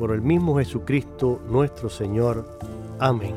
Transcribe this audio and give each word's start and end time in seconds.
por 0.00 0.12
el 0.12 0.22
mismo 0.22 0.56
Jesucristo 0.56 1.42
nuestro 1.46 1.90
Señor. 1.90 2.58
Amén. 2.98 3.34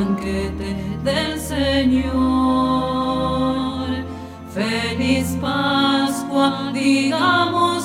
banquete 0.00 0.76
del 1.04 1.38
Señor. 1.38 2.10
Feliz 4.52 5.36
Pascua, 5.40 6.70
digamos. 6.72 7.79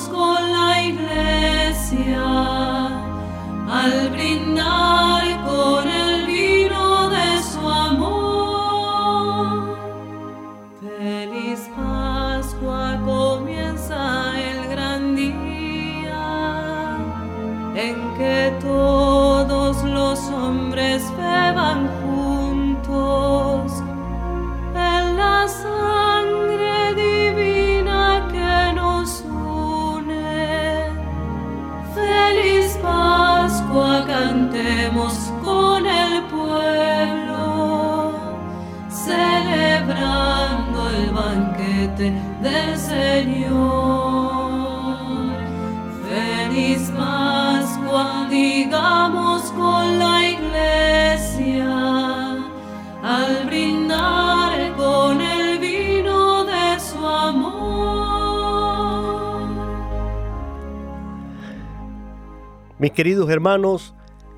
Mis 62.86 62.92
queridos 62.92 63.28
hermanos, 63.30 63.96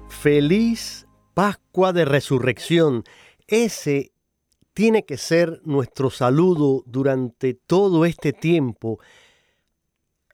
feliz 0.08 1.06
Pascua 1.34 1.92
de 1.92 2.06
Resurrección. 2.06 3.04
Ese 3.46 4.12
tiene 4.72 5.04
que 5.04 5.18
ser 5.18 5.60
nuestro 5.66 6.08
saludo 6.08 6.82
durante 6.86 7.52
todo 7.52 8.06
este 8.06 8.32
tiempo. 8.32 9.00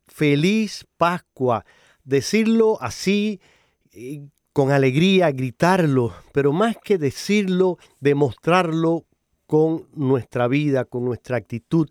Feliz 0.06 0.87
Pascua. 0.96 1.64
Decirlo 2.05 2.78
así, 2.81 3.40
eh, 3.90 4.28
con 4.52 4.70
alegría, 4.70 5.32
gritarlo, 5.32 6.14
pero 6.32 6.52
más 6.52 6.76
que 6.76 6.99
decirlo, 6.99 7.78
demostrarlo 7.99 9.06
con 9.49 9.88
nuestra 9.93 10.46
vida, 10.46 10.84
con 10.84 11.05
nuestra 11.05 11.37
actitud, 11.37 11.90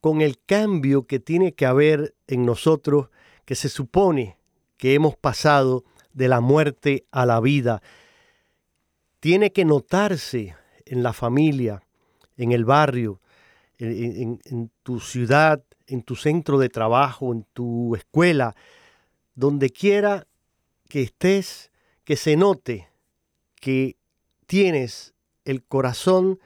con 0.00 0.20
el 0.20 0.38
cambio 0.38 1.08
que 1.08 1.18
tiene 1.18 1.52
que 1.54 1.66
haber 1.66 2.14
en 2.28 2.46
nosotros, 2.46 3.08
que 3.44 3.56
se 3.56 3.68
supone 3.68 4.37
que 4.78 4.94
hemos 4.94 5.16
pasado 5.16 5.84
de 6.14 6.28
la 6.28 6.40
muerte 6.40 7.04
a 7.10 7.26
la 7.26 7.40
vida. 7.40 7.82
Tiene 9.20 9.52
que 9.52 9.64
notarse 9.64 10.54
en 10.86 11.02
la 11.02 11.12
familia, 11.12 11.82
en 12.36 12.52
el 12.52 12.64
barrio, 12.64 13.20
en, 13.78 14.70
tu 14.82 15.00
ciudad, 15.00 15.62
en 15.86 16.02
tu 16.02 16.16
centro 16.16 16.58
de 16.58 16.68
trabajo, 16.68 17.32
en 17.32 17.44
tu 17.52 17.94
escuela, 17.94 18.56
donde 19.34 19.70
quiera 19.70 20.26
que 20.88 21.02
estés, 21.02 21.70
que 22.04 22.16
se 22.16 22.36
note 22.36 22.88
que 23.60 23.96
tienes 24.46 25.14
el 25.44 25.62
corazón 25.62 26.40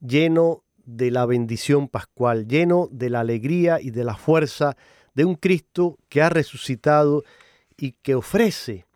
lleno 0.00 0.64
de 0.84 1.10
la 1.10 1.26
bendición 1.26 1.88
pascual, 1.88 2.46
lleno 2.46 2.88
de 2.90 3.10
la 3.10 3.20
alegría 3.20 3.80
y 3.80 3.90
de 3.90 4.04
la 4.04 4.16
fuerza 4.16 4.76
de 5.14 5.24
un 5.24 5.34
Cristo 5.34 5.98
que 6.08 6.22
ha 6.22 6.28
resucitado 6.28 7.24
y 7.76 7.92
que 7.92 8.14
ofrece 8.14 8.86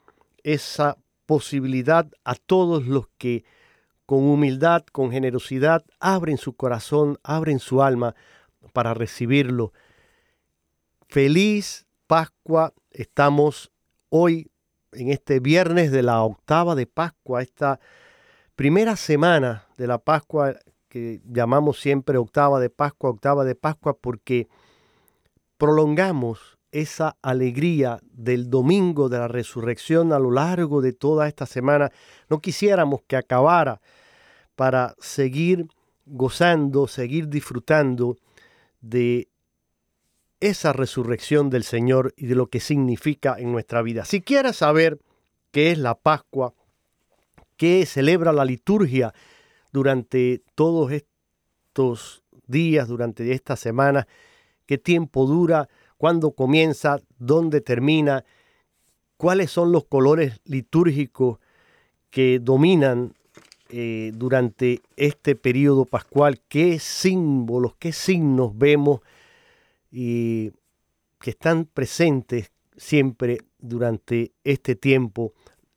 esa 0.42 0.96
posibilidad 1.26 2.10
a 2.24 2.34
todos 2.34 2.86
los 2.86 3.08
que 3.18 3.44
con 4.06 4.24
humildad, 4.24 4.84
con 4.90 5.12
generosidad, 5.12 5.84
abren 6.00 6.38
su 6.38 6.54
corazón, 6.54 7.18
abren 7.22 7.60
su 7.60 7.82
alma 7.82 8.16
para 8.72 8.94
recibirlo. 8.94 9.72
Feliz 11.08 11.86
Pascua, 12.06 12.72
estamos 12.90 13.70
hoy 14.08 14.50
en 14.92 15.10
este 15.10 15.38
viernes 15.38 15.92
de 15.92 16.02
la 16.02 16.22
octava 16.22 16.74
de 16.74 16.86
Pascua, 16.86 17.42
esta 17.42 17.78
primera 18.56 18.96
semana 18.96 19.66
de 19.76 19.86
la 19.86 19.98
Pascua 19.98 20.56
que 20.88 21.22
llamamos 21.24 21.80
siempre 21.80 22.18
octava 22.18 22.58
de 22.60 22.68
Pascua, 22.68 23.10
octava 23.10 23.44
de 23.44 23.54
Pascua, 23.54 23.96
porque 23.96 24.48
prolongamos 25.56 26.58
esa 26.72 27.16
alegría 27.22 28.00
del 28.12 28.48
domingo 28.48 29.08
de 29.08 29.18
la 29.18 29.28
resurrección 29.28 30.12
a 30.12 30.18
lo 30.18 30.30
largo 30.30 30.80
de 30.80 30.92
toda 30.92 31.28
esta 31.28 31.46
semana. 31.46 31.90
No 32.28 32.40
quisiéramos 32.40 33.02
que 33.06 33.16
acabara 33.16 33.80
para 34.56 34.94
seguir 34.98 35.68
gozando, 36.06 36.86
seguir 36.86 37.28
disfrutando 37.28 38.16
de 38.80 39.28
esa 40.40 40.72
resurrección 40.72 41.50
del 41.50 41.64
Señor 41.64 42.14
y 42.16 42.26
de 42.26 42.34
lo 42.34 42.48
que 42.48 42.60
significa 42.60 43.36
en 43.38 43.52
nuestra 43.52 43.82
vida. 43.82 44.04
Si 44.04 44.22
quieres 44.22 44.56
saber 44.56 44.98
qué 45.50 45.70
es 45.70 45.78
la 45.78 45.94
Pascua, 45.94 46.54
qué 47.56 47.84
celebra 47.84 48.32
la 48.32 48.44
liturgia 48.44 49.12
durante 49.72 50.42
todos 50.54 50.92
estos 50.92 52.22
días, 52.46 52.88
durante 52.88 53.32
esta 53.32 53.56
semana, 53.56 54.08
qué 54.66 54.78
tiempo 54.78 55.26
dura, 55.26 55.68
cuándo 56.00 56.30
comienza, 56.30 56.98
dónde 57.18 57.60
termina, 57.60 58.24
cuáles 59.18 59.50
son 59.50 59.70
los 59.70 59.84
colores 59.84 60.40
litúrgicos 60.46 61.40
que 62.08 62.38
dominan 62.40 63.12
eh, 63.68 64.10
durante 64.14 64.80
este 64.96 65.36
periodo 65.36 65.84
pascual, 65.84 66.40
qué 66.48 66.78
símbolos, 66.78 67.74
qué 67.78 67.92
signos 67.92 68.56
vemos 68.56 69.00
y 69.92 70.52
que 71.20 71.30
están 71.32 71.66
presentes 71.66 72.50
siempre 72.78 73.42
durante 73.58 74.32
este 74.42 74.76
tiempo. 74.76 75.34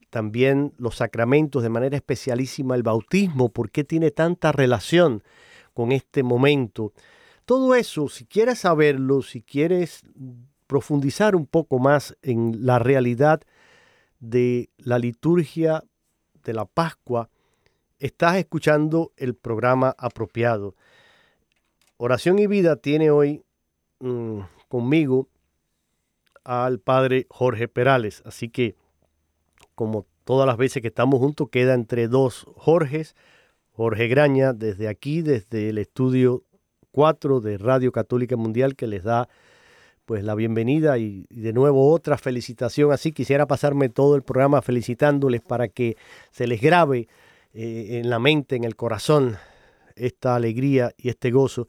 También 0.10 0.72
los 0.78 0.96
sacramentos, 0.96 1.64
de 1.64 1.70
manera 1.70 1.98
especialísima 1.98 2.76
el 2.76 2.84
bautismo, 2.84 3.50
¿por 3.50 3.72
qué 3.72 3.84
tiene 3.84 4.10
tanta 4.10 4.54
relación 4.54 5.22
con 5.74 5.92
este 5.92 6.24
momento? 6.24 6.94
Todo 7.46 7.76
eso, 7.76 8.10
si 8.10 8.26
quieres 8.26 8.60
saberlo, 8.60 9.22
si 9.22 9.42
quieres 9.42 10.02
profundizar 10.68 11.36
un 11.36 11.46
poco 11.46 11.80
más 11.80 12.16
en 12.22 12.66
la 12.66 12.80
realidad 12.80 13.42
de 14.20 14.70
la 14.78 15.00
liturgia 15.00 15.84
de 16.44 16.54
la 16.54 16.66
Pascua, 16.66 17.30
estás 18.00 18.38
escuchando 18.38 19.12
el 19.18 19.36
programa 19.36 19.96
apropiado. 19.98 20.76
Oración 21.98 22.40
y 22.40 22.48
Vida 22.48 22.76
tiene 22.78 23.12
hoy 23.12 23.44
Mm, 24.04 24.42
conmigo 24.68 25.30
al 26.44 26.80
padre 26.80 27.26
Jorge 27.30 27.70
Perales. 27.70 28.22
Así 28.26 28.50
que, 28.50 28.76
como 29.76 30.06
todas 30.26 30.46
las 30.46 30.58
veces 30.58 30.82
que 30.82 30.90
estamos 30.90 31.22
juntos, 31.22 31.48
queda 31.50 31.74
entre 31.74 32.10
dos 32.10 32.46
Jorges. 32.58 33.16
Jorge 33.72 34.10
Graña, 34.10 34.52
desde 34.52 34.90
aquí, 34.90 35.22
desde 35.22 35.70
el 35.70 35.78
estudio 35.78 36.44
4 36.94 37.42
de 37.42 37.58
Radio 37.58 37.92
Católica 37.92 38.38
Mundial, 38.38 38.76
que 38.76 38.88
les 38.88 39.04
da 39.04 39.28
pues 40.06 40.24
la 40.24 40.36
bienvenida 40.36 40.98
y, 40.98 41.26
de 41.30 41.52
nuevo 41.52 41.92
otra 41.92 42.18
felicitación. 42.18 42.92
Así 42.92 43.12
quisiera 43.12 43.48
pasarme 43.48 43.90
todo 43.90 44.16
el 44.16 44.22
programa 44.22 44.62
felicitándoles 44.62 45.42
para 45.42 45.68
que 45.68 45.98
se 46.32 46.46
les 46.46 46.62
grabe 46.62 47.08
eh, 47.54 48.00
en 48.00 48.10
la 48.10 48.20
mente, 48.20 48.56
en 48.56 48.64
el 48.64 48.76
corazón, 48.76 49.38
esta 49.96 50.36
alegría 50.36 50.92
y 50.96 51.10
este 51.10 51.32
gozo. 51.32 51.68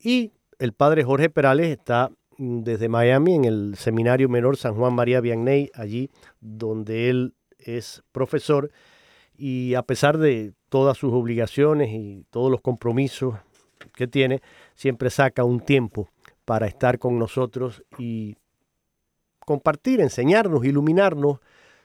Y 0.00 0.32
el 0.58 0.72
padre 0.72 1.04
Jorge 1.04 1.28
Perales 1.28 1.68
está 1.68 2.10
mm, 2.38 2.62
desde 2.62 2.88
Miami 2.88 3.34
en 3.34 3.44
el 3.44 3.74
Seminario 3.76 4.30
Menor 4.30 4.56
San 4.56 4.74
Juan 4.74 4.94
María 4.94 5.20
Vianney, 5.20 5.70
allí 5.74 6.10
donde 6.40 7.10
él 7.10 7.34
es 7.58 8.02
profesor 8.12 8.70
y 9.36 9.74
a 9.74 9.82
pesar 9.82 10.16
de 10.16 10.54
todas 10.70 10.96
sus 10.96 11.12
obligaciones 11.12 11.90
y 11.90 12.24
todos 12.30 12.50
los 12.50 12.60
compromisos 12.62 13.34
que 13.94 14.06
tiene, 14.06 14.40
siempre 14.74 15.10
saca 15.10 15.44
un 15.44 15.60
tiempo 15.60 16.08
para 16.44 16.66
estar 16.66 16.98
con 16.98 17.18
nosotros 17.18 17.82
y 17.98 18.36
compartir, 19.40 20.00
enseñarnos, 20.00 20.64
iluminarnos 20.64 21.40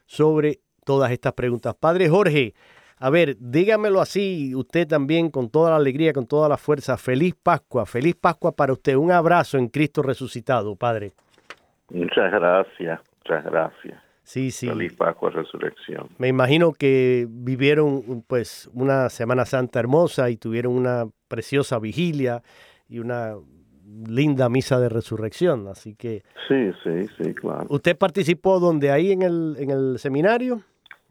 sobre 0.06 0.60
todas 0.86 1.12
estas 1.12 1.34
preguntas. 1.34 1.76
Padre 1.76 2.10
Jorge, 2.10 2.54
a 3.00 3.10
ver, 3.10 3.36
dígamelo 3.40 4.02
así, 4.02 4.56
usted 4.56 4.88
también 4.88 5.30
con 5.30 5.50
toda 5.50 5.72
la 5.72 5.76
alegría, 5.76 6.14
con 6.14 6.26
toda 6.26 6.50
la 6.50 6.58
fuerza. 6.58 6.98
Feliz 6.98 7.36
Pascua, 7.36 7.86
feliz 7.86 8.16
Pascua 8.16 8.52
para 8.52 8.74
usted. 8.74 8.96
Un 8.96 9.12
abrazo 9.12 9.58
en 9.58 9.68
Cristo 9.68 10.02
resucitado, 10.02 10.76
Padre. 10.76 11.12
Muchas 11.90 12.32
gracias, 12.32 13.00
muchas 13.20 13.46
gracias. 13.46 14.07
Sí, 14.28 14.52
sí. 14.52 14.68
Feliz 14.68 14.92
Pascua, 14.92 15.30
resurrección. 15.30 16.10
Me 16.18 16.28
imagino 16.28 16.74
que 16.74 17.26
vivieron 17.30 18.26
pues 18.28 18.70
una 18.74 19.08
Semana 19.08 19.46
Santa 19.46 19.80
hermosa 19.80 20.30
y 20.30 20.36
tuvieron 20.36 20.74
una 20.74 21.06
preciosa 21.30 21.80
vigilia 21.80 22.44
y 22.90 23.00
una 23.00 23.36
linda 24.06 24.50
misa 24.50 24.82
de 24.82 24.90
resurrección, 24.90 25.70
así 25.70 25.96
que... 25.96 26.24
Sí, 26.50 26.72
sí, 26.84 27.08
sí, 27.18 27.34
claro. 27.36 27.68
¿Usted 27.70 27.98
participó 27.98 28.60
donde 28.60 28.92
ahí 28.92 29.14
en 29.14 29.22
el, 29.22 29.56
en 29.60 29.70
el 29.72 29.98
seminario? 29.98 30.62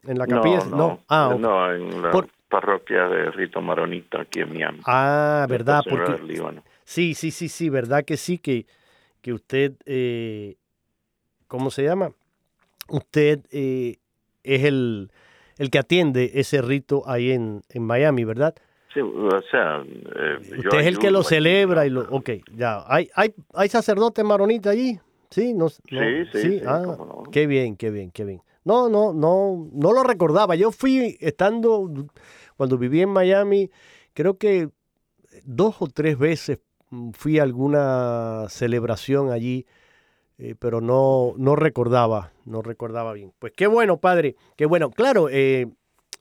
¿En 0.03 0.19
la 0.19 0.27
capilla? 0.27 0.59
No, 0.69 0.77
no, 0.77 0.99
Ah, 1.09 1.35
no 1.39 1.73
en 1.73 2.03
la 2.03 2.11
parroquia 2.49 3.09
de 3.09 3.31
Rito 3.31 3.61
Maronita 3.61 4.21
aquí 4.21 4.41
en 4.41 4.53
Miami. 4.53 4.81
Ah, 4.85 5.47
verdad. 5.49 5.81
Porque, 5.89 6.21
sí, 6.83 7.15
sí, 7.15 7.31
sí, 7.31 7.49
sí, 7.49 7.69
verdad 7.71 8.05
que 8.05 8.15
sí, 8.15 8.37
que, 8.37 8.67
que 9.21 9.33
usted, 9.33 9.73
eh, 9.87 10.57
¿cómo 11.47 11.71
se 11.71 11.83
llama? 11.83 12.11
Usted 12.89 13.41
eh, 13.51 13.97
es 14.43 14.63
el, 14.63 15.11
el 15.57 15.69
que 15.69 15.79
atiende 15.79 16.31
ese 16.35 16.61
rito 16.61 17.03
ahí 17.07 17.31
en, 17.31 17.61
en 17.69 17.83
Miami, 17.83 18.23
¿verdad? 18.23 18.55
Sí, 18.93 19.01
o 19.01 19.41
sea, 19.51 19.83
eh, 19.83 20.37
usted 20.57 20.79
es 20.79 20.87
el 20.87 20.97
que 20.97 21.11
lo 21.11 21.23
celebra 21.23 21.85
y 21.85 21.89
lo, 21.89 22.01
ok, 22.09 22.29
ya, 22.55 22.83
¿hay, 22.87 23.09
hay, 23.13 23.33
hay 23.53 23.69
sacerdote 23.69 24.23
maronita 24.23 24.69
allí? 24.69 24.99
Sí, 25.29 25.53
no, 25.53 25.69
sí, 25.69 25.79
sí, 26.31 26.41
sí, 26.41 26.61
ah, 26.65 26.97
qué 27.31 27.47
bien, 27.47 27.75
qué 27.75 27.91
bien, 27.91 28.11
qué 28.11 28.23
bien. 28.23 28.41
No, 28.63 28.89
no, 28.89 29.13
no, 29.13 29.69
no 29.71 29.93
lo 29.93 30.03
recordaba. 30.03 30.55
Yo 30.55 30.71
fui 30.71 31.17
estando, 31.19 31.89
cuando 32.55 32.77
viví 32.77 33.01
en 33.01 33.09
Miami, 33.09 33.69
creo 34.13 34.37
que 34.37 34.69
dos 35.43 35.75
o 35.79 35.87
tres 35.87 36.17
veces 36.17 36.59
fui 37.13 37.39
a 37.39 37.43
alguna 37.43 38.45
celebración 38.49 39.31
allí, 39.31 39.65
eh, 40.37 40.55
pero 40.57 40.81
no, 40.81 41.33
no 41.37 41.55
recordaba, 41.55 42.31
no 42.45 42.61
recordaba 42.61 43.13
bien. 43.13 43.33
Pues 43.39 43.53
qué 43.55 43.67
bueno, 43.67 43.97
padre, 43.97 44.35
qué 44.55 44.65
bueno. 44.65 44.91
Claro, 44.91 45.29
eh, 45.29 45.67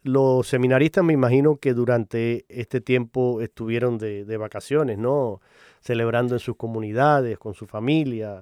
los 0.02 0.46
seminaristas 0.46 1.04
me 1.04 1.12
imagino 1.12 1.56
que 1.56 1.75
durante 1.75 2.44
este 2.49 2.80
tiempo 2.80 3.40
estuvieron 3.40 3.99
de, 3.99 4.25
de 4.25 4.37
vacaciones, 4.37 4.99
¿no? 4.99 5.40
Celebrando 5.80 6.35
en 6.35 6.40
sus 6.40 6.56
comunidades, 6.56 7.38
con 7.38 7.54
su 7.54 7.66
familia. 7.66 8.40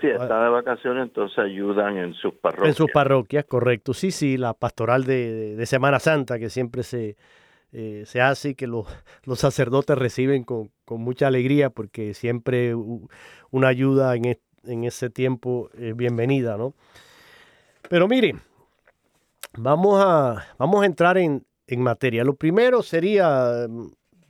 Sí, 0.00 0.06
están 0.06 0.44
de 0.44 0.50
vacaciones, 0.50 1.02
entonces 1.02 1.38
ayudan 1.38 1.96
en 1.96 2.14
sus 2.14 2.32
parroquias. 2.34 2.68
En 2.68 2.74
sus 2.74 2.90
parroquias, 2.90 3.44
correcto. 3.44 3.92
Sí, 3.92 4.10
sí, 4.10 4.36
la 4.36 4.54
pastoral 4.54 5.04
de, 5.04 5.56
de 5.56 5.66
Semana 5.66 5.98
Santa 5.98 6.38
que 6.38 6.48
siempre 6.48 6.82
se, 6.82 7.16
eh, 7.72 8.04
se 8.06 8.20
hace 8.20 8.54
que 8.54 8.66
los, 8.66 8.86
los 9.24 9.38
sacerdotes 9.40 9.96
reciben 9.96 10.44
con, 10.44 10.70
con, 10.84 11.00
mucha 11.00 11.26
alegría 11.26 11.70
porque 11.70 12.14
siempre 12.14 12.74
una 12.74 13.68
ayuda 13.68 14.14
en, 14.16 14.38
en 14.64 14.84
ese 14.84 15.10
tiempo 15.10 15.70
es 15.78 15.96
bienvenida, 15.96 16.56
¿no? 16.56 16.74
Pero 17.88 18.08
mire, 18.08 18.36
vamos 19.58 20.02
a, 20.04 20.46
vamos 20.58 20.82
a 20.82 20.86
entrar 20.86 21.18
en, 21.18 21.44
en 21.66 21.82
materia. 21.82 22.24
Lo 22.24 22.34
primero 22.34 22.82
sería 22.82 23.66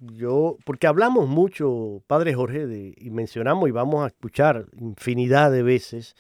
yo, 0.00 0.56
porque 0.64 0.86
hablamos 0.86 1.28
mucho, 1.28 2.02
Padre 2.06 2.34
Jorge, 2.34 2.94
y 2.96 3.10
mencionamos 3.10 3.68
y 3.68 3.72
vamos 3.72 4.02
a 4.04 4.06
escuchar 4.08 4.66
infinidad 4.78 5.50
de 5.52 5.62
veces 5.62 6.14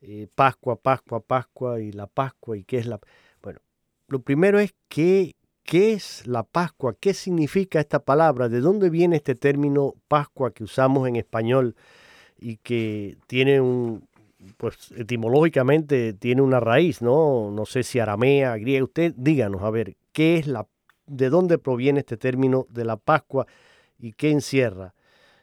eh, 0.00 0.28
Pascua, 0.34 0.76
Pascua, 0.76 1.20
Pascua 1.20 1.80
y 1.80 1.92
la 1.92 2.06
Pascua 2.06 2.56
y 2.56 2.64
qué 2.64 2.78
es 2.78 2.86
la... 2.86 3.00
Bueno, 3.42 3.60
lo 4.08 4.20
primero 4.20 4.58
es 4.58 4.74
qué, 4.88 5.36
qué 5.66 5.92
es 5.92 6.26
la 6.26 6.44
Pascua, 6.44 6.94
qué 6.98 7.12
significa 7.12 7.80
esta 7.80 7.98
palabra, 7.98 8.48
de 8.48 8.60
dónde 8.60 8.88
viene 8.88 9.16
este 9.16 9.34
término 9.34 9.94
Pascua 10.08 10.52
que 10.52 10.64
usamos 10.64 11.08
en 11.08 11.16
español 11.16 11.74
y 12.38 12.58
que 12.58 13.16
tiene 13.26 13.60
un, 13.60 14.08
pues 14.56 14.92
etimológicamente 14.92 16.12
tiene 16.14 16.42
una 16.42 16.60
raíz, 16.60 17.02
¿no? 17.02 17.50
No 17.50 17.66
sé 17.66 17.82
si 17.82 17.98
aramea, 17.98 18.56
griega. 18.56 18.84
Usted 18.84 19.12
díganos, 19.16 19.62
a 19.62 19.70
ver, 19.70 19.94
¿qué 20.12 20.36
es 20.36 20.46
la, 20.46 20.66
de 21.06 21.28
dónde 21.28 21.58
proviene 21.58 22.00
este 22.00 22.16
término 22.16 22.66
de 22.70 22.84
la 22.84 22.96
Pascua 22.96 23.46
y 23.98 24.12
qué 24.12 24.30
encierra? 24.30 24.94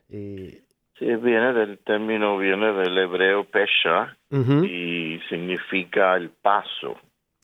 Eh, 0.10 0.62
sí, 0.98 1.06
viene 1.06 1.54
del 1.54 1.80
término, 1.80 2.38
viene 2.38 2.72
del 2.74 2.98
hebreo 2.98 3.44
pesha 3.46 4.18
y 4.32 5.20
significa 5.30 6.16
el 6.16 6.30
paso. 6.30 6.96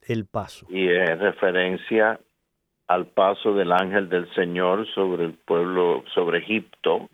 El 0.02 0.26
paso. 0.26 0.66
Y 0.70 0.88
es 0.88 1.20
referencia 1.20 2.20
al 2.90 3.06
paso 3.06 3.54
del 3.54 3.72
ángel 3.72 4.10
del 4.10 4.28
Señor 4.34 4.88
sobre 4.96 5.26
el 5.26 5.34
pueblo, 5.34 6.04
sobre 6.14 6.40
Egipto 6.40 7.08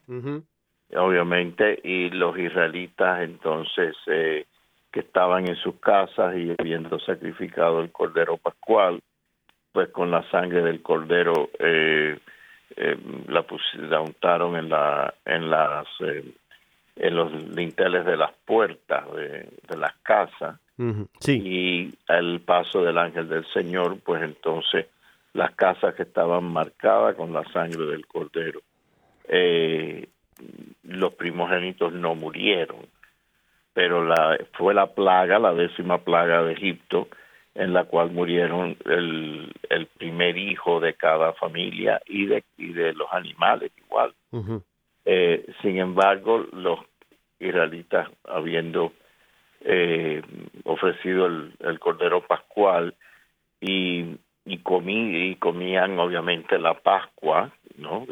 obviamente, 0.96 1.80
y 1.84 2.10
los 2.12 2.38
israelitas 2.38 3.22
entonces 3.22 3.94
eh, 4.08 4.46
que 4.90 5.02
estaban 5.02 5.50
en 5.50 5.58
sus 5.58 5.76
casas 5.82 6.38
y 6.38 6.54
habiendo 6.58 6.98
sacrificado 7.00 7.82
el 7.82 7.92
cordero 7.92 8.38
pascual, 8.38 9.02
pues 9.74 9.90
con 9.90 10.12
la 10.12 10.24
sangre 10.32 10.62
del 10.62 10.82
cordero 10.82 11.50
eh, 11.60 12.18
eh, 12.78 12.98
la, 13.28 13.46
la, 13.90 14.00
untaron 14.00 14.56
en 14.56 14.70
la 14.70 15.14
en 15.26 15.50
las 15.50 15.88
en 16.96 17.16
los 17.16 17.34
linteles 17.54 18.06
de 18.06 18.16
las 18.16 18.32
puertas 18.46 19.04
de, 19.14 19.78
las 19.78 19.94
casas. 20.04 20.58
Sí. 21.20 21.42
y 21.42 21.94
al 22.08 22.42
paso 22.42 22.84
del 22.84 22.98
ángel 22.98 23.30
del 23.30 23.46
Señor, 23.48 23.98
pues 24.04 24.22
entonces 24.22 24.88
las 25.36 25.54
casas 25.56 25.94
que 25.96 26.04
estaban 26.04 26.46
marcadas 26.46 27.16
con 27.16 27.32
la 27.32 27.44
sangre 27.52 27.86
del 27.86 28.08
cordero 28.08 28.62
eh, 29.28 30.08
los 30.84 31.14
primogénitos 31.14 31.94
no 31.94 32.16
murieron, 32.16 32.88
pero 33.74 34.04
la, 34.06 34.38
fue 34.54 34.74
la 34.74 34.88
plaga, 34.88 35.40
la 35.40 35.54
décima 35.54 36.00
plaga 36.00 36.44
de 36.44 36.54
Egipto, 36.54 37.08
en 37.56 37.74
la 37.74 37.86
cual 37.86 38.12
murieron 38.12 38.78
el, 38.86 39.52
el 39.70 39.86
primer 39.88 40.38
hijo 40.38 40.80
de 40.80 40.94
cada 40.94 41.34
familia 41.34 42.02
y 42.06 42.26
de, 42.26 42.44
y 42.58 42.74
de 42.74 42.94
los 42.94 43.08
animales 43.12 43.72
igual. 43.78 44.14
eh, 45.06 45.46
sin 45.62 45.78
embargo, 45.78 46.46
los 46.52 46.80
israelitas, 47.40 48.10
habiendo 48.26 48.92
eh, 49.62 50.22
ofrecido 50.66 51.28
el, 51.28 51.54
el, 51.60 51.80
cordero 51.80 52.26
pascual 52.28 52.94
y, 53.62 54.18
y, 54.46 54.60
comí, 54.60 55.30
y 55.30 55.36
comían 55.36 55.98
obviamente 56.00 56.60
la 56.60 56.76
Pascua, 56.76 57.52
¿no? 57.78 58.06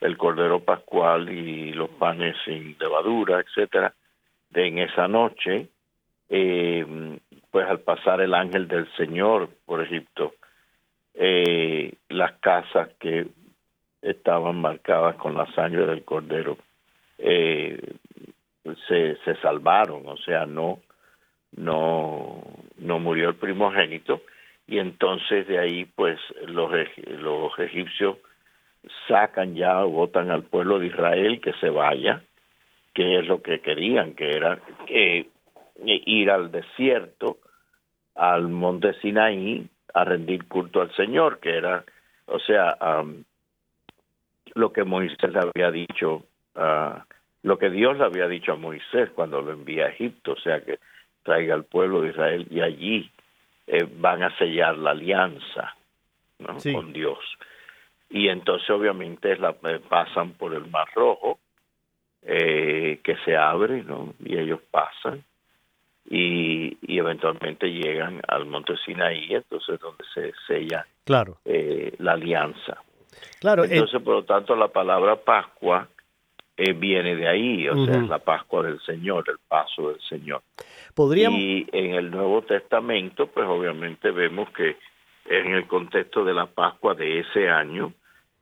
El 0.00 0.16
cordero 0.16 0.60
pascual 0.60 1.28
y 1.28 1.72
los 1.72 1.90
panes 1.90 2.36
sin 2.44 2.76
levadura, 2.78 3.40
etcétera, 3.40 3.92
de 4.50 4.66
en 4.68 4.78
esa 4.78 5.08
noche, 5.08 5.68
eh, 6.28 7.18
pues 7.50 7.66
al 7.68 7.80
pasar 7.80 8.20
el 8.20 8.34
ángel 8.34 8.68
del 8.68 8.90
Señor 8.96 9.50
por 9.66 9.82
Egipto, 9.82 10.34
eh, 11.14 11.94
las 12.08 12.32
casas 12.34 12.90
que 13.00 13.26
estaban 14.00 14.60
marcadas 14.60 15.16
con 15.16 15.34
la 15.34 15.52
sangre 15.52 15.84
del 15.86 16.04
cordero 16.04 16.56
eh, 17.18 17.94
se, 18.86 19.16
se 19.24 19.34
salvaron, 19.42 20.06
o 20.06 20.16
sea, 20.18 20.46
no, 20.46 20.78
no, 21.56 22.40
no 22.76 22.98
murió 23.00 23.30
el 23.30 23.34
primogénito 23.34 24.22
y 24.68 24.78
entonces 24.78 25.48
de 25.48 25.58
ahí 25.58 25.86
pues 25.86 26.20
los, 26.46 26.70
los 27.20 27.58
egipcios 27.58 28.18
sacan 29.08 29.54
ya, 29.54 29.82
votan 29.82 30.30
al 30.30 30.44
pueblo 30.44 30.78
de 30.78 30.86
Israel 30.86 31.40
que 31.40 31.54
se 31.54 31.70
vaya, 31.70 32.22
que 32.94 33.18
es 33.18 33.26
lo 33.26 33.42
que 33.42 33.60
querían, 33.60 34.14
que 34.14 34.36
era 34.36 34.60
ir 35.84 36.30
al 36.30 36.52
desierto, 36.52 37.38
al 38.14 38.48
monte 38.48 38.92
Sinaí, 39.00 39.66
a 39.94 40.04
rendir 40.04 40.46
culto 40.46 40.82
al 40.82 40.94
Señor, 40.94 41.40
que 41.40 41.56
era, 41.56 41.84
o 42.26 42.38
sea, 42.38 42.76
lo 44.54 44.72
que 44.72 44.84
Moisés 44.84 45.34
había 45.34 45.70
dicho, 45.70 46.24
lo 47.42 47.58
que 47.58 47.70
Dios 47.70 47.96
le 47.96 48.04
había 48.04 48.28
dicho 48.28 48.52
a 48.52 48.56
Moisés 48.56 49.10
cuando 49.14 49.40
lo 49.40 49.52
envía 49.52 49.86
a 49.86 49.90
Egipto, 49.90 50.32
o 50.32 50.40
sea, 50.40 50.60
que 50.60 50.78
traiga 51.22 51.54
al 51.54 51.64
pueblo 51.64 52.02
de 52.02 52.10
Israel 52.10 52.46
y 52.50 52.60
allí 52.60 53.10
eh, 53.68 53.86
van 53.88 54.24
a 54.24 54.36
sellar 54.38 54.76
la 54.76 54.90
alianza 54.90 55.76
¿no? 56.38 56.56
con 56.72 56.92
Dios 56.92 57.18
y 58.10 58.28
entonces 58.28 58.68
obviamente 58.70 59.36
la, 59.36 59.54
eh, 59.64 59.80
pasan 59.86 60.32
por 60.32 60.54
el 60.54 60.66
Mar 60.68 60.88
Rojo, 60.94 61.38
eh, 62.22 63.00
que 63.02 63.16
se 63.24 63.36
abre, 63.36 63.82
¿no? 63.84 64.14
Y 64.24 64.38
ellos 64.38 64.60
pasan 64.70 65.22
y, 66.08 66.76
y 66.80 66.98
eventualmente 66.98 67.70
llegan 67.70 68.20
al 68.26 68.46
monte 68.46 68.76
Sinaí, 68.84 69.34
entonces 69.34 69.78
donde 69.78 70.04
se 70.14 70.32
sella 70.46 70.86
claro. 71.04 71.38
Eh, 71.44 71.94
la 71.98 72.12
alianza. 72.12 72.82
Claro, 73.40 73.64
entonces, 73.64 74.00
por 74.02 74.14
lo 74.14 74.24
tanto, 74.24 74.56
la 74.56 74.68
palabra 74.68 75.16
Pascua 75.16 75.88
viene 76.76 77.14
de 77.14 77.28
ahí, 77.28 77.68
o 77.68 77.86
sea, 77.86 77.96
es 77.96 78.08
la 78.08 78.18
Pascua 78.18 78.64
del 78.64 78.80
Señor, 78.80 79.24
el 79.28 79.38
paso 79.46 79.90
del 79.90 80.00
Señor. 80.00 80.42
¿Podríamos... 80.94 81.38
Y 81.38 81.66
en 81.72 81.94
el 81.94 82.10
Nuevo 82.10 82.42
Testamento, 82.42 83.28
pues 83.28 83.46
obviamente 83.46 84.10
vemos 84.10 84.50
que 84.50 84.76
en 85.26 85.54
el 85.54 85.66
contexto 85.66 86.24
de 86.24 86.34
la 86.34 86.46
Pascua 86.46 86.94
de 86.94 87.20
ese 87.20 87.48
año, 87.48 87.92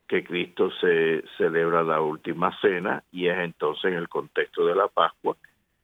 que 0.07 0.23
Cristo 0.23 0.71
se 0.79 1.23
celebra 1.37 1.83
la 1.83 2.01
última 2.01 2.57
cena 2.61 3.03
y 3.11 3.27
es 3.27 3.37
entonces 3.37 3.91
en 3.91 3.97
el 3.97 4.07
contexto 4.07 4.65
de 4.65 4.73
la 4.73 4.87
Pascua 4.87 5.35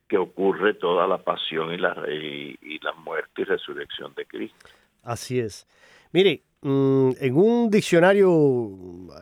que 0.07 0.17
ocurre 0.17 0.75
toda 0.75 1.07
la 1.07 1.17
pasión 1.17 1.73
y 1.73 1.77
la, 1.77 1.95
y, 2.09 2.79
la 2.81 2.93
muerte 2.93 3.41
y 3.41 3.45
resurrección 3.45 4.13
de 4.15 4.25
Cristo. 4.25 4.69
Así 5.03 5.39
es. 5.39 5.67
Mire, 6.11 6.41
en 6.63 7.35
un 7.35 7.69
diccionario 7.69 8.71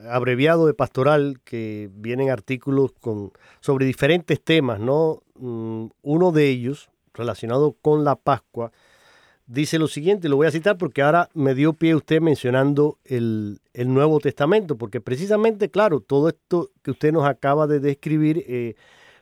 abreviado 0.09 0.67
de 0.67 0.73
pastoral 0.73 1.39
que 1.43 1.89
vienen 1.93 2.29
artículos 2.29 2.91
con, 2.99 3.31
sobre 3.61 3.85
diferentes 3.85 4.41
temas, 4.41 4.79
¿no? 4.79 5.23
Mm, 5.35 5.87
uno 6.03 6.31
de 6.31 6.49
ellos, 6.49 6.89
relacionado 7.13 7.75
con 7.81 8.03
la 8.03 8.15
Pascua, 8.15 8.71
dice 9.47 9.79
lo 9.79 9.87
siguiente, 9.87 10.29
lo 10.29 10.35
voy 10.35 10.47
a 10.47 10.51
citar 10.51 10.77
porque 10.77 11.01
ahora 11.01 11.29
me 11.33 11.55
dio 11.55 11.73
pie 11.73 11.95
usted 11.95 12.21
mencionando 12.21 12.99
el, 13.05 13.59
Nuevo 13.73 14.19
Testamento, 14.19 14.77
porque 14.77 15.01
precisamente, 15.01 15.69
claro, 15.69 15.99
todo 15.99 16.29
esto 16.29 16.69
que 16.83 16.91
usted 16.91 17.11
nos 17.11 17.25
acaba 17.25 17.65
de 17.65 17.79
describir, 17.79 18.45
eh, 18.47 18.75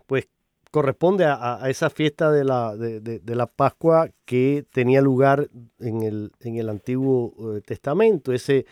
pues 0.08 0.28
corresponde 0.72 1.26
a, 1.26 1.62
esa 1.68 1.90
fiesta 1.90 2.32
de 2.32 2.44
la, 2.44 2.76
de, 2.76 3.36
la, 3.36 3.48
Pascua 3.48 4.10
que 4.26 4.66
tenía 4.72 5.02
lugar 5.02 5.50
en 5.80 6.04
el, 6.04 6.32
en 6.42 6.58
el 6.58 6.70
Antiguo 6.70 7.34
eh, 7.56 7.62
Testamento. 7.62 8.34
Ese 8.34 8.66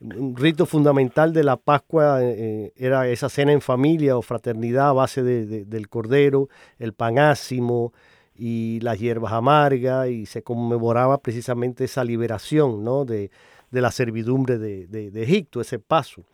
rito 0.00 0.66
fundamental 0.66 1.32
de 1.32 1.44
la 1.44 1.56
Pascua 1.56 2.22
eh, 2.22 2.72
era 2.76 3.08
esa 3.08 3.28
cena 3.28 3.52
en 3.52 3.60
familia 3.60 4.16
o 4.16 4.22
fraternidad 4.22 4.90
a 4.90 4.92
base 4.92 5.22
del 5.22 5.88
cordero, 5.88 6.48
el 6.78 6.92
panásimo, 6.92 7.92
y 8.38 8.80
las 8.80 8.98
hierbas 8.98 9.32
amargas 9.32 10.08
y 10.08 10.26
se 10.26 10.42
conmemoraba 10.42 11.18
precisamente 11.18 11.84
esa 11.84 12.04
liberación 12.04 12.84
¿no? 12.84 13.04
de, 13.04 13.30
la 13.70 13.90
servidumbre 13.90 14.58
de, 14.58 15.22
Egipto, 15.22 15.60
ese 15.60 15.78
paso. 15.78 16.24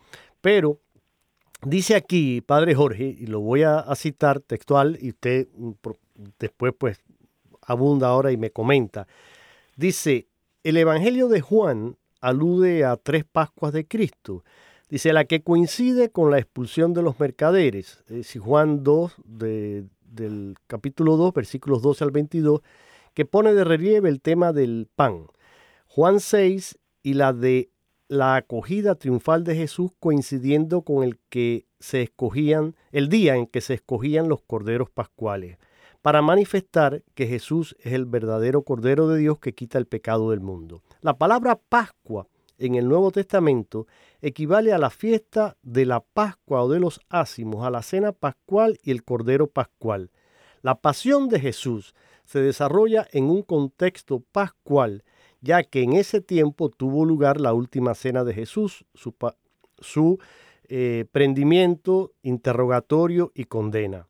Pero 0.41 0.81
dice 1.65 1.95
aquí, 1.95 2.41
Padre 2.41 2.75
Jorge, 2.75 3.17
y 3.19 3.27
lo 3.27 3.41
voy 3.41 3.63
a, 3.63 3.85
citar 3.95 4.41
textual 4.41 4.99
y 5.01 5.11
usted 5.11 5.49
mm, 5.57 5.73
después 6.39 6.73
pues 6.79 7.01
abunda 7.63 8.09
ahora 8.09 8.33
y 8.33 8.37
me 8.37 8.51
comenta, 8.51 9.07
dice, 9.77 10.27
el 10.65 10.77
Evangelio 10.77 11.29
de 11.29 11.41
Juan 11.41 11.97
alude 12.21 12.85
a 12.85 12.97
tres 12.97 13.25
Pascuas 13.25 13.73
de 13.73 13.87
Cristo. 13.87 14.45
Dice, 14.89 15.13
la 15.13 15.25
que 15.25 15.43
coincide 15.43 16.11
con 16.11 16.31
la 16.31 16.39
expulsión 16.39 16.93
de 16.93 17.03
los 17.03 17.19
mercaderes. 17.19 18.05
Si 18.23 18.39
Juan 18.39 18.85
2, 18.85 19.15
de, 19.25 19.85
del 20.05 20.55
capítulo 20.67 21.17
2, 21.17 21.33
versículos 21.33 21.83
12 21.83 22.05
al 22.05 22.11
22, 22.11 22.61
que 23.15 23.25
pone 23.25 23.55
de 23.55 23.65
relieve 23.65 24.09
el 24.09 24.21
tema 24.21 24.53
del 24.53 24.89
pan. 24.95 25.27
Juan 25.87 26.21
6 26.21 26.79
y 27.03 27.15
la 27.15 27.33
de 27.33 27.72
la 28.13 28.37
acogida 28.37 28.95
triunfal 28.97 29.43
de 29.43 29.57
Jesús 29.57 29.91
coincidiendo 29.99 30.83
con 30.83 31.03
el 31.03 31.19
que 31.31 31.65
se 31.81 32.03
escogían, 32.03 32.77
el 32.91 33.09
día 33.09 33.37
en 33.37 33.47
que 33.47 33.63
se 33.63 33.73
escogían 33.73 34.29
los 34.29 34.43
corderos 34.43 34.91
pascuales, 34.91 35.57
para 36.03 36.21
manifestar 36.21 37.03
que 37.15 37.27
Jesús 37.27 37.75
es 37.81 37.95
el 37.95 38.05
verdadero 38.05 38.65
Cordero 38.65 39.09
de 39.09 39.19
Dios 39.19 39.39
que 39.39 39.55
quita 39.55 39.79
el 39.79 39.87
pecado 39.87 40.31
del 40.31 40.41
mundo. 40.41 40.83
La 41.01 41.17
palabra 41.17 41.59
Pascua 41.71 42.27
en 42.59 42.75
el 42.75 42.87
Nuevo 42.87 43.13
Testamento 43.13 43.87
equivale 44.21 44.75
a 44.75 44.79
la 44.79 44.91
fiesta 44.91 45.57
de 45.63 45.87
la 45.87 46.01
Pascua 46.01 46.65
o 46.65 46.69
de 46.69 46.81
los 46.81 47.01
ácimos, 47.09 47.65
a 47.65 47.71
la 47.71 47.81
cena 47.81 48.13
pascual 48.13 48.79
y 48.83 48.91
el 48.91 49.05
Cordero 49.05 49.47
Pascual. 49.47 50.11
La 50.61 50.75
pasión 50.75 51.31
de 51.31 51.41
Jesús 51.41 51.95
se 52.27 52.41
desarrolla 52.43 53.09
en 53.11 53.31
un 53.31 53.41
contexto 53.41 54.23
pascual, 54.33 55.03
ya 55.43 55.63
que 55.65 55.83
en 55.83 55.93
ese 55.93 56.21
tiempo 56.21 56.71
tuvo 56.71 57.05
lugar 57.05 57.41
la 57.41 57.53
última 57.53 57.95
cena 57.95 58.25
de 58.25 58.33
Jesús, 58.33 58.87
su, 58.95 59.15
su 59.81 60.19
eh, 60.69 61.05
prendimiento, 61.13 62.13
interrogatorio 62.23 63.33
y 63.35 63.45
condena. 63.45 64.07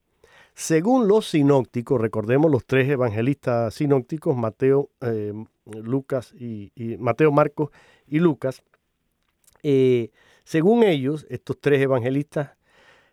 Según 0.54 1.08
los 1.08 1.30
sinópticos, 1.30 2.00
recordemos 2.00 2.50
los 2.50 2.66
tres 2.66 2.88
evangelistas 2.90 3.74
sinópticos, 3.74 4.36
Mateo, 4.36 4.90
eh, 5.00 5.32
Lucas 5.64 6.34
y, 6.34 6.70
Mateo, 6.98 7.32
Marcos 7.32 7.70
y 8.06 8.18
Lucas, 8.18 8.62
eh, 9.62 10.10
según 10.44 10.82
ellos, 10.82 11.26
estos 11.30 11.58
tres 11.58 11.80
evangelistas, 11.80 12.50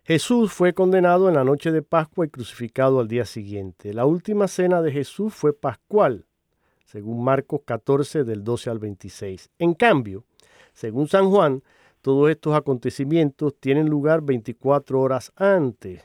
Jesús 0.04 0.52
fue 0.52 0.74
condenado 0.74 1.28
en 1.28 1.36
la 1.36 1.44
noche 1.44 1.70
de 1.72 1.82
Pascua 1.82 2.26
y 2.26 2.28
crucificado 2.28 3.00
al 3.00 3.08
día 3.08 3.24
siguiente. 3.24 3.94
La 3.94 4.04
última 4.04 4.48
cena 4.48 4.82
de 4.82 4.92
Jesús 4.92 5.32
fue 5.32 5.52
pascual, 5.52 6.26
según 6.90 7.22
Marcos 7.22 7.60
14 7.64 8.24
del 8.24 8.42
12 8.42 8.70
al 8.70 8.80
26. 8.80 9.50
En 9.60 9.74
cambio, 9.74 10.24
según 10.72 11.06
San 11.06 11.30
Juan, 11.30 11.62
todos 12.00 12.30
estos 12.30 12.56
acontecimientos 12.56 13.54
tienen 13.60 13.88
lugar 13.88 14.22
24 14.22 15.00
horas 15.00 15.32
antes, 15.36 16.02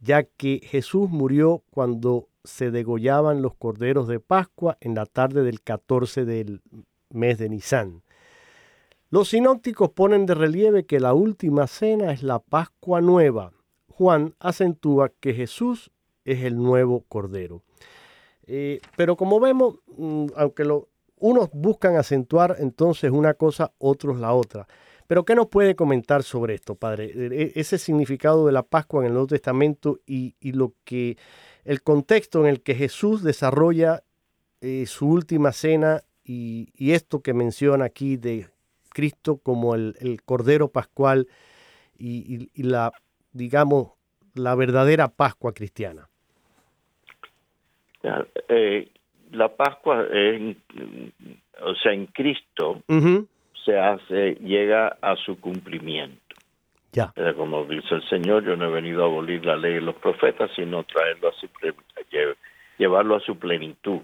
ya 0.00 0.24
que 0.24 0.62
Jesús 0.64 1.08
murió 1.10 1.62
cuando 1.70 2.28
se 2.42 2.72
degollaban 2.72 3.40
los 3.40 3.54
corderos 3.54 4.08
de 4.08 4.18
Pascua 4.18 4.78
en 4.80 4.96
la 4.96 5.06
tarde 5.06 5.44
del 5.44 5.60
14 5.60 6.24
del 6.24 6.60
mes 7.10 7.38
de 7.38 7.48
Nisan. 7.48 8.02
Los 9.10 9.28
sinópticos 9.28 9.90
ponen 9.90 10.26
de 10.26 10.34
relieve 10.34 10.86
que 10.86 10.98
la 10.98 11.14
última 11.14 11.68
cena 11.68 12.12
es 12.12 12.24
la 12.24 12.40
Pascua 12.40 13.00
nueva. 13.00 13.52
Juan 13.88 14.34
acentúa 14.40 15.10
que 15.20 15.34
Jesús 15.34 15.92
es 16.24 16.42
el 16.42 16.56
nuevo 16.56 17.04
cordero. 17.08 17.62
Eh, 18.52 18.80
pero 18.96 19.16
como 19.16 19.38
vemos, 19.38 19.76
mm, 19.96 20.26
aunque 20.34 20.64
unos 21.18 21.50
buscan 21.52 21.94
acentuar 21.96 22.56
entonces 22.58 23.12
una 23.12 23.34
cosa, 23.34 23.72
otros 23.78 24.18
la 24.18 24.34
otra. 24.34 24.66
Pero 25.06 25.24
¿qué 25.24 25.36
nos 25.36 25.46
puede 25.46 25.76
comentar 25.76 26.24
sobre 26.24 26.54
esto, 26.54 26.74
Padre? 26.74 27.12
E, 27.14 27.42
e, 27.42 27.52
ese 27.54 27.78
significado 27.78 28.46
de 28.46 28.52
la 28.52 28.64
Pascua 28.64 29.02
en 29.02 29.06
el 29.06 29.12
Nuevo 29.12 29.28
Testamento 29.28 30.00
y, 30.04 30.34
lo 30.52 30.74
que 30.84 31.16
el 31.64 31.82
contexto 31.82 32.40
en 32.40 32.46
el 32.46 32.60
que 32.60 32.74
Jesús 32.74 33.22
desarrolla 33.22 34.02
eh, 34.60 34.84
su 34.86 35.08
última 35.08 35.52
cena 35.52 36.02
y, 36.24 36.72
y, 36.74 36.92
esto 36.92 37.22
que 37.22 37.34
menciona 37.34 37.84
aquí 37.84 38.16
de 38.16 38.48
Cristo 38.90 39.36
como 39.36 39.76
el, 39.76 40.20
Cordero 40.24 40.72
Pascual 40.72 41.28
y, 41.96 42.48
la, 42.62 42.92
digamos, 43.32 43.92
la 44.34 44.56
verdadera 44.56 45.08
Pascua 45.08 45.52
cristiana. 45.54 46.09
Eh, 48.48 48.88
la 49.32 49.48
Pascua, 49.48 50.06
es, 50.12 50.56
o 51.62 51.74
sea, 51.76 51.92
en 51.92 52.06
Cristo 52.06 52.82
se 53.64 53.78
hace, 53.78 54.34
llega 54.36 54.96
a 55.00 55.16
su 55.16 55.38
cumplimiento. 55.40 56.18
Ya. 56.92 57.12
como 57.36 57.64
dice 57.66 57.94
el 57.94 58.02
Señor, 58.08 58.44
yo 58.44 58.56
no 58.56 58.64
he 58.66 58.72
venido 58.72 59.04
a 59.04 59.06
abolir 59.06 59.44
la 59.46 59.56
ley 59.56 59.74
de 59.74 59.80
los 59.80 59.94
profetas, 59.94 60.50
sino 60.56 60.82
traerlo 60.82 61.28
a 61.28 61.32
su 61.34 61.48
llevarlo 62.78 63.14
a 63.14 63.20
su 63.20 63.38
plenitud. 63.38 64.00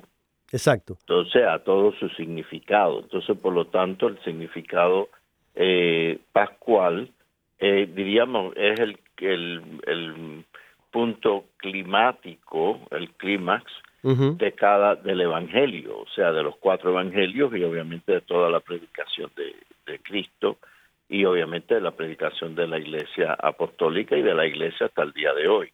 Exacto. 0.53 0.97
Entonces, 1.01 1.43
a 1.45 1.59
todo 1.59 1.93
su 1.99 2.09
significado. 2.11 3.01
Entonces, 3.01 3.37
por 3.39 3.53
lo 3.53 3.67
tanto, 3.67 4.07
el 4.07 4.23
significado 4.23 5.09
eh, 5.57 6.21
pascual, 6.33 7.11
eh, 7.59 7.91
diríamos, 7.93 8.55
es 8.57 8.79
el, 8.79 8.99
el, 9.17 9.63
el 9.87 10.45
punto 10.93 11.47
climático, 11.57 12.81
el 12.91 13.11
clímax 13.15 13.65
de 14.15 14.53
cada 14.53 14.95
del 14.95 15.21
evangelio, 15.21 15.99
o 15.99 16.09
sea, 16.15 16.31
de 16.31 16.43
los 16.43 16.57
cuatro 16.59 16.91
evangelios 16.91 17.53
y 17.57 17.65
obviamente 17.65 18.13
de 18.13 18.21
toda 18.21 18.49
la 18.49 18.61
predicación 18.61 19.31
de, 19.37 19.55
de 19.85 19.99
Cristo 19.99 20.59
y 21.09 21.25
obviamente 21.25 21.75
de 21.75 21.81
la 21.81 21.91
predicación 21.91 22.55
de 22.55 22.69
la 22.69 22.79
iglesia 22.79 23.35
apostólica 23.35 24.17
y 24.17 24.23
de 24.23 24.35
la 24.35 24.47
iglesia 24.47 24.87
hasta 24.87 25.03
el 25.03 25.13
día 25.13 25.33
de 25.35 25.49
hoy. 25.49 25.73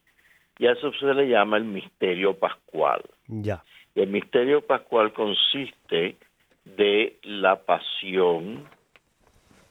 Y 0.59 0.67
a 0.67 0.73
eso 0.73 0.93
se 0.93 1.13
le 1.13 1.29
llama 1.29 1.59
el 1.59 1.65
misterio 1.65 2.35
pascual. 2.39 3.03
Ya. 3.27 3.63
El 3.95 4.09
misterio 4.09 4.63
pascual 4.63 5.13
consiste 5.13 6.17
de 6.65 7.19
la 7.23 7.57
pasión, 7.57 8.65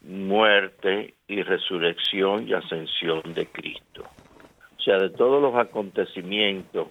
muerte 0.01 1.15
y 1.27 1.41
resurrección 1.41 2.47
y 2.47 2.53
ascensión 2.53 3.21
de 3.33 3.47
Cristo. 3.47 4.03
O 4.77 4.81
sea, 4.81 4.97
de 4.97 5.09
todos 5.09 5.41
los 5.41 5.55
acontecimientos 5.55 6.87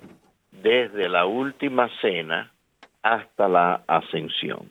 desde 0.62 1.08
la 1.08 1.26
última 1.26 1.88
cena 2.00 2.50
hasta 3.02 3.48
la 3.48 3.82
ascensión. 3.86 4.68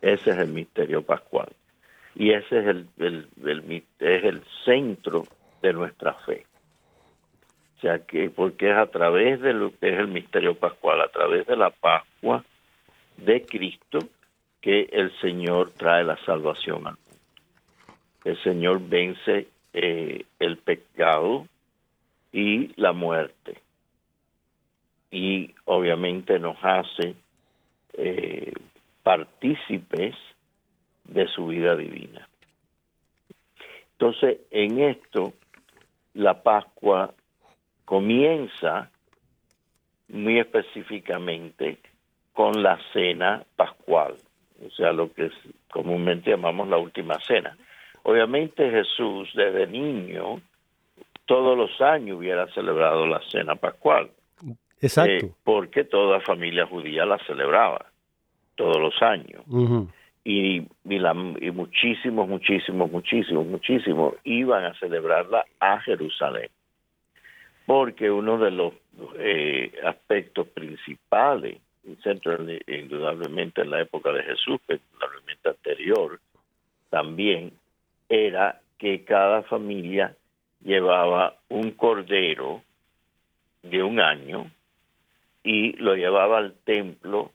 Ese 0.00 0.30
es 0.30 0.38
el 0.38 0.48
misterio 0.48 1.02
pascual. 1.02 1.48
Y 2.14 2.32
ese 2.32 2.60
es 2.60 2.66
el, 2.66 2.86
es 3.98 4.24
el 4.24 4.42
centro 4.64 5.24
de 5.62 5.72
nuestra 5.72 6.14
fe. 6.14 6.46
O 7.76 7.80
sea, 7.80 7.98
que 7.98 8.30
porque 8.30 8.70
es 8.70 8.76
a 8.76 8.86
través 8.86 9.40
de 9.40 9.52
lo 9.52 9.70
que 9.70 9.92
es 9.92 9.98
el 9.98 10.08
misterio 10.08 10.54
pascual, 10.54 11.02
a 11.02 11.08
través 11.08 11.46
de 11.46 11.56
la 11.56 11.70
Pascua 11.70 12.42
de 13.18 13.44
Cristo, 13.44 13.98
que 14.62 14.88
el 14.92 15.12
Señor 15.20 15.70
trae 15.72 16.02
la 16.04 16.16
salvación 16.24 16.86
al 16.86 16.94
mundo. 16.94 17.20
El 18.24 18.42
Señor 18.42 18.80
vence 18.88 19.48
eh, 19.74 20.24
el 20.38 20.56
pecado 20.56 21.46
y 22.32 22.72
la 22.80 22.92
muerte. 22.92 23.58
Y 25.16 25.54
obviamente 25.64 26.38
nos 26.38 26.58
hace 26.60 27.14
eh, 27.94 28.52
partícipes 29.02 30.14
de 31.04 31.26
su 31.28 31.46
vida 31.46 31.74
divina. 31.74 32.28
Entonces, 33.92 34.40
en 34.50 34.78
esto, 34.78 35.32
la 36.12 36.42
Pascua 36.42 37.14
comienza 37.86 38.90
muy 40.08 40.38
específicamente 40.38 41.78
con 42.34 42.62
la 42.62 42.78
cena 42.92 43.42
pascual, 43.56 44.16
o 44.66 44.70
sea, 44.72 44.92
lo 44.92 45.10
que 45.14 45.30
comúnmente 45.70 46.30
llamamos 46.30 46.68
la 46.68 46.76
última 46.76 47.18
cena. 47.20 47.56
Obviamente 48.02 48.70
Jesús 48.70 49.30
desde 49.34 49.66
niño 49.66 50.42
todos 51.24 51.56
los 51.56 51.80
años 51.80 52.18
hubiera 52.18 52.46
celebrado 52.48 53.06
la 53.06 53.22
cena 53.30 53.54
pascual. 53.54 54.10
Exacto. 54.80 55.26
Eh, 55.26 55.32
porque 55.44 55.84
toda 55.84 56.20
familia 56.20 56.66
judía 56.66 57.06
la 57.06 57.18
celebraba 57.26 57.86
todos 58.54 58.78
los 58.78 59.00
años. 59.02 59.42
y, 60.24 60.66
y 60.84 61.50
muchísimos, 61.52 62.28
muchísimos, 62.28 62.90
muchísimos, 62.90 63.46
muchísimos 63.46 64.14
iban 64.24 64.64
a 64.64 64.74
celebrarla 64.78 65.44
a 65.60 65.80
Jerusalén 65.80 66.50
porque 67.66 68.10
uno 68.10 68.38
de 68.38 68.52
los 68.52 68.72
eh, 69.18 69.72
aspectos 69.84 70.46
principales, 70.48 71.58
centro 72.02 72.38
indudablemente 72.66 73.62
en 73.62 73.70
la 73.70 73.82
época 73.82 74.12
de 74.12 74.22
Jesús, 74.22 74.60
pero 74.66 74.80
indudablemente 74.92 75.48
anterior, 75.48 76.20
también 76.90 77.52
era 78.08 78.60
que 78.78 79.04
cada 79.04 79.42
familia 79.42 80.16
llevaba 80.64 81.36
un 81.48 81.72
cordero 81.72 82.62
de 83.62 83.82
un 83.82 84.00
año 84.00 84.50
y 85.46 85.74
lo 85.74 85.94
llevaba 85.94 86.38
al 86.38 86.54
templo 86.64 87.30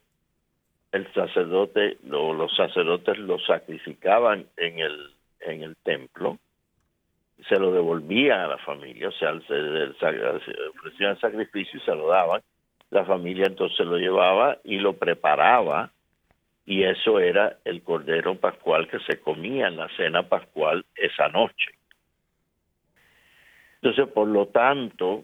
el 0.91 1.12
sacerdote 1.13 1.97
los 2.04 2.54
sacerdotes 2.58 3.17
lo 3.17 3.39
sacrificaban 3.39 4.47
en 4.58 4.80
el 4.80 5.12
en 5.39 5.63
el 5.63 5.78
templo 5.78 6.38
se 7.47 7.58
lo 7.58 7.71
devolvían 7.71 8.39
a 8.39 8.47
la 8.47 8.58
familia, 8.60 9.10
o 9.10 9.12
sea, 9.13 9.34
se, 9.47 9.54
ofrecían 10.78 11.19
sacrificio 11.19 11.80
y 11.80 11.84
se 11.84 11.95
lo 11.95 12.08
daban, 12.08 12.41
la 12.91 13.06
familia 13.06 13.45
entonces 13.47 13.86
lo 13.86 13.97
llevaba 13.97 14.58
y 14.63 14.78
lo 14.78 14.93
preparaba 14.93 15.91
y 16.65 16.84
eso 16.84 17.19
era 17.19 17.58
el 17.65 17.82
cordero 17.82 18.36
pascual 18.36 18.88
que 18.88 19.00
se 19.00 19.19
comía 19.21 19.69
en 19.69 19.78
la 19.78 19.89
cena 19.95 20.24
pascual 20.28 20.86
esa 20.95 21.30
noche. 21.30 21.71
Entonces, 23.82 24.13
por 24.13 24.28
lo 24.28 24.47
tanto, 24.47 25.24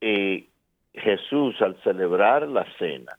eh, 0.00 0.46
Jesús 0.94 1.60
al 1.62 1.80
celebrar 1.82 2.48
la 2.48 2.66
cena 2.78 3.16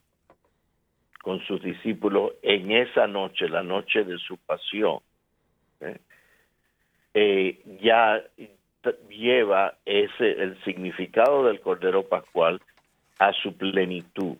con 1.22 1.40
sus 1.46 1.62
discípulos 1.62 2.32
en 2.42 2.70
esa 2.70 3.06
noche, 3.06 3.48
la 3.48 3.62
noche 3.62 4.04
de 4.04 4.18
su 4.18 4.36
pasión, 4.36 4.98
¿eh? 5.80 5.98
eh, 7.14 7.60
ya 7.80 8.22
lleva 9.08 9.74
ese 9.86 10.32
el 10.42 10.62
significado 10.64 11.46
del 11.46 11.60
Cordero 11.60 12.02
Pascual 12.02 12.60
a 13.18 13.32
su 13.32 13.56
plenitud, 13.56 14.36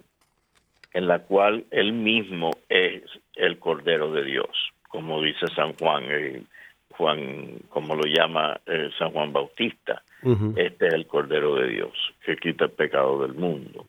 en 0.93 1.09
la 1.09 1.21
cual 1.21 1.65
él 1.71 1.93
mismo 1.93 2.51
es 2.69 3.03
el 3.35 3.59
Cordero 3.59 4.13
de 4.13 4.25
Dios, 4.25 4.51
como 4.89 5.23
dice 5.23 5.47
San 5.57 5.73
Juan, 5.75 6.05
eh, 6.09 6.43
Juan, 6.97 7.61
como 7.69 7.95
lo 7.95 8.05
llama 8.05 8.61
eh, 8.67 8.91
San 8.99 9.11
Juan 9.11 9.33
Bautista, 9.33 10.03
este 10.57 10.87
es 10.87 10.95
el 10.95 11.07
Cordero 11.07 11.57
de 11.57 11.69
Dios 11.69 11.93
que 12.25 12.37
quita 12.37 12.65
el 12.65 12.71
pecado 12.71 13.21
del 13.21 13.35
mundo. 13.35 13.87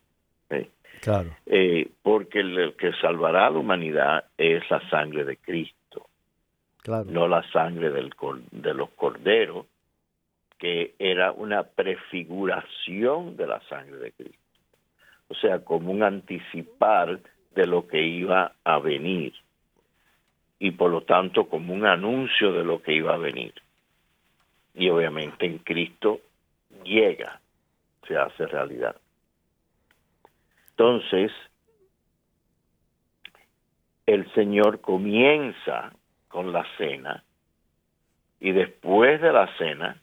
Claro. 1.02 1.30
Eh, 1.46 1.90
porque 2.02 2.40
el 2.40 2.74
que 2.76 2.92
salvará 2.94 3.48
a 3.48 3.52
la 3.52 3.60
humanidad 3.60 4.26
es 4.38 4.64
la 4.72 4.82
sangre 4.90 5.24
de 5.24 5.38
Cristo, 5.38 6.08
claro. 6.82 7.06
no 7.10 7.28
la 7.28 7.44
sangre 7.52 7.92
del, 7.92 8.12
de 8.52 8.74
los 8.74 8.90
corderos, 8.92 9.68
que 10.58 10.96
era 10.98 11.32
una 11.32 11.64
prefiguración 11.64 13.38
de 13.38 13.48
la 13.48 13.62
sangre 13.70 13.98
de 13.98 14.12
Cristo. 14.14 14.40
O 15.28 15.36
sea, 15.36 15.60
como 15.60 15.92
un 15.92 16.02
anticipar 16.02 17.20
de 17.54 17.68
lo 17.68 17.88
que 17.88 18.02
iba 18.02 18.54
a 18.64 18.80
venir 18.80 19.34
y 20.60 20.72
por 20.72 20.92
lo 20.92 21.02
tanto 21.02 21.48
como 21.48 21.74
un 21.74 21.86
anuncio 21.86 22.52
de 22.54 22.64
lo 22.64 22.82
que 22.82 22.94
iba 22.94 23.14
a 23.14 23.18
venir. 23.18 23.54
Y 24.74 24.90
obviamente 24.90 25.46
en 25.46 25.60
Cristo 25.60 26.22
llega, 26.84 27.40
se 28.08 28.18
hace 28.18 28.46
realidad. 28.48 28.96
Entonces, 30.72 31.32
el 34.06 34.32
Señor 34.34 34.82
comienza 34.82 35.94
con 36.28 36.52
la 36.52 36.66
cena 36.78 37.24
y 38.40 38.52
después 38.52 39.22
de 39.22 39.32
la 39.32 39.48
cena, 39.58 39.98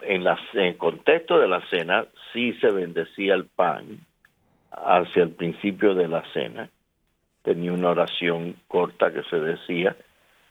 en, 0.00 0.24
la, 0.24 0.38
en 0.52 0.60
el 0.60 0.76
contexto 0.76 1.38
de 1.38 1.48
la 1.48 1.66
cena, 1.68 2.06
sí 2.32 2.52
se 2.54 2.70
bendecía 2.70 3.34
el 3.34 3.46
pan 3.46 4.00
hacia 4.70 5.22
el 5.22 5.30
principio 5.30 5.94
de 5.94 6.08
la 6.08 6.22
cena. 6.32 6.68
Tenía 7.46 7.72
una 7.72 7.90
oración 7.90 8.56
corta 8.66 9.12
que 9.12 9.22
se 9.30 9.38
decía 9.38 9.94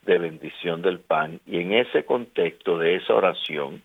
de 0.05 0.17
bendición 0.17 0.81
del 0.81 0.99
pan 0.99 1.41
y 1.45 1.60
en 1.60 1.73
ese 1.73 2.05
contexto 2.05 2.77
de 2.77 2.95
esa 2.95 3.15
oración, 3.15 3.81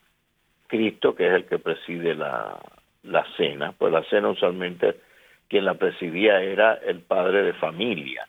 Cristo, 0.68 1.16
que 1.16 1.26
es 1.26 1.32
el 1.32 1.44
que 1.46 1.58
preside 1.58 2.14
la, 2.14 2.56
la 3.02 3.26
cena, 3.36 3.72
pues 3.76 3.92
la 3.92 4.04
cena 4.04 4.28
usualmente 4.28 4.94
quien 5.48 5.64
la 5.64 5.74
presidía 5.74 6.40
era 6.40 6.74
el 6.74 7.00
padre 7.00 7.42
de 7.42 7.52
familia. 7.54 8.28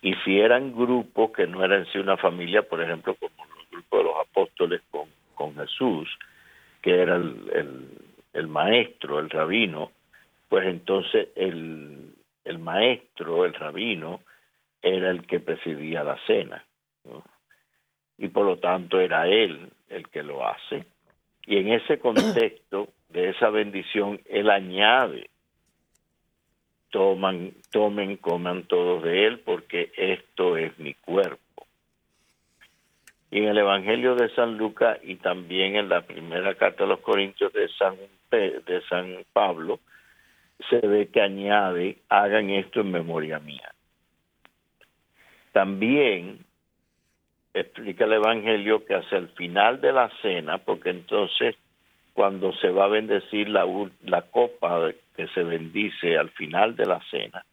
Y 0.00 0.14
si 0.24 0.40
eran 0.40 0.72
grupos 0.72 1.32
que 1.32 1.46
no 1.46 1.62
eran 1.62 1.84
sí 1.92 1.98
una 1.98 2.16
familia, 2.16 2.62
por 2.62 2.80
ejemplo, 2.80 3.16
como 3.16 3.44
los 3.54 3.70
grupos 3.70 3.98
de 3.98 4.04
los 4.04 4.16
apóstoles 4.18 4.80
con, 4.90 5.10
con 5.34 5.54
Jesús, 5.56 6.08
que 6.80 7.02
era 7.02 7.16
el, 7.16 7.90
el, 8.32 8.46
maestro, 8.46 9.18
el 9.18 9.28
rabino, 9.28 9.90
pues 10.48 10.66
entonces 10.66 11.28
el, 11.36 12.14
el, 12.46 12.58
maestro, 12.58 13.44
el 13.44 13.54
rabino, 13.54 14.20
era 14.80 15.10
el 15.10 15.26
que 15.26 15.40
presidía 15.40 16.04
la 16.04 16.18
cena. 16.26 16.64
Y 18.18 18.28
por 18.28 18.46
lo 18.46 18.58
tanto 18.58 19.00
era 19.00 19.26
él 19.26 19.68
el 19.88 20.08
que 20.08 20.22
lo 20.22 20.46
hace. 20.46 20.84
Y 21.46 21.58
en 21.58 21.72
ese 21.72 21.98
contexto 21.98 22.88
de 23.08 23.30
esa 23.30 23.50
bendición, 23.50 24.20
él 24.26 24.50
añade, 24.50 25.30
toman, 26.90 27.52
tomen, 27.70 28.16
coman 28.16 28.64
todos 28.64 29.02
de 29.02 29.26
él, 29.26 29.40
porque 29.40 29.92
esto 29.96 30.56
es 30.56 30.78
mi 30.78 30.94
cuerpo. 30.94 31.66
Y 33.30 33.38
en 33.38 33.48
el 33.48 33.58
Evangelio 33.58 34.14
de 34.14 34.32
San 34.34 34.56
Lucas 34.56 34.98
y 35.02 35.16
también 35.16 35.76
en 35.76 35.88
la 35.88 36.02
primera 36.02 36.54
carta 36.54 36.84
de 36.84 36.90
los 36.90 37.00
Corintios 37.00 37.52
de 37.52 37.68
San, 37.68 37.96
de 38.30 38.82
San 38.88 39.24
Pablo, 39.32 39.80
se 40.68 40.86
ve 40.86 41.08
que 41.08 41.20
añade, 41.20 41.98
hagan 42.08 42.50
esto 42.50 42.80
en 42.80 42.90
memoria 42.90 43.38
mía. 43.38 43.72
También 45.52 46.44
explica 47.54 48.04
el 48.04 48.14
Evangelio 48.14 48.84
que 48.84 48.94
hacia 48.94 49.18
el 49.18 49.28
final 49.28 49.80
de 49.80 49.92
la 49.92 50.10
cena, 50.20 50.58
porque 50.58 50.90
entonces 50.90 51.56
cuando 52.12 52.52
se 52.54 52.70
va 52.70 52.84
a 52.84 52.88
bendecir 52.88 53.48
la, 53.48 53.66
la 54.04 54.22
copa 54.22 54.92
que 55.14 55.28
se 55.28 55.42
bendice 55.42 56.16
al 56.16 56.30
final 56.30 56.76
de 56.76 56.86
la 56.86 57.00
cena, 57.10 57.44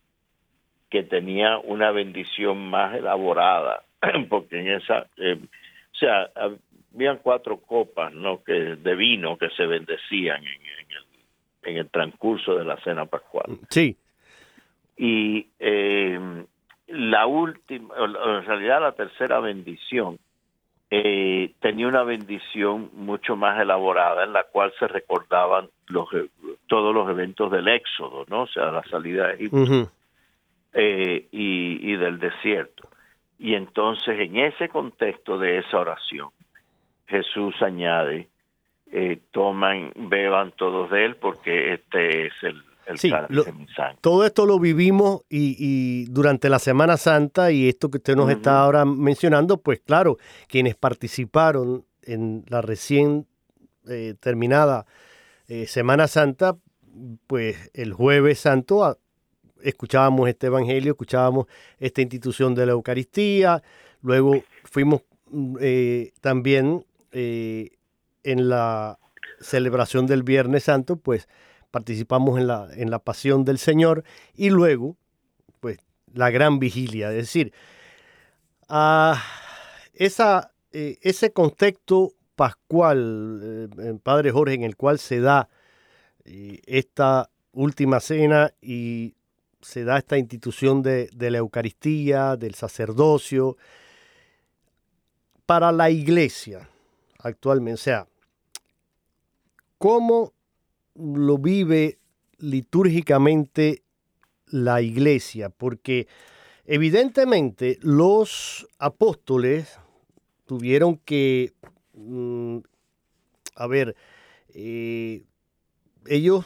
que 0.89 1.03
tenía 1.03 1.57
una 1.57 1.91
bendición 1.91 2.69
más 2.69 2.95
elaborada, 2.95 3.83
porque 4.29 4.59
en 4.59 4.69
esa, 4.69 5.07
eh, 5.17 5.39
o 5.41 5.95
sea, 5.95 6.29
habían 6.93 7.17
cuatro 7.17 7.57
copas 7.57 8.13
¿no? 8.13 8.43
que, 8.43 8.53
de 8.53 8.95
vino 8.95 9.37
que 9.37 9.49
se 9.49 9.65
bendecían 9.65 10.43
en, 10.43 10.61
el, 10.89 11.02
en 11.63 11.77
el 11.77 11.89
transcurso 11.89 12.55
de 12.55 12.65
la 12.65 12.77
cena 12.77 13.05
pascual. 13.05 13.57
Sí. 13.69 13.97
Y 14.97 15.47
eh, 15.59 16.45
la 16.87 17.25
última, 17.25 17.95
en 17.97 18.45
realidad 18.45 18.81
la 18.81 18.91
tercera 18.91 19.39
bendición, 19.39 20.19
eh, 20.91 21.53
tenía 21.59 21.87
una 21.87 22.03
bendición 22.03 22.91
mucho 22.93 23.35
más 23.35 23.59
elaborada 23.59 24.23
en 24.25 24.33
la 24.33 24.43
cual 24.43 24.71
se 24.77 24.87
recordaban 24.87 25.69
los, 25.87 26.07
todos 26.67 26.93
los 26.93 27.09
eventos 27.09 27.51
del 27.51 27.67
éxodo, 27.67 28.25
¿no? 28.27 28.43
O 28.43 28.47
sea, 28.47 28.71
la 28.71 28.83
salida 28.83 29.27
de 29.27 29.33
Egipto 29.33 29.91
eh, 30.73 31.27
y, 31.31 31.91
y 31.91 31.95
del 31.95 32.19
desierto. 32.19 32.89
Y 33.39 33.55
entonces 33.55 34.19
en 34.19 34.37
ese 34.37 34.69
contexto 34.69 35.39
de 35.39 35.57
esa 35.57 35.79
oración, 35.79 36.29
Jesús 37.07 37.59
añade, 37.61 38.27
eh, 38.95 39.19
toman, 39.31 39.91
beban 39.95 40.51
todos 40.51 40.91
de 40.91 41.05
él 41.05 41.15
porque 41.15 41.73
este 41.73 42.27
es 42.27 42.33
el, 42.43 42.63
sí, 42.95 43.11
todo 44.01 44.23
esto 44.23 44.45
lo 44.45 44.59
vivimos 44.59 45.21
y, 45.29 46.05
durante 46.11 46.47
la 46.47 46.59
Semana 46.59 46.97
Santa 46.97 47.51
y 47.51 47.67
esto 47.67 47.89
que 47.89 47.97
usted 47.97 48.15
nos 48.15 48.29
está 48.29 48.59
ahora 48.59 48.85
mencionando, 48.85 49.57
pues 49.57 49.79
claro, 49.79 50.17
quienes 50.47 50.75
participaron 50.75 51.85
en 52.03 52.45
la 52.49 52.61
recién 52.61 53.25
eh, 53.89 54.13
terminada 54.19 54.85
eh, 55.47 55.65
Semana 55.65 56.07
Santa, 56.07 56.55
pues 57.25 57.71
el 57.73 57.93
jueves 57.93 58.41
santo 58.41 58.83
ah, 58.85 58.95
escuchábamos 59.63 60.29
este 60.29 60.47
Evangelio, 60.47 60.91
escuchábamos 60.91 61.47
esta 61.79 62.01
institución 62.01 62.53
de 62.53 62.67
la 62.67 62.73
Eucaristía, 62.73 63.63
luego 64.03 64.43
fuimos 64.65 65.01
mm, 65.31 65.55
eh, 65.61 66.11
también 66.21 66.85
en 68.23 68.49
la 68.49 68.99
celebración 69.39 70.07
del 70.07 70.23
Viernes 70.23 70.65
Santo, 70.65 70.97
pues 70.97 71.27
participamos 71.71 72.39
en 72.39 72.47
la, 72.47 72.69
en 72.73 72.91
la 72.91 72.99
pasión 72.99 73.45
del 73.45 73.57
Señor 73.57 74.03
y 74.35 74.49
luego, 74.49 74.95
pues, 75.59 75.79
la 76.13 76.29
gran 76.29 76.59
vigilia. 76.59 77.09
Es 77.09 77.17
decir, 77.17 77.53
a 78.69 79.21
esa, 79.93 80.53
eh, 80.71 80.97
ese 81.01 81.31
contexto 81.31 82.13
pascual, 82.35 83.69
eh, 83.77 83.99
Padre 84.01 84.31
Jorge, 84.31 84.55
en 84.55 84.63
el 84.63 84.75
cual 84.75 84.99
se 84.99 85.19
da 85.19 85.49
eh, 86.25 86.61
esta 86.65 87.29
última 87.51 87.99
cena 87.99 88.53
y 88.61 89.15
se 89.61 89.83
da 89.83 89.97
esta 89.97 90.17
institución 90.17 90.81
de, 90.81 91.09
de 91.13 91.31
la 91.31 91.39
Eucaristía, 91.39 92.35
del 92.35 92.55
sacerdocio, 92.55 93.57
para 95.45 95.71
la 95.71 95.89
iglesia 95.89 96.69
actualmente. 97.19 97.75
O 97.75 97.77
sea, 97.77 98.07
¿cómo 99.83 100.31
lo 100.95 101.37
vive 101.39 101.99
litúrgicamente 102.37 103.83
la 104.47 104.81
iglesia, 104.81 105.49
porque 105.49 106.07
evidentemente 106.63 107.79
los 107.81 108.65
apóstoles 108.79 109.77
tuvieron 110.45 110.95
que, 110.99 111.51
mm, 111.95 112.59
a 113.57 113.67
ver, 113.67 113.97
eh, 114.53 115.25
ellos 116.07 116.45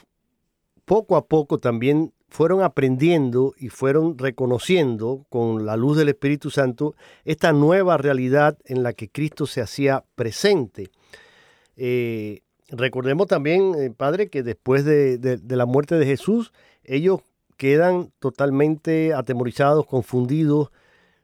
poco 0.85 1.15
a 1.15 1.27
poco 1.27 1.59
también 1.59 2.13
fueron 2.29 2.63
aprendiendo 2.63 3.53
y 3.59 3.69
fueron 3.69 4.17
reconociendo 4.17 5.27
con 5.29 5.63
la 5.63 5.77
luz 5.77 5.95
del 5.95 6.09
Espíritu 6.09 6.49
Santo 6.49 6.95
esta 7.23 7.53
nueva 7.53 7.97
realidad 7.97 8.57
en 8.65 8.81
la 8.81 8.93
que 8.93 9.09
Cristo 9.09 9.45
se 9.45 9.61
hacía 9.61 10.05
presente. 10.15 10.89
Eh, 11.75 12.41
Recordemos 12.69 13.27
también, 13.27 13.75
eh, 13.75 13.91
Padre, 13.91 14.29
que 14.29 14.43
después 14.43 14.83
de, 14.83 15.39
la 15.47 15.65
muerte 15.65 15.95
de 15.95 16.05
Jesús, 16.05 16.51
ellos 16.83 17.21
quedan 17.55 18.11
totalmente 18.19 19.13
atemorizados, 19.13 19.85
confundidos. 19.85 20.71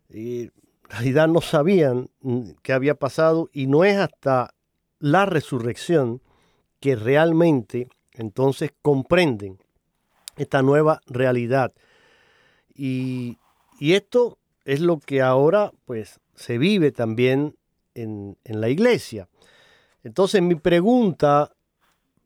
en 0.10 0.52
realidad 0.90 1.28
no 1.28 1.42
sabían 1.42 2.10
mm, 2.22 2.52
qué 2.62 2.74
había 2.74 2.96
pasado 2.96 3.50
y 3.52 3.68
no 3.68 3.84
es 3.84 3.98
hasta 3.98 4.54
la 5.00 5.26
resurrección 5.26 6.22
que 6.80 6.96
realmente 6.96 7.90
entonces 8.14 8.72
comprenden 8.82 9.60
esta 10.38 10.62
nueva 10.62 11.02
realidad. 11.08 11.74
Y, 12.74 13.38
esto 13.80 14.38
es 14.64 14.80
lo 14.80 15.00
que 15.00 15.22
ahora 15.22 15.74
pues 15.84 16.22
se 16.36 16.58
vive 16.58 16.94
también 16.94 17.58
en, 17.96 18.38
en 18.46 18.62
la 18.62 18.70
iglesia. 18.70 19.28
Entonces 20.04 20.42
mi 20.42 20.56
pregunta 20.56 21.52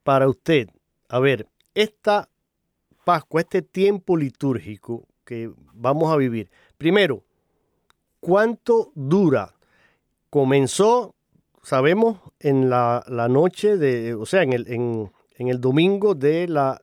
para 0.04 0.28
usted, 0.28 0.70
a 1.10 1.20
ver, 1.20 1.48
esta 1.76 2.30
Pascua, 3.04 3.40
este 3.40 3.62
tiempo 3.62 4.18
litúrgico 4.18 5.08
que 5.24 5.50
vamos 5.74 6.12
a 6.12 6.18
vivir, 6.18 6.50
primero, 6.78 7.24
¿cuánto 8.20 8.92
dura? 8.96 9.56
Comenzó, 10.30 11.16
sabemos, 11.64 12.20
en 12.40 12.70
la, 12.70 13.06
noche 13.30 13.78
de, 13.78 14.14
o 14.14 14.26
sea, 14.26 14.44
en 14.44 14.52
el, 14.52 14.68
en, 14.68 15.12
el 15.38 15.62
domingo 15.62 16.16
de 16.16 16.50
la 16.50 16.82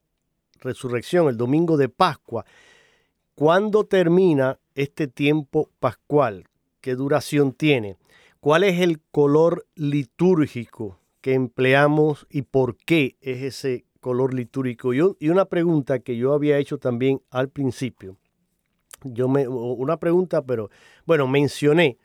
resurrección, 0.61 1.29
el 1.29 1.37
domingo 1.37 1.77
de 1.77 1.91
Pascua. 1.91 2.47
¿Cuándo 3.35 3.85
termina 3.85 4.59
este 4.75 5.09
tiempo 5.09 5.69
pascual? 5.79 6.45
¿Qué 6.81 6.95
duración 6.95 7.53
tiene? 7.53 7.99
¿Cuál 8.45 8.63
es 8.65 8.79
el 8.81 9.01
color 9.01 9.67
litúrgico 9.75 11.01
que 11.23 11.33
empleamos 11.33 12.27
y 12.29 12.43
por 12.43 12.77
qué 12.77 13.17
es 13.23 13.43
ese 13.43 13.87
color 14.01 14.35
litúrgico? 14.35 14.93
y 14.93 15.31
una 15.31 15.47
pregunta 15.47 16.01
que 16.01 16.19
yo 16.19 16.35
había 16.35 16.59
hecho 16.59 16.77
también 16.77 17.23
al 17.31 17.49
principio. 17.49 18.19
Yo 19.03 19.31
me, 19.31 19.49
una 19.49 19.97
pregunta, 19.97 20.45
pero 20.45 20.69
bueno, 21.07 21.27
mencioné 21.27 21.97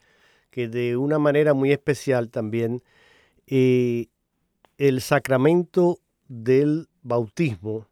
que 0.50 0.66
de 0.66 0.96
una 0.96 1.18
manera 1.18 1.52
muy 1.52 1.72
especial 1.72 2.30
también 2.30 2.82
eh, 3.46 4.06
el 4.78 5.02
sacramento 5.02 5.98
del 6.26 6.88
bautismo 7.02 7.86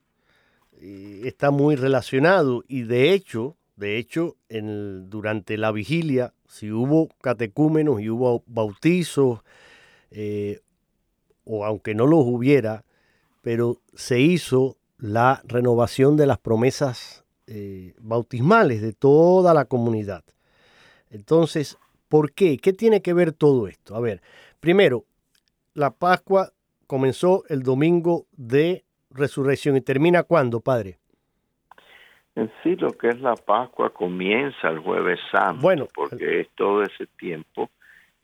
eh, 0.80 1.20
está 1.24 1.50
muy 1.50 1.76
relacionado 1.76 2.64
y 2.66 2.84
de 2.84 3.12
hecho, 3.12 3.58
de 3.76 3.98
hecho, 3.98 4.38
durante 4.48 5.58
la 5.58 5.70
vigilia, 5.70 6.32
si 6.48 6.72
hubo 6.72 7.08
catecúmenos 7.20 8.00
y 8.00 8.10
hubo 8.10 8.42
bautizos, 8.46 9.40
eh, 10.10 10.60
o 11.44 11.64
aunque 11.64 11.94
no 11.94 12.06
los 12.06 12.24
hubiera, 12.24 12.84
pero 13.42 13.80
se 13.94 14.20
hizo 14.20 14.76
la 14.98 15.42
renovación 15.46 16.16
de 16.16 16.26
las 16.26 16.38
promesas 16.38 17.24
bautismales 17.98 18.82
de 18.82 18.92
toda 18.92 19.54
la 19.54 19.64
comunidad. 19.64 20.22
Entonces, 21.08 21.78
¿Por 22.08 22.32
qué? 22.32 22.56
¿Qué 22.58 22.72
tiene 22.72 23.02
que 23.02 23.12
ver 23.12 23.32
todo 23.32 23.68
esto? 23.68 23.94
A 23.94 24.00
ver, 24.00 24.22
primero, 24.60 25.04
la 25.74 25.90
Pascua 25.90 26.52
comenzó 26.86 27.44
el 27.48 27.62
domingo 27.62 28.26
de 28.32 28.84
resurrección 29.10 29.76
y 29.76 29.82
termina 29.82 30.22
cuándo, 30.22 30.60
Padre? 30.60 30.98
En 32.38 32.50
sí, 32.62 32.76
lo 32.76 32.92
que 32.92 33.08
es 33.08 33.20
la 33.20 33.34
Pascua 33.34 33.90
comienza 33.90 34.68
el 34.68 34.78
jueves 34.78 35.18
santo, 35.30 35.60
bueno, 35.60 35.88
porque 35.94 36.40
es 36.40 36.48
todo 36.54 36.82
ese 36.82 37.06
tiempo, 37.18 37.70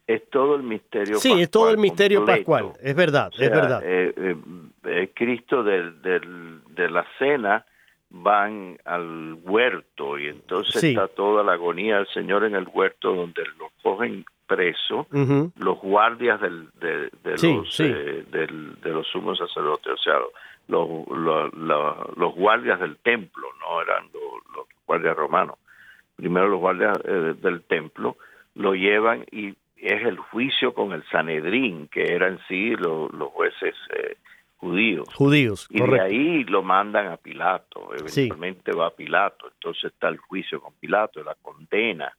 es 0.07 0.29
todo 0.31 0.57
el 0.57 0.62
misterio 0.62 1.18
sí, 1.18 1.40
es 1.40 1.50
todo 1.50 1.70
el 1.70 1.79
misterio 1.79 2.24
pascual, 2.24 2.72
es 2.81 2.94
verdad, 2.94 3.33
es 3.38 3.50
verdad. 3.50 3.83
Eh, 3.85 4.14
eh, 4.16 4.37
eh, 4.85 5.11
Cristo 5.14 5.62
de 5.62 6.90
la 6.90 7.05
cena 7.18 7.64
van 8.11 8.79
al 8.85 9.35
huerto 9.42 10.18
y 10.18 10.29
entonces 10.29 10.85
está 10.85 11.09
toda 11.09 11.42
la 11.42 11.55
agonía 11.55 11.96
del 11.96 12.07
Señor 12.09 12.44
en 12.44 12.55
el 12.55 12.68
huerto 12.72 13.12
donde 13.12 13.42
lo 13.59 13.70
cogen 13.83 14.24
preso 14.46 15.07
los 15.57 15.81
guardias 15.81 16.40
del, 16.40 16.68
de, 16.79 17.11
los 17.24 17.81
eh, 17.81 18.24
de 18.31 18.90
los 18.90 19.07
sumos 19.09 19.38
sacerdotes, 19.38 19.94
o 19.94 19.96
sea, 19.96 20.18
los, 20.68 21.07
los, 21.09 22.35
guardias 22.35 22.81
del 22.81 22.96
templo, 22.98 23.48
no 23.61 23.83
eran 23.83 24.05
los, 24.12 24.66
guardias 24.87 25.16
romanos. 25.16 25.57
Primero 26.16 26.48
los 26.48 26.61
guardias 26.61 26.98
eh, 27.05 27.35
del 27.40 27.62
templo 27.62 28.16
lo 28.55 28.74
llevan 28.74 29.24
y 29.31 29.55
es 29.77 30.03
el 30.03 30.18
juicio 30.18 30.72
con 30.72 30.92
el 30.92 31.05
Sanedrín, 31.11 31.88
que 31.88 32.14
eran 32.14 32.38
sí 32.48 32.74
los, 32.77 33.11
jueces 33.33 33.74
eh, 33.96 34.16
judíos. 34.57 35.09
Judíos, 35.14 35.66
Y 35.70 35.83
de 35.83 36.00
ahí 36.00 36.44
lo 36.44 36.62
mandan 36.62 37.09
a 37.09 37.16
Pilato, 37.16 37.90
eventualmente 37.94 38.72
va 38.72 38.87
a 38.87 38.90
Pilato, 38.90 39.50
entonces 39.53 39.92
está 39.92 40.09
el 40.09 40.18
juicio 40.18 40.61
con 40.61 40.72
Pilato, 40.74 41.22
la 41.22 41.35
condena, 41.35 42.16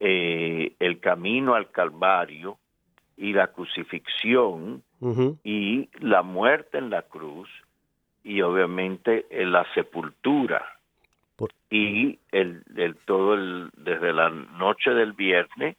eh, 0.00 0.74
el 0.78 1.00
camino 1.00 1.54
al 1.54 1.70
Calvario 1.70 2.58
y 3.16 3.32
la 3.32 3.48
crucifixión 3.48 4.82
y 5.42 5.88
la 5.98 6.22
muerte 6.22 6.78
en 6.78 6.90
la 6.90 7.02
cruz 7.02 7.48
y 8.24 8.42
obviamente 8.42 9.26
en 9.30 9.52
la 9.52 9.66
sepultura. 9.74 10.64
Y 11.70 12.18
el, 12.30 12.62
el 12.76 12.96
todo 13.04 13.34
el, 13.34 13.70
desde 13.76 14.12
la 14.12 14.28
noche 14.30 14.90
del 14.90 15.12
viernes 15.12 15.76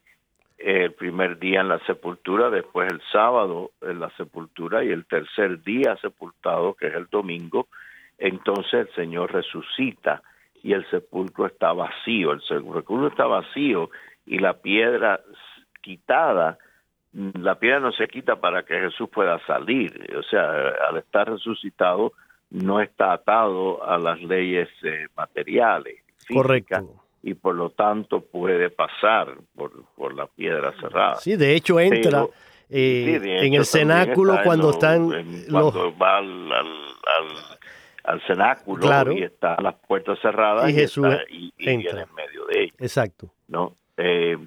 el 0.63 0.93
primer 0.93 1.39
día 1.39 1.61
en 1.61 1.67
la 1.67 1.79
sepultura, 1.79 2.49
después 2.49 2.91
el 2.91 3.01
sábado 3.11 3.71
en 3.81 3.99
la 3.99 4.09
sepultura 4.11 4.83
y 4.83 4.89
el 4.89 5.05
tercer 5.05 5.61
día 5.61 5.97
sepultado, 5.97 6.73
que 6.73 6.87
es 6.87 6.95
el 6.95 7.07
domingo, 7.07 7.67
entonces 8.17 8.73
el 8.73 8.95
Señor 8.95 9.33
resucita 9.33 10.21
y 10.61 10.71
el 10.71 10.89
sepulcro 10.89 11.47
está 11.47 11.73
vacío, 11.73 12.31
el 12.31 12.41
sepulcro 12.41 13.07
está 13.07 13.25
vacío 13.25 13.89
y 14.25 14.39
la 14.39 14.53
piedra 14.53 15.19
quitada, 15.81 16.57
la 17.11 17.55
piedra 17.55 17.81
no 17.81 17.91
se 17.91 18.07
quita 18.07 18.37
para 18.37 18.63
que 18.63 18.79
Jesús 18.79 19.09
pueda 19.09 19.39
salir, 19.45 19.91
o 20.17 20.23
sea, 20.23 20.49
al 20.87 20.97
estar 20.97 21.29
resucitado 21.29 22.13
no 22.53 22.79
está 22.79 23.11
atado 23.11 23.83
a 23.83 23.97
las 23.97 24.21
leyes 24.21 24.69
eh, 24.83 25.07
materiales. 25.15 26.01
Correcto 26.31 27.03
y 27.23 27.33
por 27.33 27.55
lo 27.55 27.69
tanto 27.69 28.19
puede 28.21 28.69
pasar 28.69 29.37
por, 29.55 29.71
por 29.95 30.13
la 30.13 30.27
piedra 30.27 30.73
cerrada. 30.79 31.15
Sí, 31.15 31.37
de 31.37 31.55
hecho 31.55 31.79
entra 31.79 32.27
eh, 32.69 33.19
en 33.23 33.53
el 33.53 33.65
cenáculo 33.65 34.39
cuando 34.43 34.71
están... 34.71 35.09
cuando 35.49 35.97
va 35.97 36.17
al, 36.17 36.51
al, 38.03 38.21
cenáculo 38.27 39.13
y 39.13 39.23
están 39.23 39.63
las 39.63 39.75
puertas 39.75 40.19
cerradas 40.21 40.69
y, 40.69 40.73
Jesús 40.73 41.07
entra. 41.57 42.01
en 42.01 42.13
medio 42.13 42.45
de 42.47 42.63
ellos. 42.63 42.75
Exacto. 42.79 43.31
¿no? 43.47 43.77
Eh, 43.95 44.37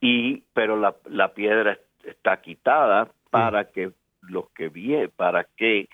y, 0.00 0.42
pero 0.52 0.76
la, 0.76 0.96
la 1.08 1.32
piedra 1.32 1.78
está 2.02 2.40
quitada 2.40 3.08
para 3.30 3.70
que 3.70 3.92
los 4.22 4.50
que 4.50 4.68
vienen, 4.68 5.12
para 5.14 5.46
que 5.56 5.88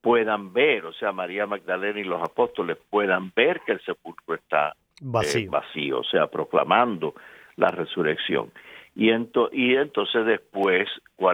puedan 0.00 0.52
ver, 0.52 0.86
o 0.86 0.92
sea, 0.92 1.12
María 1.12 1.46
Magdalena 1.46 2.00
y 2.00 2.04
los 2.04 2.22
apóstoles 2.22 2.78
puedan 2.88 3.32
ver 3.34 3.60
que 3.60 3.72
el 3.72 3.80
sepulcro 3.82 4.34
está 4.34 4.74
vacío. 5.00 5.40
Eh, 5.40 5.48
vacío, 5.50 6.00
o 6.00 6.04
sea, 6.04 6.26
proclamando 6.28 7.14
la 7.56 7.68
resurrección. 7.68 8.50
Y, 8.94 9.10
y 9.10 9.76
entonces 9.76 10.26
después 10.26 10.88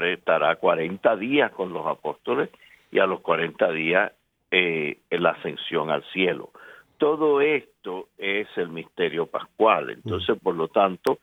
estará 0.04 0.56
40 0.56 1.16
días 1.16 1.52
con 1.52 1.72
los 1.72 1.86
apóstoles 1.86 2.50
y 2.90 2.98
a 2.98 3.06
los 3.06 3.20
40 3.20 3.70
días 3.72 4.12
eh, 4.50 4.98
la 5.10 5.30
ascensión 5.30 5.90
al 5.90 6.04
cielo. 6.12 6.50
Todo 6.98 7.40
esto 7.40 8.08
es 8.18 8.48
el 8.56 8.68
misterio 8.68 9.26
pascual. 9.26 9.90
Entonces, 9.90 10.38
por 10.42 10.54
lo 10.54 10.68
tanto, 10.68 11.18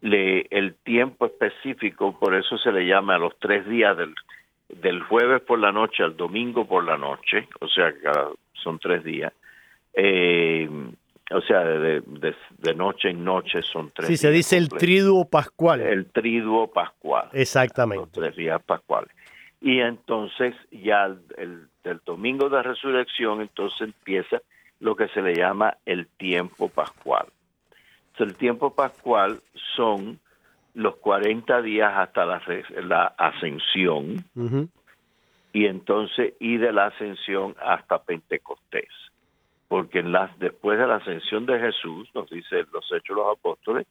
le, 0.00 0.46
el 0.50 0.74
tiempo 0.76 1.26
específico, 1.26 2.18
por 2.18 2.34
eso 2.34 2.56
se 2.58 2.72
le 2.72 2.86
llama 2.86 3.16
a 3.16 3.18
los 3.18 3.38
tres 3.38 3.68
días 3.68 3.96
del, 3.96 4.14
del 4.76 5.02
jueves 5.02 5.42
por 5.42 5.58
la 5.58 5.72
noche 5.72 6.02
al 6.02 6.16
domingo 6.16 6.66
por 6.66 6.84
la 6.84 6.96
noche, 6.96 7.48
o 7.60 7.68
sea, 7.68 7.92
son 8.52 8.78
tres 8.78 9.04
días. 9.04 9.32
Eh, 9.92 10.68
o 11.32 11.40
sea, 11.42 11.60
de, 11.60 12.02
de, 12.58 12.74
noche 12.74 13.10
en 13.10 13.24
noche 13.24 13.62
son 13.62 13.92
tres. 13.94 14.08
Sí, 14.08 14.16
se 14.16 14.30
dice 14.30 14.56
el 14.56 14.68
triduo 14.68 15.28
pascual. 15.28 15.80
El 15.80 16.06
triduo 16.06 16.66
pascual. 16.66 17.28
Exactamente. 17.32 18.02
Los 18.02 18.12
tres 18.12 18.36
días 18.36 18.60
pascuales. 18.62 19.10
Y 19.60 19.78
entonces 19.78 20.54
ya 20.72 21.04
el, 21.36 21.68
el, 21.84 22.00
domingo 22.04 22.48
de 22.48 22.62
resurrección, 22.62 23.42
entonces 23.42 23.82
empieza 23.82 24.42
lo 24.80 24.96
que 24.96 25.08
se 25.08 25.22
le 25.22 25.34
llama 25.34 25.76
el 25.86 26.06
tiempo 26.06 26.68
pascual. 26.68 27.26
el 28.18 28.34
tiempo 28.34 28.74
pascual 28.74 29.40
son 29.76 30.18
los 30.74 30.96
40 30.96 31.62
días 31.62 31.92
hasta 31.96 32.24
la, 32.24 32.42
la 32.82 33.06
ascensión 33.18 34.24
y 35.52 35.66
entonces 35.66 36.34
y 36.38 36.56
de 36.58 36.72
la 36.72 36.86
ascensión 36.86 37.56
hasta 37.60 38.02
Pentecostés 38.02 38.88
porque 39.70 40.02
las, 40.02 40.36
después 40.40 40.80
de 40.80 40.86
la 40.88 40.96
ascensión 40.96 41.46
de 41.46 41.60
Jesús, 41.60 42.10
nos 42.12 42.28
dice 42.28 42.66
los 42.72 42.84
hechos 42.90 43.16
de 43.16 43.22
los 43.22 43.38
apóstoles, 43.38 43.86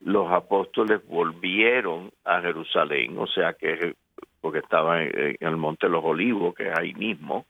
los 0.00 0.28
apóstoles 0.32 1.06
volvieron 1.06 2.10
a 2.24 2.40
Jerusalén, 2.40 3.16
o 3.16 3.28
sea 3.28 3.52
que 3.52 3.94
porque 4.40 4.58
estaban 4.58 5.02
en 5.14 5.36
el 5.38 5.56
Monte 5.56 5.86
de 5.86 5.92
los 5.92 6.04
Olivos, 6.04 6.52
que 6.56 6.68
es 6.68 6.76
ahí 6.76 6.94
mismo, 6.94 7.46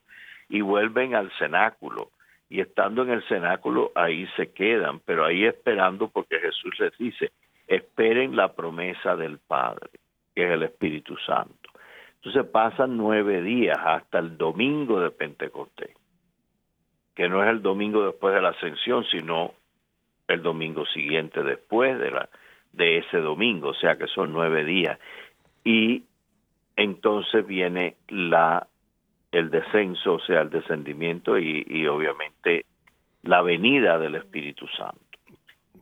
y 0.47 0.61
vuelven 0.61 1.15
al 1.15 1.31
cenáculo. 1.39 2.11
Y 2.49 2.59
estando 2.59 3.01
en 3.01 3.09
el 3.09 3.23
cenáculo, 3.27 3.91
ahí 3.95 4.27
se 4.35 4.51
quedan, 4.51 4.99
pero 4.99 5.25
ahí 5.25 5.45
esperando 5.45 6.07
porque 6.07 6.39
Jesús 6.39 6.77
les 6.79 6.95
dice, 6.99 7.31
esperen 7.75 8.35
la 8.35 8.53
promesa 8.53 9.15
del 9.15 9.39
Padre, 9.39 9.89
que 10.35 10.45
es 10.45 10.51
el 10.51 10.63
Espíritu 10.63 11.15
Santo. 11.25 11.69
Entonces 12.15 12.45
pasan 12.51 12.97
nueve 12.97 13.41
días 13.41 13.79
hasta 13.83 14.19
el 14.19 14.37
domingo 14.37 14.99
de 14.99 15.11
Pentecostés 15.11 15.95
que 17.15 17.29
no 17.29 17.43
es 17.43 17.49
el 17.49 17.61
domingo 17.61 18.05
después 18.05 18.33
de 18.33 18.41
la 18.41 18.49
ascensión, 18.49 19.05
sino 19.05 19.53
el 20.27 20.41
domingo 20.41 20.85
siguiente 20.87 21.43
después 21.43 21.99
de, 21.99 22.11
la, 22.11 22.29
de 22.71 22.99
ese 22.99 23.17
domingo, 23.17 23.69
o 23.69 23.73
sea 23.73 23.97
que 23.97 24.07
son 24.07 24.31
nueve 24.31 24.63
días. 24.63 24.97
Y 25.63 26.03
entonces 26.75 27.45
viene 27.45 27.95
la 28.07 28.67
el 29.31 29.49
descenso, 29.49 30.15
o 30.15 30.19
sea, 30.19 30.41
el 30.41 30.49
descendimiento 30.49 31.37
y, 31.37 31.87
obviamente 31.87 32.65
la 33.23 33.41
venida 33.41 33.97
del 33.97 34.15
Espíritu 34.15 34.67
Santo. 34.75 35.10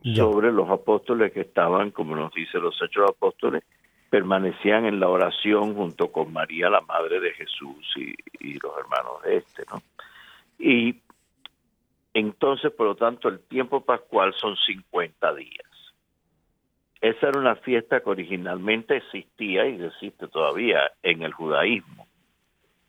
Sobre 0.02 0.50
los 0.50 0.70
apóstoles 0.70 1.32
que 1.32 1.42
estaban, 1.42 1.90
como 1.90 2.16
nos 2.16 2.32
dice 2.32 2.58
los 2.58 2.80
hechos 2.80 3.10
apóstoles, 3.10 3.62
permanecían 4.08 4.86
en 4.86 4.98
la 4.98 5.08
oración 5.08 5.74
junto 5.74 6.10
con 6.10 6.32
María, 6.32 6.70
la 6.70 6.80
madre 6.80 7.20
de 7.20 7.32
Jesús, 7.32 7.86
y, 7.96 8.14
y 8.40 8.54
los 8.54 8.72
hermanos 8.78 9.22
de 9.22 9.36
este, 9.36 9.64
¿no? 9.70 9.82
Y 10.58 11.00
entonces, 12.14 12.72
por 12.72 12.86
lo 12.86 12.94
tanto, 12.96 13.28
el 13.28 13.40
tiempo 13.40 13.82
pascual 13.82 14.34
son 14.34 14.56
50 14.56 15.34
días. 15.34 15.70
Esa 17.00 17.28
era 17.28 17.38
una 17.38 17.56
fiesta 17.56 18.00
que 18.00 18.10
originalmente 18.10 18.96
existía 18.96 19.66
y 19.66 19.82
existe 19.82 20.28
todavía 20.28 20.92
en 21.02 21.22
el 21.22 21.32
judaísmo, 21.32 22.06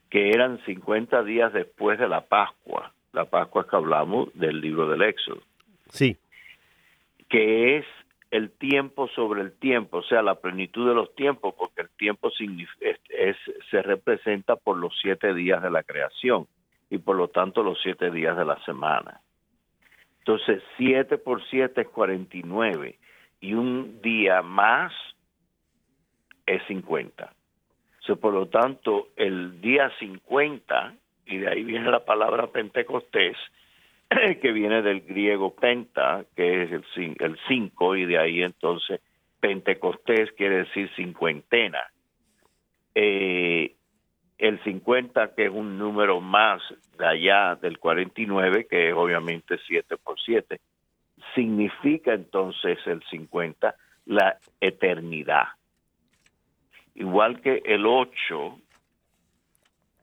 que 0.10 0.32
eran 0.32 0.60
50 0.66 1.24
días 1.24 1.54
después 1.54 1.98
de 1.98 2.10
la 2.10 2.22
Pascua, 2.22 2.92
la 3.14 3.26
Pascua 3.26 3.66
que 3.68 3.76
hablamos 3.76 4.30
del 4.34 4.60
libro 4.60 4.90
del 4.90 5.04
Éxodo. 5.04 5.42
Sí. 5.90 6.18
Que 7.32 7.78
es 7.78 7.86
el 8.30 8.52
tiempo 8.52 9.08
sobre 9.10 9.42
el 9.42 9.54
tiempo, 9.54 9.98
o 9.98 10.04
sea, 10.04 10.22
la 10.22 10.36
plenitud 10.36 10.88
de 10.88 10.94
los 10.94 11.16
tiempos, 11.16 11.56
porque 11.58 11.82
el 11.82 11.90
tiempo 11.90 12.30
se 12.30 13.82
representa 13.82 14.56
por 14.56 14.78
los 14.78 14.94
siete 15.02 15.34
días 15.34 15.64
de 15.64 15.72
la 15.72 15.84
creación 15.84 16.48
y 16.90 16.98
por 16.98 17.16
lo 17.16 17.30
tanto 17.30 17.64
los 17.64 17.82
siete 17.82 18.12
días 18.12 18.38
de 18.38 18.46
la 18.46 18.64
semana. 18.66 19.22
Entonces, 20.20 20.62
siete 20.78 21.18
por 21.18 21.44
siete 21.50 21.82
es 21.82 21.88
49 21.88 23.00
y 23.40 23.54
un 23.54 24.02
día 24.02 24.42
más 24.42 24.94
es 26.46 26.62
50. 26.68 27.34
O 28.10 28.16
por 28.18 28.34
lo 28.34 28.48
tanto, 28.48 29.08
el 29.16 29.62
día 29.62 29.90
50, 30.00 30.96
y 31.28 31.38
de 31.38 31.48
ahí 31.48 31.64
viene 31.64 31.90
la 31.90 32.04
palabra 32.04 32.48
Pentecostés, 32.48 33.38
que 34.42 34.52
viene 34.52 34.82
del 34.82 35.02
griego 35.02 35.56
penta, 35.56 36.26
que 36.36 36.64
es 36.64 36.72
el, 36.72 37.16
el 37.20 37.38
cinco, 37.48 37.96
y 37.96 38.06
de 38.06 38.18
ahí 38.18 38.44
entonces 38.44 39.00
Pentecostés 39.40 40.32
quiere 40.34 40.58
decir 40.66 40.90
cincuentena. 40.96 41.80
Eh, 42.94 43.76
el 44.38 44.62
50, 44.64 45.36
que 45.36 45.46
es 45.46 45.52
un 45.52 45.78
número 45.78 46.20
más 46.20 46.62
de 46.98 47.06
allá 47.06 47.56
del 47.56 47.78
49, 47.80 48.68
que 48.68 48.90
es 48.90 48.96
obviamente 48.96 49.60
7 49.68 49.98
por 49.98 50.20
7, 50.20 50.60
significa 51.36 52.14
entonces 52.14 52.80
el 52.88 53.04
50 53.04 53.76
la 54.08 54.38
eternidad. 54.60 55.46
Igual 56.96 57.40
que 57.42 57.62
el 57.66 57.86
8 57.86 58.60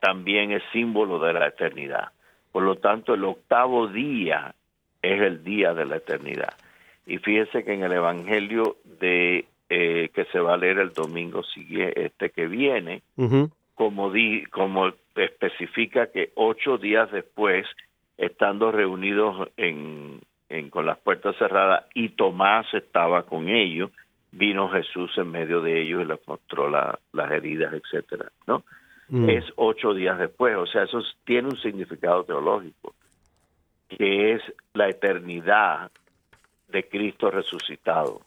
también 0.00 0.52
es 0.52 0.62
símbolo 0.72 1.18
de 1.18 1.32
la 1.32 1.48
eternidad. 1.48 2.12
Por 2.52 2.62
lo 2.62 2.76
tanto, 2.76 3.14
el 3.14 3.24
octavo 3.24 3.88
día 3.88 4.54
es 5.02 5.20
el 5.20 5.44
día 5.44 5.74
de 5.74 5.84
la 5.84 5.96
eternidad. 5.96 6.54
Y 7.06 7.18
fíjese 7.18 7.64
que 7.64 7.72
en 7.72 7.82
el 7.82 7.92
Evangelio 7.92 8.76
de 9.00 9.46
eh, 9.70 10.10
que 10.14 10.24
se 10.26 10.40
va 10.40 10.54
a 10.54 10.56
leer 10.56 10.78
el 10.78 10.94
domingo 10.94 11.42
siguiente, 11.42 12.06
este 12.06 12.30
que 12.30 12.46
viene, 12.46 13.02
como, 13.74 14.10
di, 14.10 14.44
como 14.46 14.92
especifica 15.14 16.10
que 16.10 16.32
ocho 16.36 16.78
días 16.78 17.10
después, 17.12 17.66
estando 18.16 18.72
reunidos 18.72 19.50
en, 19.58 20.20
con 20.70 20.86
las 20.86 20.96
puertas 20.98 21.36
cerradas 21.36 21.84
y 21.94 22.10
Tomás 22.10 22.66
estaba 22.72 23.24
con 23.24 23.48
ellos, 23.48 23.90
vino 24.32 24.70
Jesús 24.70 25.10
en 25.18 25.30
medio 25.30 25.60
de 25.60 25.82
ellos 25.82 26.02
y 26.02 26.06
les 26.06 26.26
mostró 26.26 26.70
las 26.70 27.30
heridas, 27.30 27.74
etcétera, 27.74 28.32
¿no? 28.46 28.64
Mm. 29.08 29.30
es 29.30 29.44
ocho 29.56 29.94
días 29.94 30.18
después. 30.18 30.56
O 30.56 30.66
sea, 30.66 30.84
eso 30.84 31.00
tiene 31.24 31.48
un 31.48 31.58
significado 31.58 32.24
teológico, 32.24 32.94
que 33.88 34.32
es 34.34 34.42
la 34.74 34.88
eternidad 34.88 35.90
de 36.68 36.88
Cristo 36.88 37.30
resucitado. 37.30 38.20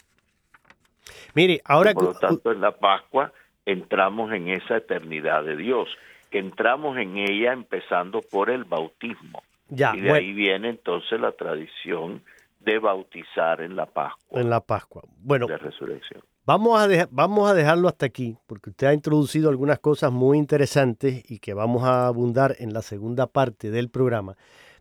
Mire, 1.34 1.62
ahora... 1.66 1.94
por 1.94 2.04
lo 2.04 2.14
tanto, 2.14 2.52
en 2.52 2.62
la 2.62 2.72
Pascua 2.72 3.32
entramos 3.66 4.32
en 4.34 4.50
esa 4.50 4.78
eternidad 4.78 5.44
de 5.44 5.56
Dios, 5.56 5.90
que 6.30 6.40
entramos 6.40 6.98
en 6.98 7.18
ella 7.18 7.54
empezando 7.54 8.22
por 8.22 8.50
el 8.50 8.64
bautismo. 8.64 9.44
Ya, 9.70 9.96
y 9.96 10.02
de 10.02 10.12
ahí 10.12 10.34
viene 10.34 10.70
entonces 10.70 11.20
la 11.20 11.32
tradición 11.32 12.24
de 12.60 12.80
bautizar 12.80 13.62
en 13.62 13.76
la 13.76 13.86
Pascua. 13.86 14.42
En 14.42 14.50
la 14.50 14.60
Pascua. 14.60 15.04
Bueno, 15.20 15.48
de 15.48 15.58
resurrección. 15.58 16.22
Vamos 16.44 16.82
a, 16.82 17.08
vamos 17.12 17.50
a 17.50 17.54
dejarlo 17.54 17.88
hasta 17.88 18.08
aquí, 18.08 18.36
porque 18.48 18.72
usted 18.72 18.88
ha 18.88 18.94
introducido 18.94 19.50
algunas 19.50 19.78
cosas 19.78 20.12
muy 20.12 20.40
interesantes 20.40 21.24
y 21.30 21.38
que 21.38 21.54
vamos 21.54 21.84
a 21.84 22.08
abundar 22.08 22.56
en 22.58 22.74
la 22.74 22.82
segunda 22.82 23.28
parte 23.28 23.70
del 23.70 23.90
programa. 23.90 24.36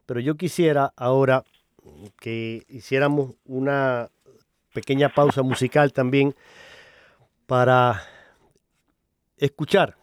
Pero 0.06 0.20
yo 0.20 0.36
quisiera 0.36 0.92
ahora 0.96 1.44
que 2.18 2.64
hiciéramos 2.68 3.34
una 3.44 4.08
pequeña 4.72 5.10
pausa 5.14 5.42
musical 5.42 5.92
también 5.92 6.34
para 7.46 8.02
escuchar 9.36 9.96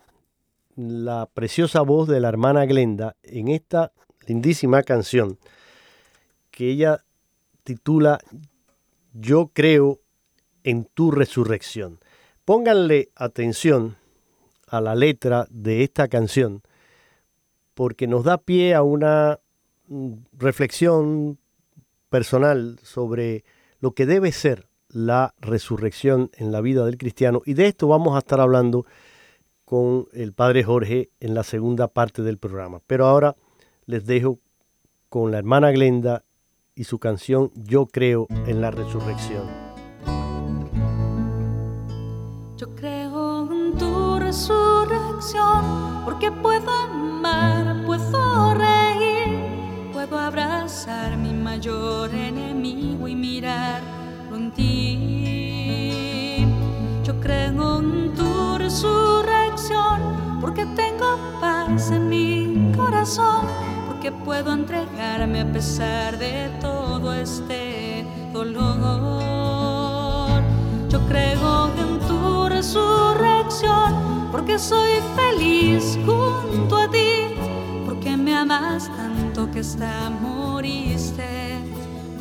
la 0.76 1.28
preciosa 1.34 1.82
voz 1.82 2.08
de 2.08 2.20
la 2.20 2.30
hermana 2.30 2.66
Glenda 2.66 3.16
en 3.24 3.48
esta 3.48 3.92
lindísima 4.28 4.84
canción 4.84 5.40
que 6.52 6.70
ella 6.70 7.04
titula 7.64 8.20
Yo 9.14 9.50
creo 9.54 10.02
en 10.68 10.84
tu 10.84 11.12
resurrección. 11.12 12.00
Pónganle 12.44 13.10
atención 13.16 13.96
a 14.68 14.82
la 14.82 14.96
letra 14.96 15.48
de 15.50 15.84
esta 15.84 16.10
canción 16.10 16.62
porque 17.74 18.06
nos 18.06 18.26
da 18.26 18.38
pie 18.38 18.76
a 18.76 18.84
una 18.84 19.40
mm, 19.88 20.14
reflexión 20.38 21.38
personal 22.10 22.80
sobre 22.84 23.46
lo 23.80 23.92
que 23.94 24.06
debe 24.06 24.34
ser 24.34 24.68
la 24.90 25.34
resurrección 25.40 26.32
en 26.34 26.52
la 26.52 26.60
vida 26.60 26.86
del 26.86 26.98
cristiano 26.98 27.42
y 27.46 27.54
de 27.54 27.68
esto 27.68 27.88
vamos 27.88 28.16
a 28.16 28.20
estar 28.20 28.42
hablando 28.42 28.86
con 29.64 30.08
el 30.12 30.34
padre 30.34 30.66
Jorge 30.66 31.12
en 31.22 31.34
la 31.34 31.44
segunda 31.44 31.88
parte 31.88 32.24
del 32.24 32.40
programa. 32.40 32.82
Pero 32.88 33.06
ahora 33.06 33.38
les 33.86 34.06
dejo 34.06 34.40
con 35.08 35.32
la 35.32 35.38
hermana 35.38 35.72
Glenda 35.72 36.26
y 36.76 36.84
su 36.84 37.00
canción 37.00 37.52
Yo 37.56 37.86
creo 37.86 38.28
en 38.48 38.60
la 38.60 38.72
resurrección. 38.72 39.67
Yo 42.58 42.68
creo 42.74 43.48
en 43.52 43.78
tu 43.78 44.18
resurrección 44.18 46.02
porque 46.04 46.32
puedo 46.32 46.72
amar, 46.72 47.84
puedo 47.86 48.56
reír, 48.56 49.92
puedo 49.94 50.18
abrazar 50.18 51.18
mi 51.18 51.34
mayor 51.34 52.12
enemigo 52.16 53.08
y 53.08 53.14
mirar 53.16 53.84
en 54.34 54.52
ti. 54.54 54.88
Yo 57.04 57.20
creo 57.20 57.78
en 57.78 58.16
tu 58.16 58.58
resurrección 58.58 60.40
porque 60.42 60.66
tengo 60.76 61.20
paz 61.40 61.92
en 61.92 62.10
mi 62.10 62.72
corazón, 62.76 63.46
porque 63.88 64.12
puedo 64.12 64.52
entregarme 64.52 65.42
a 65.42 65.52
pesar 65.54 66.18
de 66.18 66.50
todo 66.60 67.14
este 67.14 68.04
dolor. 68.34 69.47
Creo 71.10 71.72
en 71.78 71.98
resurrección, 72.58 74.30
porque 74.32 74.58
soy 74.58 74.94
feliz 75.16 75.98
junto 76.06 76.78
a 76.78 76.90
ti, 76.90 77.36
porque 77.86 78.18
me 78.18 78.36
amas 78.36 78.90
tanto 78.98 79.50
que 79.52 79.60
hasta 79.60 80.10
moriste 80.10 81.60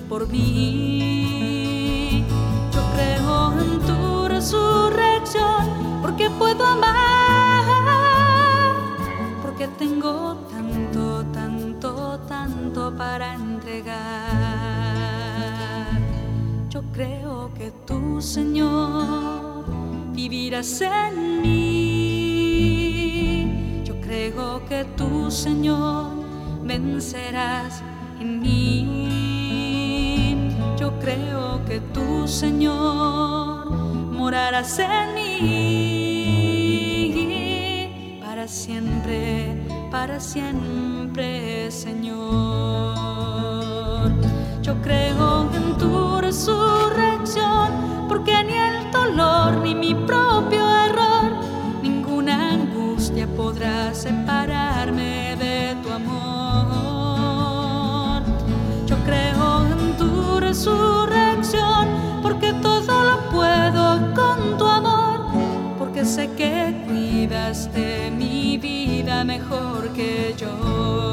por 0.09 0.29
mí. 0.29 2.25
Yo 2.72 2.83
creo 2.94 3.53
en 3.61 3.81
tu 3.81 4.29
resurrección, 4.29 6.01
porque 6.03 6.29
puedo 6.31 6.66
amar, 6.66 6.94
porque 9.42 9.68
tengo 9.68 10.37
tanto, 10.51 11.25
tanto, 11.33 12.20
tanto 12.29 12.94
para 12.96 13.35
entregar. 13.35 14.26
Creo 16.97 17.53
que 17.59 17.70
tú, 17.86 18.22
Señor, 18.22 19.66
vivirás 20.14 20.80
en 20.80 21.42
mí. 21.42 21.53
Yo 23.84 24.01
creo 24.01 24.64
que 24.64 24.86
tú, 24.97 25.30
Señor, 25.30 26.07
vencerás 26.62 27.82
en 28.18 28.40
mí. 28.40 29.76
Yo 30.78 30.99
creo 30.99 31.62
que 31.66 31.80
tú, 31.92 32.26
Señor, 32.26 33.70
morarás 34.12 34.78
en 34.78 35.14
mí. 35.14 35.42
Para 38.24 38.49
siempre, 38.49 39.55
para 39.90 40.18
siempre, 40.18 41.70
Señor. 41.70 42.86
Yo 44.62 44.74
creo 44.80 45.51
en 45.53 45.76
tu 45.76 46.16
resurrección 46.27 47.70
porque 48.09 48.35
ni 48.43 48.55
el 48.55 48.91
dolor 48.91 49.59
ni 49.62 49.77
mi 49.77 49.95
propio 49.95 50.62
error, 50.87 51.31
ninguna 51.83 52.51
angustia 52.51 53.29
podrá 53.29 53.95
separarme 53.95 55.37
de 55.37 55.77
tu 55.83 55.89
amor. 55.93 56.24
Yo 58.87 58.97
creo 59.05 59.66
en 59.66 59.97
tu 59.97 60.41
resurrección, 60.41 61.87
porque 62.22 62.53
todo 62.55 63.05
lo 63.09 63.31
puedo 63.31 63.85
con 64.18 64.59
tu 64.59 64.66
amor, 64.66 65.18
porque 65.79 66.05
sé 66.05 66.29
que 66.33 66.74
cuidas 66.89 67.72
de 67.72 68.11
mi 68.11 68.59
vida 68.59 69.22
mejor 69.22 69.91
que 69.91 70.35
yo. 70.37 71.07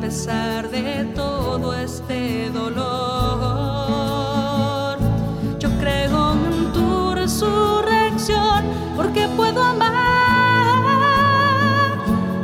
Pesar 0.00 0.70
de 0.70 1.04
todo 1.14 1.74
este 1.74 2.48
dolor. 2.50 2.88
Yo 5.58 5.68
creo 5.78 6.32
en 6.32 6.72
tu 6.72 7.14
resurrección 7.14 8.64
porque 8.96 9.28
puedo 9.36 9.62
amar, 9.62 9.92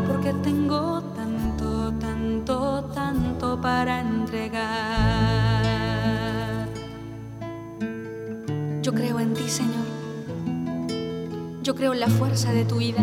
porque 0.06 0.34
tengo 0.44 1.02
tanto, 1.14 1.92
tanto, 1.98 2.84
tanto 2.94 3.58
para 3.60 4.00
entregar. 4.00 4.66
Yo 8.82 8.92
creo 8.92 9.18
en 9.18 9.32
ti, 9.32 9.48
Señor. 9.48 9.86
Yo 11.62 11.74
creo 11.74 11.94
en 11.94 12.00
la 12.00 12.08
fuerza 12.08 12.52
de 12.52 12.66
tu 12.66 12.76
vida. 12.76 13.02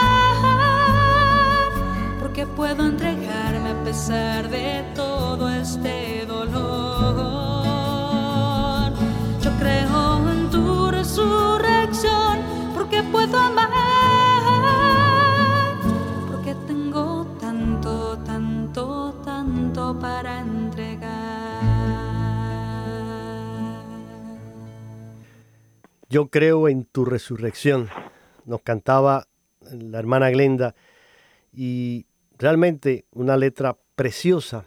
Yo 26.11 26.27
creo 26.27 26.67
en 26.67 26.83
tu 26.83 27.05
resurrección. 27.05 27.87
Nos 28.43 28.61
cantaba 28.63 29.29
la 29.71 29.97
hermana 29.97 30.29
Glenda 30.29 30.75
y 31.53 32.05
realmente 32.37 33.05
una 33.11 33.37
letra 33.37 33.77
preciosa. 33.95 34.65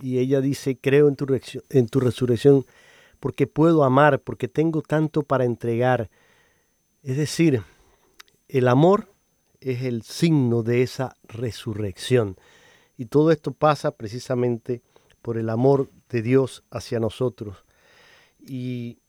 Y 0.00 0.16
ella 0.16 0.40
dice, 0.40 0.78
creo 0.80 1.08
en 1.08 1.16
tu, 1.16 1.26
en 1.68 1.88
tu 1.88 2.00
resurrección 2.00 2.64
porque 3.20 3.46
puedo 3.46 3.84
amar, 3.84 4.22
porque 4.22 4.48
tengo 4.48 4.80
tanto 4.80 5.22
para 5.24 5.44
entregar. 5.44 6.08
Es 7.02 7.18
decir, 7.18 7.62
el 8.48 8.66
amor 8.66 9.12
es 9.60 9.82
el 9.82 10.00
signo 10.00 10.62
de 10.62 10.80
esa 10.80 11.18
resurrección. 11.24 12.38
Y 12.96 13.04
todo 13.04 13.30
esto 13.30 13.52
pasa 13.52 13.90
precisamente 13.90 14.80
por 15.20 15.36
el 15.36 15.50
amor 15.50 15.90
de 16.08 16.22
Dios 16.22 16.64
hacia 16.70 16.98
nosotros. 16.98 17.62
Y 18.40 19.01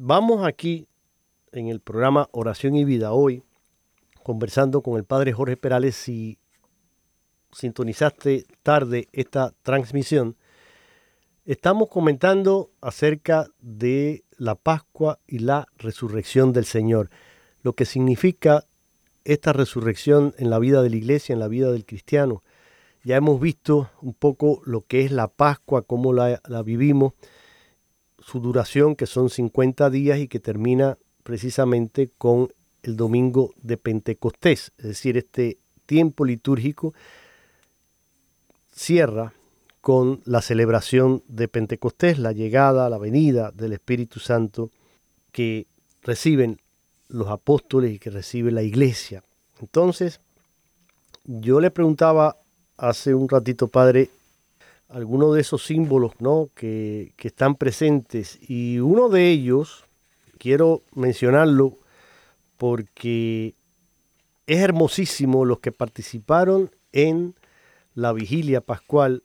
vamos 0.00 0.46
aquí 0.46 0.86
en 1.50 1.66
el 1.66 1.80
programa 1.80 2.28
Oración 2.30 2.76
y 2.76 2.84
Vida 2.84 3.12
hoy, 3.12 3.42
conversando 4.22 4.80
con 4.80 4.96
el 4.96 5.04
padre 5.04 5.32
Jorge 5.32 5.56
Perales. 5.56 5.96
Si 5.96 6.38
sintonizaste 7.50 8.46
tarde 8.62 9.08
esta 9.12 9.52
transmisión, 9.62 10.36
estamos 11.44 11.88
comentando 11.88 12.70
acerca 12.80 13.48
de 13.60 14.22
la 14.36 14.54
Pascua 14.54 15.18
y 15.26 15.40
la 15.40 15.66
resurrección 15.78 16.52
del 16.52 16.64
Señor, 16.64 17.10
lo 17.62 17.72
que 17.72 17.84
significa 17.84 18.64
esta 19.24 19.52
resurrección 19.52 20.32
en 20.38 20.48
la 20.48 20.60
vida 20.60 20.80
de 20.80 20.90
la 20.90 20.96
iglesia, 20.96 21.32
en 21.32 21.40
la 21.40 21.48
vida 21.48 21.72
del 21.72 21.84
cristiano. 21.84 22.44
Ya 23.02 23.16
hemos 23.16 23.40
visto 23.40 23.90
un 24.00 24.14
poco 24.14 24.62
lo 24.64 24.82
que 24.82 25.04
es 25.04 25.10
la 25.10 25.26
Pascua, 25.26 25.82
cómo 25.82 26.12
la, 26.12 26.40
la 26.46 26.62
vivimos, 26.62 27.14
su 28.30 28.40
duración, 28.40 28.94
que 28.94 29.06
son 29.06 29.30
50 29.30 29.88
días 29.90 30.18
y 30.18 30.28
que 30.28 30.38
termina 30.38 30.98
precisamente 31.22 32.10
con 32.18 32.52
el 32.82 32.96
domingo 32.96 33.54
de 33.62 33.76
Pentecostés, 33.76 34.72
es 34.78 34.84
decir, 34.84 35.16
este 35.16 35.56
tiempo 35.86 36.24
litúrgico 36.24 36.94
cierra 38.74 39.32
con 39.80 40.20
la 40.26 40.42
celebración 40.42 41.22
de 41.28 41.48
Pentecostés, 41.48 42.18
la 42.18 42.32
llegada, 42.32 42.90
la 42.90 42.98
venida 42.98 43.50
del 43.52 43.72
Espíritu 43.72 44.20
Santo 44.20 44.70
que 45.32 45.66
reciben 46.02 46.58
los 47.08 47.28
apóstoles 47.28 47.94
y 47.94 47.98
que 47.98 48.10
recibe 48.10 48.52
la 48.52 48.62
iglesia. 48.62 49.22
Entonces, 49.60 50.20
yo 51.24 51.60
le 51.60 51.70
preguntaba 51.70 52.36
hace 52.76 53.14
un 53.14 53.28
ratito, 53.28 53.68
padre, 53.68 54.10
algunos 54.88 55.34
de 55.34 55.40
esos 55.40 55.64
símbolos 55.64 56.12
¿no? 56.18 56.48
que, 56.54 57.12
que 57.16 57.28
están 57.28 57.54
presentes 57.54 58.38
y 58.48 58.78
uno 58.78 59.08
de 59.08 59.28
ellos, 59.28 59.84
quiero 60.38 60.82
mencionarlo 60.94 61.74
porque 62.56 63.54
es 64.46 64.58
hermosísimo 64.58 65.44
los 65.44 65.60
que 65.60 65.72
participaron 65.72 66.70
en 66.92 67.34
la 67.94 68.12
vigilia 68.12 68.60
pascual, 68.60 69.22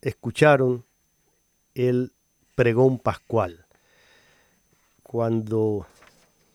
escucharon 0.00 0.84
el 1.74 2.12
pregón 2.54 2.98
pascual. 2.98 3.64
Cuando 5.02 5.86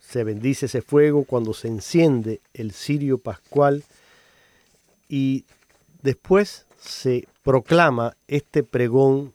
se 0.00 0.24
bendice 0.24 0.66
ese 0.66 0.82
fuego, 0.82 1.24
cuando 1.24 1.54
se 1.54 1.68
enciende 1.68 2.40
el 2.54 2.72
cirio 2.72 3.18
pascual 3.18 3.84
y 5.08 5.44
después 6.02 6.66
se 6.80 7.26
proclama 7.48 8.14
este 8.26 8.62
pregón 8.62 9.32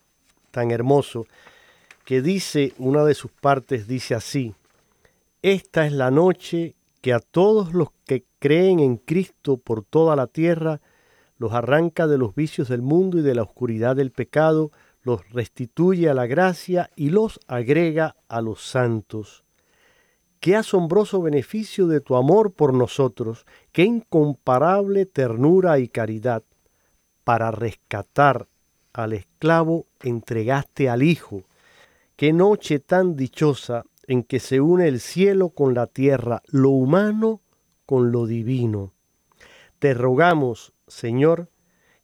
tan 0.51 0.69
hermoso 0.69 1.25
que 2.05 2.21
dice, 2.21 2.73
una 2.77 3.03
de 3.05 3.15
sus 3.15 3.31
partes 3.31 3.87
dice 3.87 4.13
así, 4.13 4.53
esta 5.41 5.87
es 5.87 5.93
la 5.93 6.11
noche 6.11 6.75
que 7.01 7.11
a 7.11 7.19
todos 7.19 7.73
los 7.73 7.87
que 8.05 8.23
creen 8.37 8.79
en 8.79 8.97
Cristo 8.97 9.57
por 9.57 9.83
toda 9.83 10.15
la 10.15 10.27
tierra, 10.27 10.79
los 11.39 11.53
arranca 11.53 12.05
de 12.05 12.19
los 12.19 12.35
vicios 12.35 12.69
del 12.69 12.83
mundo 12.83 13.17
y 13.17 13.23
de 13.23 13.33
la 13.33 13.41
oscuridad 13.41 13.95
del 13.95 14.11
pecado, 14.11 14.69
los 15.01 15.27
restituye 15.31 16.07
a 16.07 16.13
la 16.13 16.27
gracia 16.27 16.91
y 16.95 17.09
los 17.09 17.39
agrega 17.47 18.15
a 18.27 18.41
los 18.41 18.61
santos. 18.61 19.43
Qué 20.39 20.55
asombroso 20.55 21.19
beneficio 21.19 21.87
de 21.87 21.99
tu 21.99 22.15
amor 22.15 22.53
por 22.53 22.75
nosotros, 22.75 23.47
qué 23.71 23.85
incomparable 23.85 25.07
ternura 25.07 25.79
y 25.79 25.87
caridad. 25.87 26.43
Para 27.23 27.51
rescatar 27.51 28.47
al 28.93 29.13
esclavo 29.13 29.85
entregaste 30.01 30.89
al 30.89 31.03
Hijo. 31.03 31.43
Qué 32.15 32.33
noche 32.33 32.79
tan 32.79 33.15
dichosa 33.15 33.83
en 34.07 34.23
que 34.23 34.39
se 34.39 34.61
une 34.61 34.87
el 34.87 34.99
cielo 34.99 35.49
con 35.49 35.73
la 35.73 35.87
tierra, 35.87 36.41
lo 36.47 36.69
humano 36.69 37.41
con 37.85 38.11
lo 38.11 38.25
divino. 38.25 38.93
Te 39.79 39.93
rogamos, 39.93 40.73
Señor, 40.87 41.49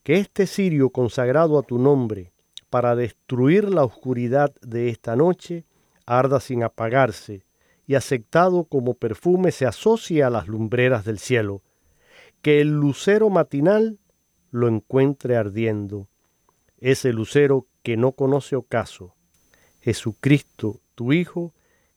que 0.03 0.15
este 0.15 0.47
cirio 0.47 0.89
consagrado 0.89 1.59
a 1.59 1.63
tu 1.63 1.77
nombre, 1.77 2.31
para 2.69 2.95
destruir 2.95 3.69
la 3.69 3.83
oscuridad 3.83 4.53
de 4.61 4.89
esta 4.89 5.15
noche, 5.15 5.65
arda 6.05 6.39
sin 6.39 6.63
apagarse, 6.63 7.43
y 7.85 7.95
aceptado 7.95 8.65
como 8.65 8.93
perfume 8.93 9.51
se 9.51 9.65
asocie 9.65 10.23
a 10.23 10.29
las 10.29 10.47
lumbreras 10.47 11.05
del 11.05 11.19
cielo, 11.19 11.61
que 12.41 12.61
el 12.61 12.69
lucero 12.69 13.29
matinal 13.29 13.99
lo 14.51 14.67
encuentre 14.67 15.35
ardiendo, 15.35 16.07
ese 16.79 17.13
lucero 17.13 17.65
que 17.83 17.97
no 17.97 18.13
conoce 18.13 18.55
ocaso, 18.55 19.13
Jesucristo, 19.81 20.79
tu 20.95 21.13
Hijo, 21.13 21.53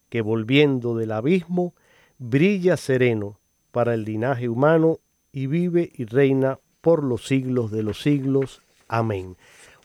que 0.09 0.21
volviendo 0.21 0.97
del 0.97 1.13
abismo, 1.13 1.75
brilla 2.19 2.77
sereno 2.77 3.39
para 3.71 3.95
el 3.95 4.05
linaje 4.05 4.49
humano 4.49 4.99
y 5.33 5.47
vive 5.47 5.91
y 5.97 6.05
reina 6.05 6.59
por 6.81 7.03
los 7.03 7.27
siglos 7.27 7.71
de 7.71 7.83
los 7.83 8.03
siglos. 8.03 8.61
Amén. 8.89 9.37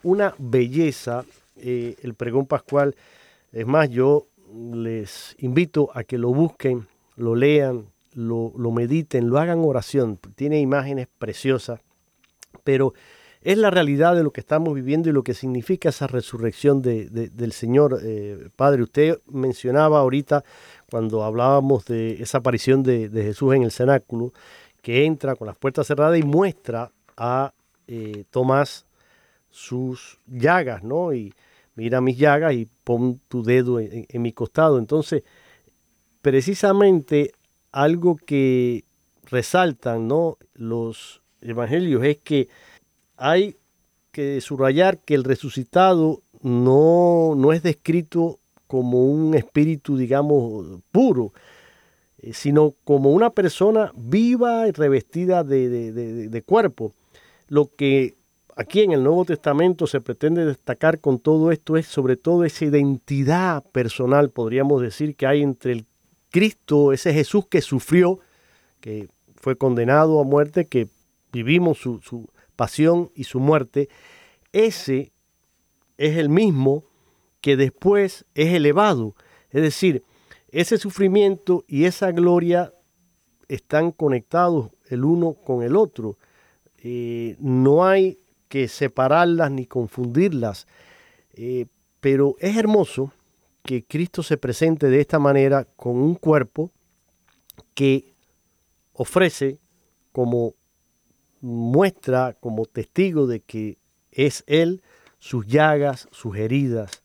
Una 0.04 0.36
belleza, 0.38 1.26
eh, 1.56 1.96
el 2.04 2.14
pregón 2.14 2.46
pascual. 2.46 2.96
Es 3.52 3.66
más, 3.66 3.90
yo 3.90 4.26
les 4.74 5.36
invito 5.40 5.90
a 5.94 6.04
que 6.04 6.18
lo 6.18 6.34
busquen, 6.34 6.88
lo 7.16 7.36
lean, 7.36 7.86
lo, 8.14 8.52
lo 8.58 8.72
mediten, 8.72 9.30
lo 9.30 9.40
hagan 9.40 9.60
oración. 9.60 10.20
Tiene 10.36 10.60
imágenes 10.60 11.08
preciosas, 11.18 11.80
pero 12.64 12.94
es 13.42 13.58
la 13.58 13.70
realidad 13.70 14.16
de 14.16 14.24
lo 14.24 14.32
que 14.32 14.42
estamos 14.42 14.74
viviendo 14.74 15.10
y 15.10 15.14
lo 15.14 15.24
que 15.24 15.34
significa 15.34 15.90
esa 15.90 16.08
resurrección 16.08 16.82
de, 16.82 17.10
de, 17.10 17.30
del 17.30 17.52
Señor. 17.54 18.00
Eh, 18.04 18.50
Padre, 18.56 18.84
usted 18.84 19.20
mencionaba 19.28 20.00
ahorita 20.00 20.44
cuando 20.90 21.24
hablábamos 21.24 21.86
de 21.86 22.22
esa 22.22 22.40
aparición 22.40 22.84
de, 22.84 23.10
de, 23.10 23.24
Jesús 23.24 23.56
en 23.56 23.64
el 23.64 23.72
cenáculo, 23.72 24.34
que 24.82 25.06
entra 25.06 25.36
con 25.36 25.48
las 25.48 25.58
puertas 25.58 25.88
cerradas 25.88 26.20
y 26.20 26.24
muestra 26.24 26.92
a 27.16 27.54
eh, 27.88 28.26
Tomás 28.32 28.86
sus 29.50 30.20
llagas, 30.28 30.84
¿no? 30.84 31.14
Y 31.14 31.34
mira 31.76 32.02
mis 32.02 32.18
llagas 32.18 32.54
y 32.54 32.68
pon 32.84 33.20
tu 33.28 33.44
dedo 33.44 33.80
en, 33.80 34.06
en 34.10 34.22
mi 34.22 34.34
costado. 34.34 34.78
Entonces, 34.78 35.24
precisamente 36.22 37.32
algo 37.72 38.18
que 38.18 38.84
resaltan 39.30 40.08
¿no? 40.08 40.38
los 40.56 41.22
evangelios 41.42 42.04
es 42.04 42.18
que 42.18 42.48
hay 43.18 43.56
que 44.12 44.42
subrayar 44.42 45.00
que 45.00 45.14
el 45.14 45.24
resucitado 45.24 46.22
no, 46.42 47.34
no 47.36 47.54
es 47.54 47.64
descrito 47.64 48.40
como 48.68 49.06
un 49.06 49.34
espíritu, 49.36 49.98
digamos, 49.98 50.82
puro, 50.92 51.34
eh, 52.22 52.34
sino 52.34 52.74
como 52.84 53.12
una 53.12 53.30
persona 53.30 53.92
viva 53.96 54.68
y 54.68 54.72
revestida 54.72 55.44
de, 55.44 55.92
de, 55.92 56.42
cuerpo. 56.42 56.94
Lo 57.48 57.70
que 57.76 58.16
aquí 58.56 58.82
en 58.82 58.92
el 58.92 59.04
Nuevo 59.04 59.24
Testamento 59.26 59.88
se 59.88 60.02
pretende 60.02 60.46
destacar 60.46 61.00
con 61.00 61.20
todo 61.20 61.52
esto 61.52 61.78
es 61.78 61.88
sobre 61.88 62.18
todo 62.18 62.44
esa 62.44 62.66
identidad 62.66 63.64
personal, 63.72 64.30
podríamos 64.32 64.82
decir, 64.82 65.16
que 65.16 65.28
hay 65.28 65.44
entre 65.44 65.72
el 65.74 65.86
Cristo, 66.32 66.92
ese 66.92 67.14
Jesús 67.14 67.46
que 67.48 67.62
sufrió, 67.62 68.20
que 68.82 69.08
fue 69.36 69.56
condenado 69.56 70.20
a 70.20 70.24
muerte, 70.24 70.66
que 70.66 70.88
vivimos 71.44 71.78
su, 71.78 72.02
su 72.02 72.30
pasión 72.56 73.12
y 73.16 73.26
su 73.26 73.40
muerte, 73.40 73.90
ese 74.52 75.12
es 75.98 76.18
el 76.18 76.30
mismo 76.30 76.84
que 77.42 77.56
después 77.56 78.26
es 78.36 78.54
elevado. 78.54 79.16
Es 79.52 79.62
decir, 79.62 80.04
ese 80.50 80.78
sufrimiento 80.78 81.64
y 81.68 81.86
esa 81.86 82.12
gloria 82.12 82.74
están 83.48 83.92
conectados 83.92 84.72
el 84.90 85.06
uno 85.06 85.34
con 85.34 85.64
el 85.64 85.76
otro. 85.76 86.18
Eh, 86.80 87.36
no 87.40 87.86
hay 87.86 88.20
que 88.50 88.68
separarlas 88.68 89.52
ni 89.52 89.66
confundirlas. 89.66 90.68
Eh, 91.34 91.68
pero 92.00 92.36
es 92.40 92.56
hermoso 92.58 93.12
que 93.64 93.84
Cristo 93.84 94.24
se 94.24 94.38
presente 94.38 94.88
de 94.88 95.02
esta 95.02 95.20
manera 95.20 95.66
con 95.76 95.98
un 95.98 96.16
cuerpo 96.16 96.72
que 97.74 98.16
ofrece 98.94 99.60
como 100.12 100.56
muestra, 101.42 102.36
como 102.40 102.66
testigo 102.66 103.28
de 103.28 103.42
que 103.42 103.78
es 104.12 104.44
Él, 104.48 104.82
sus 105.20 105.46
llagas, 105.46 106.08
sus 106.12 106.36
heridas. 106.38 107.04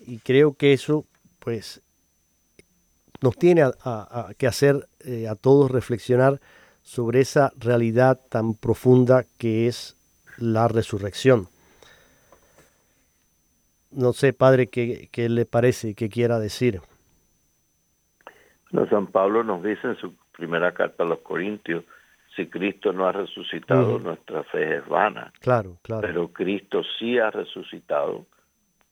Y 0.00 0.18
creo 0.18 0.54
que 0.54 0.72
eso, 0.72 1.04
pues, 1.38 1.82
nos 3.20 3.36
tiene 3.36 3.64
que 4.36 4.46
hacer 4.46 4.88
eh, 5.00 5.28
a 5.28 5.34
todos 5.34 5.70
reflexionar 5.70 6.40
sobre 6.82 7.20
esa 7.20 7.52
realidad 7.58 8.20
tan 8.30 8.54
profunda 8.54 9.24
que 9.38 9.66
es 9.66 9.96
la 10.38 10.68
resurrección. 10.68 11.48
No 13.90 14.12
sé, 14.12 14.32
padre, 14.32 14.68
qué, 14.68 15.28
le 15.28 15.46
parece, 15.46 15.94
qué 15.94 16.08
quiera 16.08 16.38
decir. 16.38 16.80
No, 18.70 18.86
San 18.88 19.06
Pablo 19.08 19.42
nos 19.44 19.62
dice 19.62 19.88
en 19.88 19.96
su 19.96 20.14
primera 20.32 20.72
carta 20.72 21.02
a 21.02 21.06
los 21.06 21.20
Corintios, 21.20 21.84
si 22.38 22.46
Cristo 22.46 22.92
no 22.92 23.08
ha 23.08 23.12
resucitado, 23.12 23.98
nuestra 23.98 24.44
fe 24.44 24.76
es 24.76 24.86
vana. 24.86 25.32
Claro, 25.40 25.76
claro. 25.82 26.02
Pero 26.02 26.28
Cristo 26.28 26.82
sí 26.96 27.18
ha 27.18 27.32
resucitado 27.32 28.26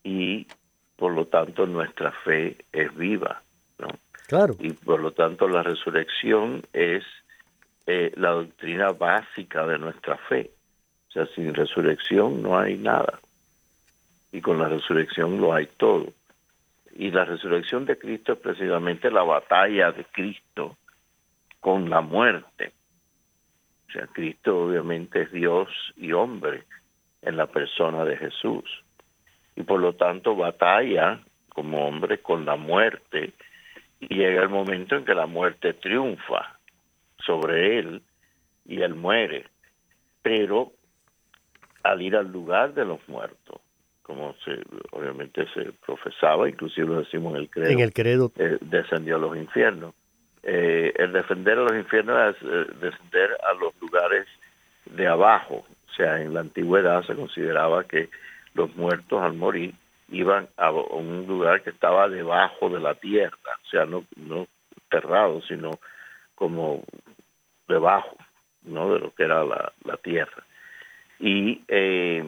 y 0.03 0.49
por 0.97 1.13
lo 1.13 1.27
tanto 1.27 1.65
nuestra 1.65 2.11
fe 2.11 2.57
es 2.73 2.93
viva, 2.97 3.41
¿no? 3.79 3.87
Claro. 4.27 4.57
Y 4.59 4.73
por 4.73 4.99
lo 4.99 5.13
tanto 5.13 5.47
la 5.49 5.63
resurrección 5.63 6.63
es 6.73 7.05
eh, 7.87 8.13
la 8.17 8.31
doctrina 8.31 8.91
básica 8.91 9.65
de 9.65 9.79
nuestra 9.79 10.17
fe. 10.29 10.51
O 11.09 11.13
sea, 11.13 11.27
sin 11.27 11.55
resurrección 11.55 12.43
no 12.43 12.59
hay 12.59 12.77
nada 12.77 13.21
y 14.33 14.41
con 14.41 14.59
la 14.59 14.69
resurrección 14.69 15.41
lo 15.41 15.55
hay 15.55 15.67
todo. 15.77 16.13
Y 16.97 17.13
la 17.13 17.25
resurrección 17.25 17.85
de 17.85 17.97
Cristo 17.97 18.33
es 18.33 18.39
precisamente 18.41 19.09
la 19.09 19.23
batalla 19.23 19.93
de 19.93 20.05
Cristo 20.07 20.77
con 21.61 21.89
la 21.89 22.01
muerte. 22.01 22.73
O 23.89 23.93
sea, 23.93 24.07
Cristo 24.09 24.65
obviamente 24.65 25.23
es 25.23 25.33
Dios 25.33 25.69
y 25.97 26.13
hombre 26.13 26.65
en 27.23 27.37
la 27.37 27.47
persona 27.47 28.05
de 28.05 28.17
Jesús. 28.17 28.65
Y 29.55 29.63
por 29.63 29.81
lo 29.81 29.95
tanto 29.95 30.37
batalla 30.37 31.21
como 31.49 31.87
hombre 31.87 32.19
con 32.19 32.45
la 32.45 32.57
muerte 32.57 33.33
y 34.01 34.15
llega 34.15 34.43
el 34.43 34.49
momento 34.49 34.97
en 34.97 35.05
que 35.05 35.15
la 35.15 35.27
muerte 35.27 35.73
triunfa 35.75 36.59
sobre 37.25 37.79
él 37.79 38.03
y 38.67 38.83
él 38.83 38.95
muere. 38.95 39.47
Pero 40.23 40.73
al 41.83 42.03
ir 42.03 42.17
al 42.17 42.31
lugar 42.31 42.75
de 42.75 42.85
los 42.85 43.01
muertos, 43.09 43.61
como 44.03 44.35
se 44.45 44.61
obviamente 44.93 45.47
se 45.55 45.73
profesaba, 45.85 46.49
inclusive 46.49 46.87
lo 46.87 47.01
decimos 47.01 47.35
en 47.35 47.41
el 47.41 47.51
credo, 47.51 47.71
en 47.71 47.81
el 47.81 47.93
credo. 47.93 48.33
Eh, 48.37 48.59
descendió 48.61 49.17
a 49.17 49.19
los 49.19 49.37
infiernos. 49.37 49.95
Eh, 50.49 50.93
el 50.97 51.13
defender 51.13 51.59
a 51.59 51.63
los 51.63 51.75
infiernos 51.75 52.37
es 52.37 52.43
eh, 52.43 52.67
descender 52.81 53.37
a 53.43 53.53
los 53.55 53.75
lugares 53.81 54.29
de 54.85 55.09
abajo, 55.09 55.67
o 55.89 55.93
sea, 55.97 56.23
en 56.23 56.35
la 56.35 56.41
antigüedad 56.41 57.03
se 57.03 57.17
consideraba 57.17 57.83
que 57.83 58.11
los 58.55 58.73
muertos 58.77 59.21
al 59.21 59.33
morir 59.33 59.75
iban 60.09 60.49
a 60.57 60.71
un 60.71 61.27
lugar 61.27 61.63
que 61.63 61.71
estaba 61.71 62.09
debajo 62.09 62.69
de 62.69 62.79
la 62.79 62.95
tierra, 62.95 63.37
o 63.61 63.69
sea, 63.69 63.87
no, 63.87 64.05
no 64.15 64.47
enterrado, 64.85 65.43
sino 65.43 65.73
como 66.37 66.85
debajo, 67.67 68.17
¿no? 68.63 68.95
De 68.95 69.01
lo 69.01 69.13
que 69.17 69.25
era 69.25 69.45
la, 69.45 69.73
la 69.83 69.97
tierra. 69.97 70.45
Y 71.19 71.63
eh, 71.67 72.23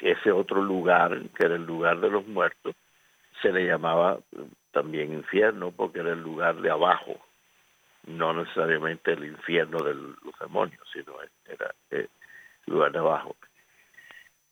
ese 0.00 0.32
otro 0.32 0.60
lugar, 0.60 1.20
que 1.36 1.46
era 1.46 1.54
el 1.54 1.64
lugar 1.64 2.00
de 2.00 2.10
los 2.10 2.26
muertos, 2.26 2.74
se 3.40 3.52
le 3.52 3.64
llamaba 3.64 4.18
también 4.72 5.12
infierno 5.12 5.70
porque 5.70 6.00
era 6.00 6.10
el 6.10 6.20
lugar 6.20 6.56
de 6.56 6.70
abajo, 6.70 7.20
no 8.06 8.32
necesariamente 8.32 9.12
el 9.12 9.24
infierno 9.24 9.78
de 9.78 9.94
los 9.94 10.38
demonios, 10.40 10.82
sino 10.92 11.14
era 11.46 11.74
el 11.90 12.08
lugar 12.66 12.92
de 12.92 12.98
abajo. 12.98 13.36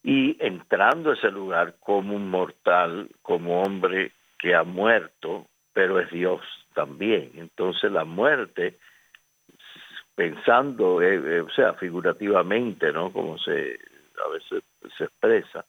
Y 0.02 0.36
entrando 0.44 1.10
a 1.10 1.14
ese 1.14 1.30
lugar 1.30 1.76
como 1.80 2.16
un 2.16 2.28
mortal, 2.28 3.08
como 3.22 3.62
hombre 3.62 4.12
que 4.38 4.54
ha 4.54 4.64
muerto, 4.64 5.46
pero 5.72 6.00
es 6.00 6.10
Dios 6.10 6.40
también. 6.74 7.30
Entonces 7.36 7.90
la 7.92 8.04
muerte, 8.04 8.78
pensando, 10.14 11.00
eh, 11.00 11.14
eh, 11.14 11.40
o 11.40 11.50
sea, 11.50 11.74
figurativamente, 11.74 12.92
¿no? 12.92 13.12
Como 13.12 13.38
se 13.38 13.78
a 14.24 14.28
veces 14.28 14.62
se 14.98 15.04
expresa, 15.04 15.64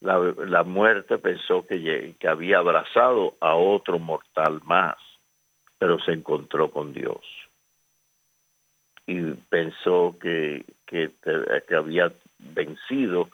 la, 0.00 0.18
la 0.18 0.62
muerte 0.64 1.18
pensó 1.18 1.66
que, 1.66 2.14
que 2.18 2.28
había 2.28 2.58
abrazado 2.58 3.36
a 3.40 3.54
otro 3.54 3.98
mortal 3.98 4.60
más, 4.64 4.96
pero 5.78 5.98
se 6.00 6.12
encontró 6.12 6.70
con 6.70 6.92
Dios. 6.92 7.20
Y 9.06 9.20
pensó 9.48 10.16
que, 10.20 10.64
que, 10.86 11.10
que 11.68 11.76
había 11.76 12.12
vencido, 12.38 13.28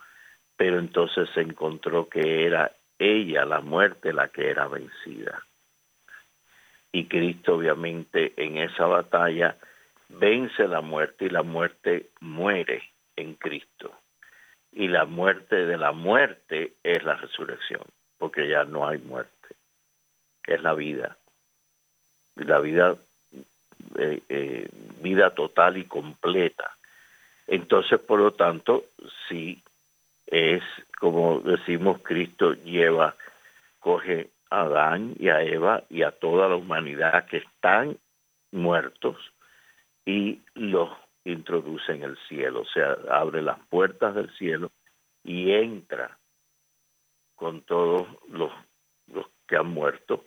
pero 0.57 0.79
entonces 0.79 1.29
se 1.33 1.41
encontró 1.41 2.09
que 2.09 2.45
era 2.45 2.71
ella, 2.99 3.45
la 3.45 3.61
muerte, 3.61 4.13
la 4.13 4.27
que 4.27 4.49
era 4.49 4.67
vencida. 4.67 5.45
Y 6.91 7.05
Cristo 7.05 7.55
obviamente 7.55 8.33
en 8.35 8.57
esa 8.57 8.85
batalla 8.85 9.57
vence 10.09 10.67
la 10.67 10.81
muerte 10.81 11.25
y 11.25 11.29
la 11.29 11.41
muerte 11.41 12.09
muere 12.19 12.83
en 13.15 13.35
Cristo 13.35 14.01
y 14.71 14.87
la 14.87 15.05
muerte 15.05 15.65
de 15.65 15.77
la 15.77 15.91
muerte 15.91 16.73
es 16.83 17.03
la 17.03 17.15
resurrección, 17.15 17.83
porque 18.17 18.47
ya 18.47 18.63
no 18.63 18.87
hay 18.87 18.99
muerte, 18.99 19.55
es 20.45 20.61
la 20.61 20.73
vida. 20.73 21.17
La 22.35 22.59
vida, 22.59 22.95
eh, 23.97 24.21
eh, 24.29 24.69
vida 25.01 25.31
total 25.31 25.77
y 25.77 25.85
completa. 25.85 26.75
Entonces, 27.47 27.99
por 27.99 28.19
lo 28.19 28.31
tanto, 28.31 28.85
sí 29.27 29.61
es, 30.27 30.63
como 30.99 31.41
decimos, 31.41 32.01
Cristo 32.01 32.53
lleva, 32.53 33.15
coge 33.79 34.29
a 34.49 34.61
Adán 34.61 35.15
y 35.19 35.29
a 35.29 35.41
Eva 35.41 35.83
y 35.89 36.03
a 36.03 36.11
toda 36.11 36.47
la 36.47 36.55
humanidad 36.55 37.25
que 37.25 37.37
están 37.37 37.97
muertos 38.51 39.17
y 40.05 40.39
los 40.55 40.89
introduce 41.23 41.91
en 41.91 42.03
el 42.03 42.17
cielo, 42.27 42.61
o 42.61 42.65
sea, 42.65 42.97
abre 43.09 43.41
las 43.41 43.59
puertas 43.69 44.15
del 44.15 44.29
cielo 44.37 44.71
y 45.23 45.51
entra 45.51 46.17
con 47.35 47.61
todos 47.61 48.07
los, 48.29 48.51
los 49.07 49.25
que 49.47 49.57
han 49.57 49.67
muerto, 49.67 50.25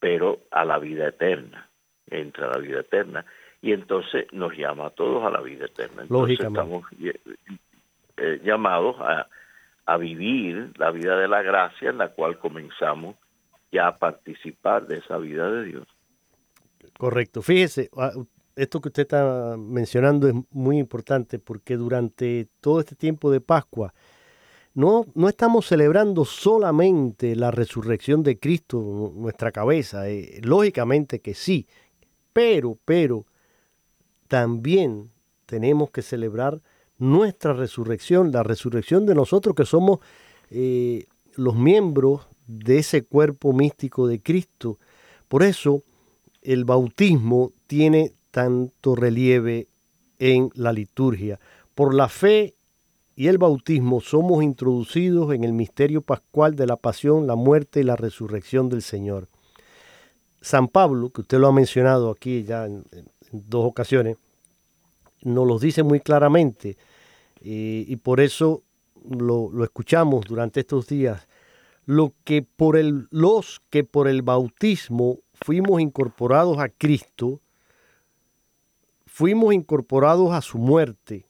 pero 0.00 0.40
a 0.50 0.64
la 0.64 0.78
vida 0.78 1.08
eterna, 1.08 1.68
entra 2.08 2.46
a 2.46 2.56
la 2.56 2.58
vida 2.58 2.80
eterna 2.80 3.24
y 3.62 3.72
entonces 3.72 4.26
nos 4.32 4.56
llama 4.56 4.86
a 4.86 4.90
todos 4.90 5.24
a 5.24 5.30
la 5.30 5.40
vida 5.42 5.66
eterna. 5.66 6.02
Entonces 6.02 6.40
estamos 6.40 6.84
eh, 8.16 8.40
llamados 8.42 8.96
a, 9.00 9.28
a 9.84 9.96
vivir 9.98 10.72
la 10.78 10.90
vida 10.90 11.16
de 11.16 11.28
la 11.28 11.42
gracia 11.42 11.90
en 11.90 11.98
la 11.98 12.08
cual 12.08 12.38
comenzamos 12.38 13.16
ya 13.70 13.86
a 13.86 13.98
participar 13.98 14.86
de 14.86 14.96
esa 14.96 15.18
vida 15.18 15.50
de 15.50 15.64
Dios. 15.64 15.86
Correcto. 16.98 17.42
Fíjese, 17.42 17.90
ah, 17.96 18.12
esto 18.56 18.80
que 18.80 18.88
usted 18.88 19.02
está 19.02 19.56
mencionando 19.58 20.28
es 20.28 20.34
muy 20.50 20.78
importante 20.78 21.38
porque 21.38 21.76
durante 21.76 22.48
todo 22.60 22.80
este 22.80 22.96
tiempo 22.96 23.30
de 23.30 23.40
Pascua 23.40 23.92
no, 24.74 25.06
no 25.14 25.28
estamos 25.28 25.66
celebrando 25.66 26.24
solamente 26.24 27.34
la 27.34 27.50
resurrección 27.50 28.22
de 28.22 28.38
Cristo 28.38 29.12
nuestra 29.14 29.52
cabeza, 29.52 30.08
eh, 30.08 30.40
lógicamente 30.42 31.20
que 31.20 31.34
sí, 31.34 31.66
pero, 32.32 32.78
pero, 32.84 33.26
también 34.28 35.10
tenemos 35.46 35.90
que 35.90 36.02
celebrar 36.02 36.62
nuestra 36.98 37.52
resurrección, 37.52 38.30
la 38.30 38.44
resurrección 38.44 39.06
de 39.06 39.16
nosotros 39.16 39.56
que 39.56 39.64
somos 39.64 39.98
eh, 40.50 41.06
los 41.34 41.56
miembros 41.56 42.28
de 42.46 42.78
ese 42.78 43.02
cuerpo 43.02 43.52
místico 43.52 44.06
de 44.06 44.20
Cristo. 44.20 44.78
Por 45.26 45.42
eso 45.42 45.82
el 46.42 46.64
bautismo 46.64 47.52
tiene 47.66 48.12
tanto 48.30 48.94
relieve 48.94 49.66
en 50.20 50.50
la 50.54 50.72
liturgia. 50.72 51.40
Por 51.74 51.94
la 51.94 52.08
fe 52.08 52.54
y 53.20 53.28
el 53.28 53.36
bautismo 53.36 54.00
somos 54.00 54.42
introducidos 54.42 55.34
en 55.34 55.44
el 55.44 55.52
misterio 55.52 56.00
pascual 56.00 56.56
de 56.56 56.66
la 56.66 56.76
pasión, 56.76 57.26
la 57.26 57.36
muerte 57.36 57.80
y 57.80 57.82
la 57.82 57.94
resurrección 57.94 58.70
del 58.70 58.80
Señor. 58.80 59.28
San 60.40 60.68
Pablo, 60.68 61.10
que 61.10 61.20
usted 61.20 61.38
lo 61.38 61.48
ha 61.48 61.52
mencionado 61.52 62.10
aquí 62.10 62.44
ya 62.44 62.64
en, 62.64 62.82
dos 63.30 63.66
ocasiones, 63.66 64.16
nos 65.20 65.46
lo 65.46 65.58
dice 65.58 65.82
muy 65.82 66.00
claramente 66.00 66.78
y, 67.42 67.94
por 67.96 68.20
eso 68.20 68.62
lo, 69.06 69.50
lo, 69.52 69.64
escuchamos 69.64 70.24
durante 70.24 70.60
estos 70.60 70.86
días. 70.86 71.28
Lo 71.84 72.14
que 72.24 72.40
por 72.40 72.78
el, 72.78 73.06
los 73.10 73.60
que 73.68 73.84
por 73.84 74.08
el 74.08 74.22
bautismo 74.22 75.18
fuimos 75.34 75.82
incorporados 75.82 76.58
a 76.58 76.70
Cristo, 76.70 77.42
fuimos 79.04 79.52
incorporados 79.52 80.32
a 80.32 80.40
su 80.40 80.56
muerte. 80.56 81.26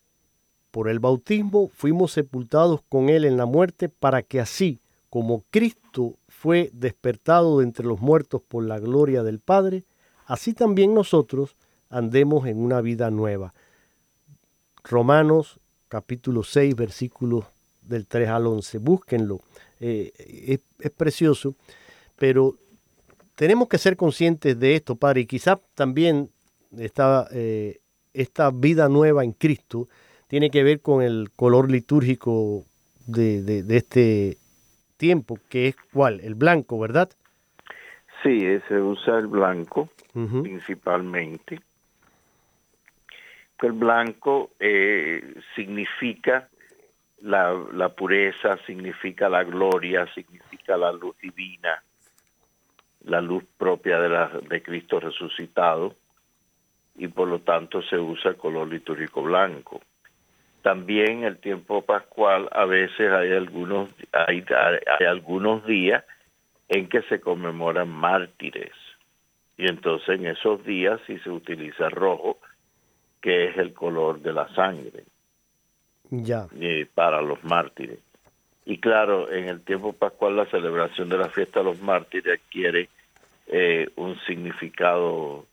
Por 0.71 0.89
el 0.89 0.99
bautismo 0.99 1.69
fuimos 1.69 2.13
sepultados 2.13 2.81
con 2.89 3.09
Él 3.09 3.25
en 3.25 3.37
la 3.37 3.47
muerte 3.47 3.89
para 3.89 4.23
que 4.23 4.41
así 4.41 4.81
como 5.09 5.43
Cristo 5.51 6.17
fue 6.29 6.71
despertado 6.73 7.59
de 7.59 7.65
entre 7.65 7.85
los 7.85 8.01
muertos 8.01 8.43
por 8.47 8.65
la 8.65 8.79
gloria 8.79 9.23
del 9.25 9.41
Padre, 9.41 9.85
así 10.27 10.55
también 10.55 10.95
nosotros 10.95 11.57
andemos 11.89 12.47
en 12.47 12.59
una 12.59 12.81
vida 12.81 13.11
nueva. 13.11 13.53
Romanos 14.85 15.59
capítulo 15.89 16.45
6, 16.45 16.77
versículos 16.77 17.45
del 17.83 18.07
3 18.07 18.29
al 18.29 18.47
11. 18.47 18.79
Búsquenlo. 18.79 19.41
Eh, 19.81 20.13
es, 20.79 20.91
precioso, 20.93 21.57
pero 22.17 22.55
tenemos 23.35 23.69
que 23.69 23.79
ser 23.79 23.97
conscientes 23.97 24.59
de 24.59 24.77
esto, 24.77 24.95
Padre, 24.95 25.23
y 25.23 25.27
quizás 25.27 25.59
también 25.75 26.31
eh, 26.79 27.81
esta 28.13 28.51
vida 28.51 28.89
nueva 28.89 29.25
en 29.25 29.33
Cristo 29.33 29.89
tiene 30.31 30.51
que 30.51 30.63
ver 30.63 30.81
con 30.81 31.03
el 31.03 31.29
color 31.35 31.71
litúrgico 31.71 32.65
de, 33.07 33.43
de, 33.43 33.77
este 33.77 34.39
tiempo, 34.97 35.39
que 35.51 35.69
es 35.69 35.77
cuál, 35.93 36.21
el 36.21 36.37
blanco, 36.37 36.79
¿verdad? 36.79 37.11
Sí, 38.23 38.41
se 38.69 38.81
usa 38.81 39.19
el 39.19 39.27
blanco 39.27 39.91
principalmente. 40.13 41.61
El 43.61 43.73
blanco 43.73 44.53
eh, 44.59 45.35
significa 45.55 46.49
la, 47.23 47.53
la 47.75 47.91
pureza, 47.91 48.57
significa 48.67 49.29
la 49.29 49.45
gloria, 49.45 50.07
significa 50.15 50.77
la 50.77 50.93
luz 50.93 51.15
divina 51.21 51.83
la 53.05 53.21
luz 53.21 53.45
propia 53.57 53.99
de, 54.01 54.09
la, 54.09 54.29
de 54.29 54.63
Cristo 54.63 55.01
resucitado 55.01 55.95
y 56.97 57.09
por 57.09 57.29
lo 57.29 57.41
tanto 57.41 57.83
se 57.83 57.99
usa 57.99 58.31
el 58.31 58.37
color 58.37 58.69
litúrgico 58.69 59.23
blanco. 59.23 59.81
También 60.63 61.25
el 61.25 61.39
tiempo 61.39 61.83
pascual 61.83 62.49
a 62.53 62.65
veces 62.65 63.11
hay 63.13 63.33
algunos 63.33 63.89
hay, 64.13 64.45
hay 64.99 65.07
algunos 65.07 65.65
días 65.67 66.05
en 66.69 66.89
que 66.89 67.03
se 67.03 67.21
conmemoran 67.21 67.89
mártires. 67.89 68.73
Y 69.57 69.69
entonces 69.69 70.21
en 70.21 70.27
esos 70.27 70.65
días 70.65 71.01
sí 71.07 71.19
se 71.19 71.31
utiliza 71.31 71.89
rojo 71.89 72.39
que 73.21 73.49
es 73.49 73.57
el 73.59 73.75
color 73.75 74.21
de 74.21 74.33
la 74.33 74.49
sangre 74.55 75.05
ya. 76.11 76.47
eh, 76.59 76.87
para 76.95 77.23
los 77.23 77.43
mártires. 77.45 77.99
Y 78.65 78.79
claro, 78.79 79.31
en 79.31 79.49
el 79.49 79.63
tiempo 79.65 79.93
pascual 79.93 80.37
la 80.37 80.47
celebración 80.47 81.09
de 81.09 81.19
la 81.19 81.29
fiesta 81.29 81.61
de 81.61 81.65
los 81.67 81.81
mártires 81.81 82.41
adquiere 82.41 82.89
eh, 83.47 83.89
un 83.97 84.19
significado 84.21 85.47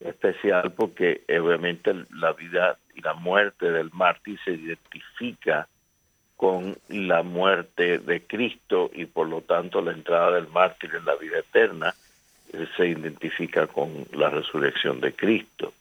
especial 0.00 0.72
porque 0.72 1.22
obviamente 1.28 1.94
la 2.14 2.32
vida 2.32 2.78
y 2.94 3.02
la 3.02 3.14
muerte 3.14 3.70
del 3.70 3.90
mártir 3.92 4.38
se 4.44 4.52
identifica 4.52 5.68
con 6.36 6.76
la 6.88 7.22
muerte 7.22 7.98
de 7.98 8.22
Cristo 8.22 8.90
y 8.94 9.04
por 9.04 9.28
lo 9.28 9.42
tanto 9.42 9.82
la 9.82 9.92
entrada 9.92 10.32
del 10.32 10.48
mártir 10.48 10.94
en 10.94 11.04
la 11.04 11.14
vida 11.16 11.38
eterna 11.38 11.94
eh, 12.52 12.66
se 12.76 12.88
identifica 12.88 13.66
con 13.66 14.06
la 14.12 14.30
resurrección 14.30 15.00
de 15.00 15.12
Cristo. 15.12 15.72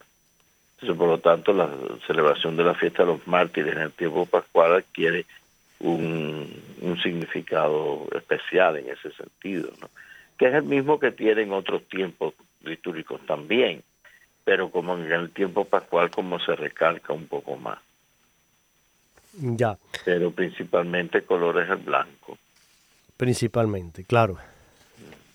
Entonces, 0.76 0.98
por 0.98 1.08
lo 1.08 1.18
tanto, 1.20 1.54
la 1.54 1.70
celebración 2.08 2.56
de 2.56 2.64
la 2.64 2.74
fiesta 2.74 3.04
de 3.04 3.14
los 3.14 3.28
mártires 3.28 3.74
en 3.74 3.82
el 3.82 3.92
tiempo 3.92 4.26
pascual 4.26 4.76
adquiere 4.76 5.26
un, 5.80 6.48
significado 7.02 8.08
especial 8.14 8.76
en 8.76 8.90
ese 8.90 9.12
sentido, 9.12 9.70
que 10.38 10.48
es 10.48 10.54
el 10.54 10.64
mismo 10.64 11.00
que 11.00 11.12
tienen 11.12 11.54
otros 11.54 11.84
tiempos 11.88 12.34
litúrgicos 12.64 13.26
también, 13.26 13.82
pero 14.50 14.72
como 14.72 14.96
en 14.98 15.12
el 15.12 15.30
tiempo 15.30 15.64
pascual 15.64 16.10
como 16.10 16.40
se 16.40 16.56
recalca 16.56 17.14
un 17.14 17.28
poco 17.28 17.56
más. 17.56 17.78
Ya. 19.34 19.78
Pero 20.04 20.32
principalmente 20.32 21.20
el 21.20 21.26
color 21.26 21.62
es 21.62 21.70
el 21.70 21.78
blanco. 21.78 22.36
Principalmente, 23.16 24.06
claro. 24.06 24.40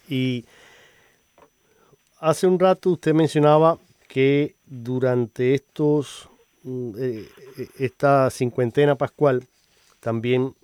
Y 0.09 0.45
hace 2.19 2.49
un 2.49 2.59
rato 2.59 2.91
usted 2.91 3.15
mencionaba 3.15 3.79
que 4.09 4.57
durante 4.67 5.55
estos 5.55 6.29
mm, 6.65 6.91
eh, 6.99 7.29
eh, 7.59 7.69
esta 7.79 8.29
cincuentena 8.31 8.97
pascual 8.97 9.47
también 10.01 10.57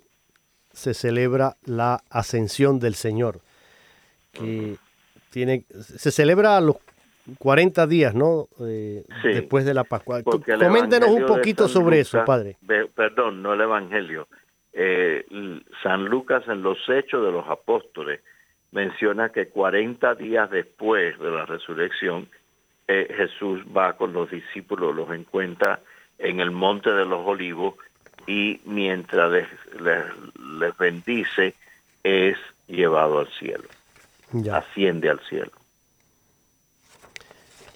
se 0.73 0.93
celebra 0.93 1.55
la 1.63 2.03
ascensión 2.09 2.81
del 2.81 2.95
Señor, 2.95 3.39
que 4.33 4.75
tiene, 5.29 5.63
se 5.97 6.11
celebra 6.11 6.57
a 6.57 6.61
los 6.61 6.75
40 7.37 7.87
días, 7.87 8.15
¿no? 8.15 8.47
Eh, 8.61 9.03
después 9.23 9.65
de 9.65 9.73
la 9.73 9.83
Pascua. 9.83 10.21
Coméntenos 10.23 11.09
un 11.09 11.25
poquito 11.25 11.67
sobre 11.67 11.99
eso, 11.99 12.23
Padre. 12.25 12.57
Perdón, 12.95 13.41
no 13.41 13.53
el 13.53 13.61
Evangelio. 13.61 14.27
Eh, 14.73 15.25
San 15.83 16.05
Lucas 16.05 16.43
en 16.47 16.61
los 16.63 16.77
Hechos 16.89 17.25
de 17.25 17.31
los 17.31 17.47
Apóstoles 17.47 18.21
menciona 18.71 19.29
que 19.29 19.47
40 19.47 20.15
días 20.15 20.49
después 20.49 21.19
de 21.19 21.29
la 21.29 21.45
resurrección, 21.45 22.27
eh, 22.87 23.13
Jesús 23.15 23.61
va 23.75 23.93
con 23.93 24.13
los 24.13 24.31
discípulos, 24.31 24.95
los 24.95 25.11
encuentra 25.11 25.81
en 26.17 26.39
el 26.39 26.51
Monte 26.51 26.91
de 26.91 27.05
los 27.05 27.25
Olivos 27.27 27.75
y 28.27 28.61
mientras 28.65 29.31
les, 29.31 30.77
bendice 30.77 31.53
es 32.03 32.37
llevado 32.67 33.19
al 33.19 33.27
cielo, 33.29 33.67
asciende 34.51 35.09
al 35.09 35.19
cielo. 35.21 35.51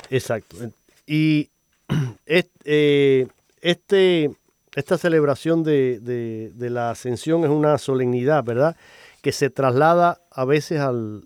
Exacto. 0.09 0.57
Y 1.05 1.49
eh, 2.25 3.27
este, 3.61 4.31
esta 4.75 4.97
celebración 4.97 5.63
de, 5.63 5.99
de, 5.99 6.69
la 6.69 6.91
ascensión 6.91 7.43
es 7.43 7.49
una 7.49 7.77
solemnidad, 7.77 8.43
¿verdad? 8.43 8.75
Que 9.21 9.31
se 9.31 9.49
traslada 9.49 10.19
a 10.31 10.45
veces 10.45 10.79
al, 10.79 11.23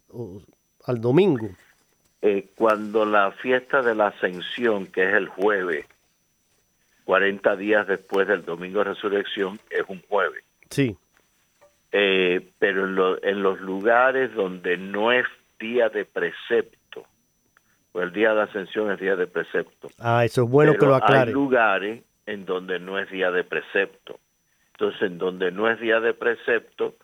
al 0.86 1.02
domingo. 1.02 1.50
Eh, 2.22 2.48
cuando 2.56 3.06
la 3.06 3.32
fiesta 3.32 3.82
de 3.82 3.96
la 3.96 4.08
ascensión, 4.08 4.88
que 4.88 5.08
es 5.08 5.16
el 5.16 5.28
jueves, 5.28 5.86
40 7.06 7.56
días 7.56 7.88
después 7.88 8.28
del 8.28 8.46
domingo 8.46 8.80
de 8.80 8.92
resurrección 8.92 9.60
es 9.70 9.84
un 9.88 10.02
jueves. 10.08 10.44
Sí. 10.70 10.96
Eh, 11.92 12.42
pero 12.60 13.24
en, 13.24 13.42
los 13.42 13.60
lugares 13.62 14.34
donde 14.36 14.78
no 14.78 15.12
es 15.12 15.26
día 15.60 15.90
de 15.90 16.06
precepto, 16.06 16.78
pues 17.92 18.06
el 18.06 18.14
día 18.14 18.34
de 18.34 18.42
ascensión 18.42 18.92
es 18.92 19.00
día 19.00 19.16
de 19.16 19.28
precepto. 19.28 19.90
Ah, 20.00 20.24
eso 20.26 20.44
es 20.44 20.50
bueno 20.50 20.74
que 20.76 20.86
lo 20.86 20.96
aclare. 20.96 21.30
Hay 21.30 21.34
lugares 21.34 22.04
en 22.26 22.46
donde 22.46 22.80
no 22.80 23.00
es 23.00 23.10
día 23.10 23.32
de 23.32 23.44
precepto. 23.44 24.20
Entonces, 24.74 25.02
en 25.02 25.18
donde 25.18 25.52
no 25.52 25.70
es 25.70 25.80
día 25.80 26.00
de 26.00 26.14
precepto, 26.14 26.96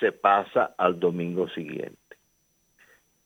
se 0.00 0.10
pasa 0.12 0.74
al 0.76 0.98
domingo 0.98 1.48
siguiente. 1.48 1.96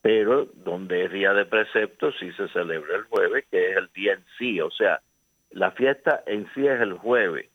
Pero 0.02 0.46
donde 0.54 1.04
es 1.04 1.12
día 1.12 1.32
de 1.32 1.46
precepto, 1.46 2.12
sí 2.12 2.30
se 2.32 2.48
celebra 2.48 2.96
el 2.96 3.04
jueves, 3.04 3.44
que 3.50 3.70
es 3.70 3.76
el 3.76 3.88
día 3.94 4.12
en 4.12 4.24
sí. 4.38 4.60
O 4.60 4.70
sea, 4.70 5.00
la 5.50 5.70
fiesta 5.70 6.22
en 6.26 6.46
sí 6.54 6.66
es 6.66 6.80
el 6.80 6.92
jueves, 6.92 7.48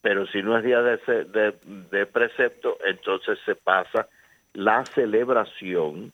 pero 0.00 0.26
si 0.26 0.42
no 0.42 0.56
es 0.56 0.64
día 0.64 0.80
de, 0.80 1.54
de, 1.90 2.06
precepto, 2.06 2.78
entonces 2.84 3.38
se 3.44 3.54
pasa 3.54 4.08
la 4.54 4.84
celebración 4.86 6.12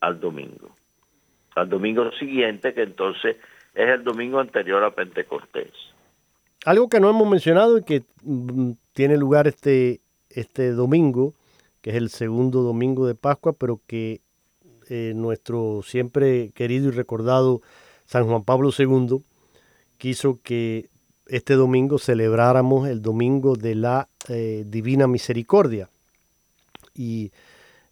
al 0.00 0.20
domingo, 0.20 0.74
al 1.54 1.68
domingo 1.68 2.10
siguiente, 2.12 2.74
que 2.74 2.82
entonces 2.82 3.36
es 3.74 3.88
el 3.88 4.04
domingo 4.04 4.40
anterior 4.40 4.82
a 4.84 4.90
Pentecostés. 4.90 5.72
Algo 6.64 6.88
que 6.88 7.00
no 7.00 7.08
hemos 7.08 7.28
mencionado 7.28 7.78
y 7.78 7.84
que 7.84 8.02
mm, 8.22 8.72
tiene 8.92 9.16
lugar 9.16 9.46
este 9.46 10.00
este 10.30 10.70
domingo, 10.70 11.34
que 11.82 11.90
es 11.90 11.96
el 11.96 12.08
segundo 12.08 12.62
domingo 12.62 13.06
de 13.06 13.14
Pascua, 13.14 13.52
pero 13.52 13.80
que 13.86 14.20
eh, 14.88 15.12
nuestro 15.14 15.82
siempre 15.84 16.50
querido 16.54 16.88
y 16.88 16.92
recordado 16.92 17.60
San 18.06 18.26
Juan 18.26 18.44
Pablo 18.44 18.70
II 18.76 19.22
quiso 19.98 20.38
que 20.42 20.88
este 21.26 21.54
domingo 21.54 21.98
celebráramos 21.98 22.88
el 22.88 23.02
domingo 23.02 23.54
de 23.56 23.74
la 23.74 24.08
eh, 24.28 24.64
Divina 24.66 25.06
Misericordia. 25.06 25.88
Y 26.94 27.30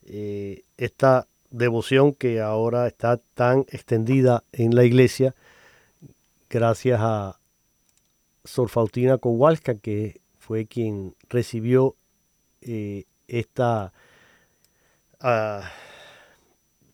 eh, 0.06 0.62
esta 0.76 1.26
devoción 1.50 2.12
que 2.12 2.40
ahora 2.40 2.86
está 2.86 3.18
tan 3.34 3.60
extendida 3.68 4.44
en 4.52 4.74
la 4.74 4.84
iglesia, 4.84 5.34
gracias 6.50 7.00
a 7.02 7.38
Sor 8.44 8.68
Faustina 8.68 9.18
Kowalska, 9.18 9.76
que 9.76 10.20
fue 10.38 10.66
quien 10.66 11.14
recibió 11.28 11.94
eh, 12.62 13.04
esta 13.26 13.92
ah, 15.20 15.70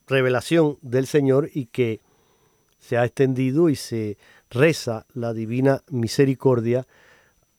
revelación 0.07 0.79
del 0.83 1.07
Señor 1.07 1.51
y 1.55 1.67
que 1.67 2.01
se 2.81 2.97
ha 2.97 3.05
extendido 3.05 3.71
y 3.71 3.77
se 3.77 4.19
reza 4.51 5.07
la 5.15 5.33
divina 5.33 5.83
misericordia 5.89 6.87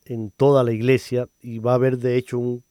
en 0.05 0.29
toda 0.31 0.63
la 0.63 0.71
iglesia. 0.71 1.27
Y 1.41 1.59
va 1.59 1.71
a 1.71 1.75
haber 1.75 1.97
de 1.97 2.17
hecho 2.17 2.37
un, 2.37 2.63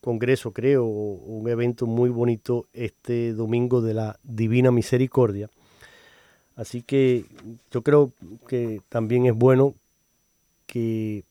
congreso, 0.00 0.52
creo, 0.52 0.84
un 0.84 1.48
evento 1.48 1.86
muy 1.86 2.10
bonito 2.10 2.66
este 2.72 3.32
domingo 3.32 3.80
de 3.80 3.94
la 3.94 4.18
divina 4.22 4.70
misericordia. 4.70 5.50
Así 6.56 6.82
que 6.82 7.24
yo 7.70 7.82
creo 7.82 8.12
que 8.48 8.80
también 8.88 9.26
es 9.26 9.34
bueno 9.34 9.74
que 10.66 11.24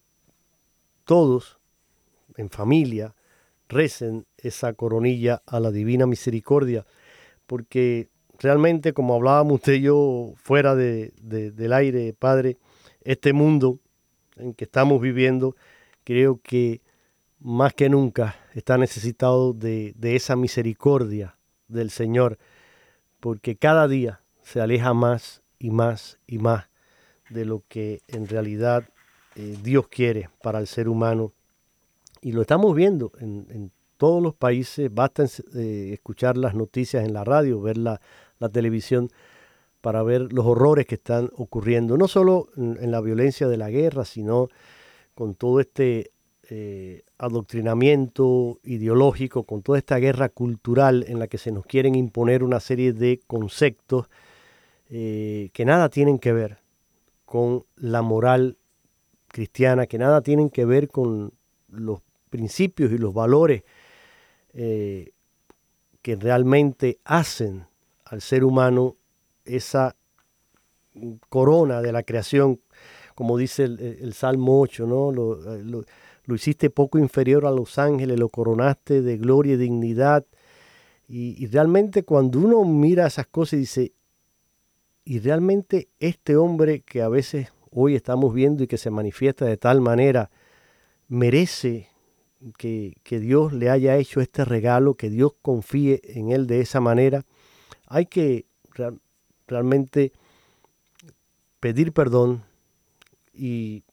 todos 1.06 1.58
en 2.38 2.50
familia 2.50 3.14
recen 3.68 4.26
esa 4.38 4.74
coronilla 4.74 5.42
a 5.46 5.60
la 5.60 5.72
divina 5.72 6.06
misericordia, 6.06 6.86
porque 7.46 8.08
realmente, 8.40 8.94
como 8.94 9.16
hablábamos 9.16 9.56
usted 9.56 9.74
y 9.74 9.82
yo 9.82 10.34
fuera 10.38 10.76
de, 10.76 11.12
del 11.22 11.74
aire, 11.74 12.14
Padre, 12.18 12.58
este 13.04 13.34
mundo 13.34 13.80
en 14.38 14.54
que 14.54 14.66
estamos 14.66 15.02
viviendo, 15.02 15.56
creo 16.04 16.40
que 16.42 16.82
más 17.40 17.74
que 17.74 17.90
nunca 17.90 18.36
está 18.54 18.78
necesitado 18.78 19.54
de, 19.54 19.94
esa 20.02 20.36
misericordia 20.36 21.38
del 21.68 21.90
Señor, 21.90 22.38
porque 23.20 23.56
cada 23.56 23.88
día 23.88 24.22
se 24.42 24.62
aleja 24.62 24.94
más 24.94 25.42
y 25.60 25.72
más 25.72 26.20
y 26.28 26.38
más 26.38 26.70
de 27.30 27.46
lo 27.46 27.64
que 27.68 28.02
en 28.08 28.28
realidad 28.28 28.88
eh, 29.36 29.58
Dios 29.62 29.88
quiere 29.88 30.30
para 30.42 30.60
el 30.60 30.68
ser 30.68 30.88
humano. 30.88 31.32
Y 32.22 32.32
lo 32.32 32.42
estamos 32.42 32.76
viendo 32.76 33.12
en, 33.20 33.72
todos 33.98 34.22
los 34.22 34.36
países, 34.36 34.94
basta 34.94 35.26
eh, 35.56 35.90
escuchar 35.92 36.38
las 36.38 36.54
noticias 36.54 37.04
en 37.04 37.14
la 37.14 37.24
radio, 37.24 37.60
ver 37.60 37.78
la, 37.78 38.00
la 38.38 38.50
televisión 38.50 39.10
para 39.82 40.04
ver 40.04 40.34
los 40.34 40.46
horrores 40.46 40.86
que 40.86 40.96
están 40.96 41.30
ocurriendo, 41.36 41.98
no 41.98 42.08
solo 42.08 42.50
en, 42.58 42.92
la 42.92 43.02
violencia 43.02 43.48
de 43.48 43.58
la 43.58 43.70
guerra, 43.70 44.06
sino 44.06 44.50
con 45.16 45.36
todo 45.36 45.60
este 45.60 46.12
eh, 46.50 47.04
adoctrinamiento 47.18 48.60
ideológico, 48.64 49.44
con 49.44 49.64
toda 49.64 49.80
esta 49.80 49.98
guerra 49.98 50.30
cultural 50.30 51.04
en 51.08 51.20
la 51.20 51.28
que 51.28 51.38
se 51.38 51.52
nos 51.52 51.66
quieren 51.66 51.94
imponer 51.96 52.42
una 52.42 52.62
serie 52.62 52.94
de 52.94 53.20
conceptos 53.28 54.08
eh, 54.90 55.50
que 55.52 55.66
nada 55.66 55.90
tienen 55.90 56.20
que 56.20 56.32
ver 56.32 56.60
con 57.26 57.66
la 57.76 58.02
moral 58.02 58.58
cristiana, 59.28 59.88
que 59.88 59.98
nada 59.98 60.22
tienen 60.22 60.50
que 60.50 60.64
ver 60.64 60.88
con 60.88 61.34
los 61.68 62.00
principios 62.30 62.94
y 62.94 62.98
los 62.98 63.14
valores 63.14 63.64
eh, 64.54 65.12
que 66.02 66.16
realmente 66.16 67.00
hacen 67.04 67.66
al 68.06 68.22
ser 68.22 68.46
humano 68.46 68.96
esa 69.44 69.98
corona 71.28 71.82
de 71.82 71.92
la 71.92 72.04
creación, 72.04 72.62
como 73.16 73.38
dice 73.38 73.66
el, 73.66 74.14
Salmo 74.14 74.62
8, 74.62 74.88
¿no? 74.88 75.12
Hiciste 76.36 76.70
poco 76.70 76.98
inferior 76.98 77.46
a 77.46 77.52
los 77.52 77.78
ángeles, 77.78 78.20
lo 78.20 78.30
coronaste 78.30 79.02
de 79.02 79.18
gloria 79.18 79.54
y 79.54 79.58
dignidad. 79.58 80.26
Y, 81.08 81.42
y 81.42 81.48
realmente 81.48 82.04
cuando 82.04 82.40
uno 82.40 82.64
mira 82.66 83.08
esas 83.08 83.28
cosas 83.28 83.54
y 83.54 83.58
dice, 83.58 83.94
y 85.06 85.20
realmente 85.20 85.88
este 86.00 86.36
hombre 86.36 86.82
que 86.82 87.02
a 87.02 87.08
veces 87.08 87.50
hoy 87.72 87.96
estamos 87.96 88.34
viendo 88.34 88.64
y 88.64 88.68
que 88.68 88.78
se 88.78 88.92
manifiesta 88.92 89.46
de 89.46 89.58
tal 89.58 89.80
manera, 89.82 90.30
merece 91.08 91.88
que, 92.58 92.98
que 93.04 93.20
Dios 93.20 93.54
le 93.54 93.70
haya 93.70 93.96
hecho 93.96 94.20
este 94.20 94.44
regalo, 94.44 94.96
que 94.96 95.10
Dios 95.10 95.34
confíe 95.42 96.02
en 96.04 96.32
él 96.32 96.46
de 96.48 96.60
esa 96.60 96.82
manera 96.82 97.26
hay 97.88 98.06
que 98.06 98.46
realmente 99.48 100.12
pedir 101.60 101.94
perdón 101.94 102.44
y 103.34 103.84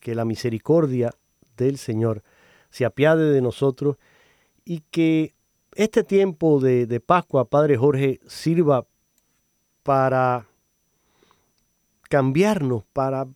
que 0.00 0.14
la 0.14 0.24
misericordia 0.24 1.12
del 1.56 1.78
Señor 1.78 2.22
se 2.70 2.84
apiade 2.84 3.30
de 3.30 3.40
nosotros 3.40 3.96
y 4.64 4.80
que 4.90 5.34
este 5.74 6.04
tiempo 6.04 6.60
de, 6.60 6.86
de 6.86 7.00
Pascua, 7.00 7.44
Padre 7.44 7.76
Jorge, 7.76 8.20
sirva 8.26 8.86
para 9.82 10.46
cambiarnos, 12.08 12.84
para 12.92 13.26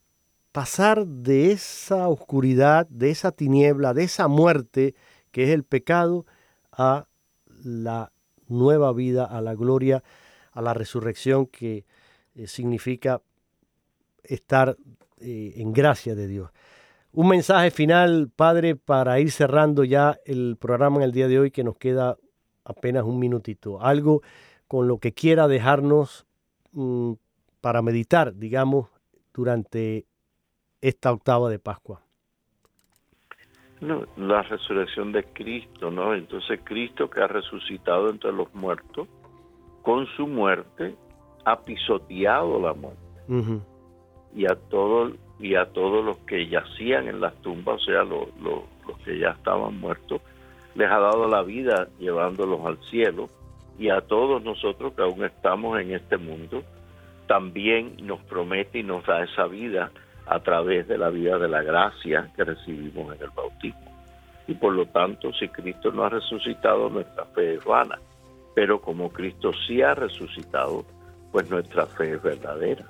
pasar 0.53 1.07
de 1.07 1.53
esa 1.53 2.09
oscuridad, 2.09 2.87
de 2.89 3.11
esa 3.11 3.33
tiniebla, 3.33 3.95
de 3.95 4.05
esa 4.05 4.29
muerte 4.29 4.95
que 5.31 5.45
es 5.45 5.51
el 5.51 5.65
pecado, 5.65 6.27
a 6.73 7.07
la 7.65 8.13
nueva 8.47 8.93
vida, 8.93 9.25
a 9.25 9.41
la 9.41 9.55
gloria, 9.55 10.03
a 10.53 10.63
la 10.63 10.75
resurrección 10.75 11.47
que 11.47 11.85
eh, 12.35 12.47
significa 12.47 13.21
estar 14.23 14.77
eh, 15.21 15.55
en 15.57 15.73
gracia 15.73 16.15
de 16.15 16.29
Dios. 16.29 16.51
Un 17.19 17.27
mensaje 17.27 17.73
final, 17.73 18.31
Padre, 18.37 18.77
para 18.77 19.19
ir 19.19 19.33
cerrando 19.33 19.83
ya 19.83 20.19
el 20.25 20.57
programa 20.57 20.99
en 20.99 21.03
el 21.03 21.11
día 21.11 21.27
de 21.27 21.41
hoy 21.41 21.51
que 21.51 21.65
nos 21.65 21.77
queda 21.77 22.17
apenas 22.65 23.03
un 23.03 23.19
minutito. 23.19 23.83
Algo 23.83 24.23
con 24.69 24.87
lo 24.87 24.99
que 24.99 25.15
quiera 25.15 25.49
dejarnos 25.49 26.29
mm, 26.71 27.15
para 27.61 27.83
meditar, 27.83 28.37
digamos, 28.37 28.87
durante 29.35 30.07
esta 30.81 31.11
octava 31.11 31.51
de 31.51 31.59
Pascua. 31.59 32.03
No, 33.81 34.07
la 34.17 34.43
resurrección 34.43 35.11
de 35.11 35.25
Cristo, 35.25 35.91
¿no? 35.91 36.15
Entonces 36.15 36.61
Cristo 36.63 37.11
que 37.11 37.21
ha 37.21 37.27
resucitado 37.27 38.11
entre 38.11 38.31
los 38.31 38.55
muertos, 38.55 39.09
con 39.83 40.07
su 40.17 40.29
muerte 40.29 40.95
ha 41.45 41.65
pisoteado 41.65 42.61
la 42.61 42.75
muerte. 42.75 43.03
Y 44.39 44.47
a 44.47 44.55
todos 44.55 45.15
y 45.41 45.57
a 45.57 45.67
todos 45.67 46.05
los 46.05 46.17
que 46.19 46.47
yacían 46.47 47.09
en 47.09 47.21
las 47.21 47.35
tumbas, 47.43 47.83
o 47.83 47.85
sea, 47.85 48.05
los 48.05 48.99
que 49.05 49.19
ya 49.19 49.31
estaban 49.31 49.81
muertos, 49.81 50.21
les 50.77 50.89
ha 50.89 51.01
dado 51.01 51.27
la 51.27 51.43
vida 51.43 51.89
llevándolos 51.99 52.65
al 52.65 52.79
cielo. 52.89 53.29
Y 53.81 53.91
a 53.91 54.01
todos 54.01 54.41
nosotros 54.45 54.93
que 54.95 55.03
aún 55.03 55.25
estamos 55.25 55.81
en 55.81 55.93
este 55.93 56.19
mundo, 56.19 56.63
también 57.27 57.97
nos 58.01 58.21
promete 58.21 58.79
y 58.79 58.85
nos 58.85 59.05
da 59.07 59.25
esa 59.25 59.47
vida 59.47 59.91
a 60.27 60.39
través 60.39 60.87
de 60.87 60.99
la 60.99 61.11
vida 61.11 61.37
de 61.39 61.49
la 61.49 61.65
gracia 61.65 62.31
que 62.37 62.45
recibimos 62.45 63.17
en 63.17 63.21
el 63.21 63.31
bautismo. 63.31 63.91
Y 64.47 64.55
por 64.55 64.73
lo 64.73 64.87
tanto, 64.87 65.33
si 65.33 65.49
Cristo 65.49 65.91
no 65.91 66.05
ha 66.05 66.11
resucitado, 66.11 66.89
nuestra 66.91 67.25
fe 67.27 67.55
es 67.55 67.65
vana. 67.65 67.99
Pero 68.55 68.81
como 68.81 69.11
Cristo 69.11 69.51
sí 69.67 69.83
ha 69.83 69.95
resucitado, 69.95 70.85
pues 71.33 71.51
nuestra 71.51 71.87
fe 71.87 72.13
es 72.13 72.23
verdadera. 72.23 72.85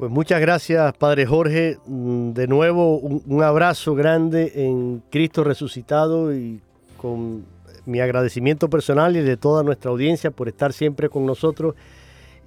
Pues 0.00 0.10
muchas 0.10 0.40
gracias, 0.40 0.94
Padre 0.94 1.26
Jorge. 1.26 1.76
Mm, 1.84 2.30
de 2.30 2.46
nuevo, 2.48 2.96
un, 2.96 3.42
abrazo 3.42 3.94
grande 3.94 4.50
en 4.54 5.02
Cristo 5.10 5.44
resucitado 5.44 6.34
y 6.34 6.62
con 6.96 7.44
mi 7.84 8.00
agradecimiento 8.00 8.70
personal 8.70 9.14
y 9.14 9.20
de 9.20 9.36
toda 9.36 9.62
nuestra 9.62 9.90
audiencia 9.90 10.30
por 10.30 10.48
estar 10.48 10.72
siempre 10.72 11.10
con 11.10 11.26
nosotros. 11.26 11.74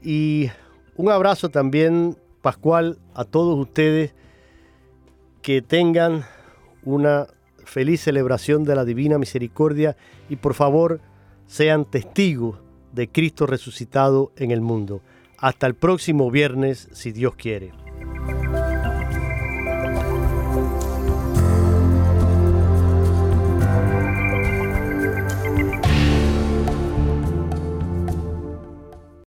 Y 0.02 0.50
un 0.96 1.12
abrazo 1.12 1.50
también 1.50 2.18
pascual 2.42 2.98
a 3.14 3.24
todos 3.24 3.60
ustedes 3.60 4.16
que 5.44 5.62
tengan 5.62 6.26
una 6.84 7.28
feliz 7.66 8.02
celebración 8.02 8.64
de 8.64 8.76
la 8.76 8.84
Divina 8.84 9.20
Misericordia 9.20 9.96
y 10.28 10.38
por 10.38 10.56
favor 10.56 11.02
sean 11.46 11.86
testigos 11.86 12.58
de 12.94 13.10
Cristo 13.10 13.46
resucitado 13.46 14.32
en 14.38 14.50
el 14.50 14.62
mundo. 14.62 15.02
Hasta 15.44 15.68
el 15.68 15.76
próximo 15.76 16.32
viernes, 16.32 16.88
si 16.94 17.12
Dios 17.12 17.36
quiere. 17.36 17.74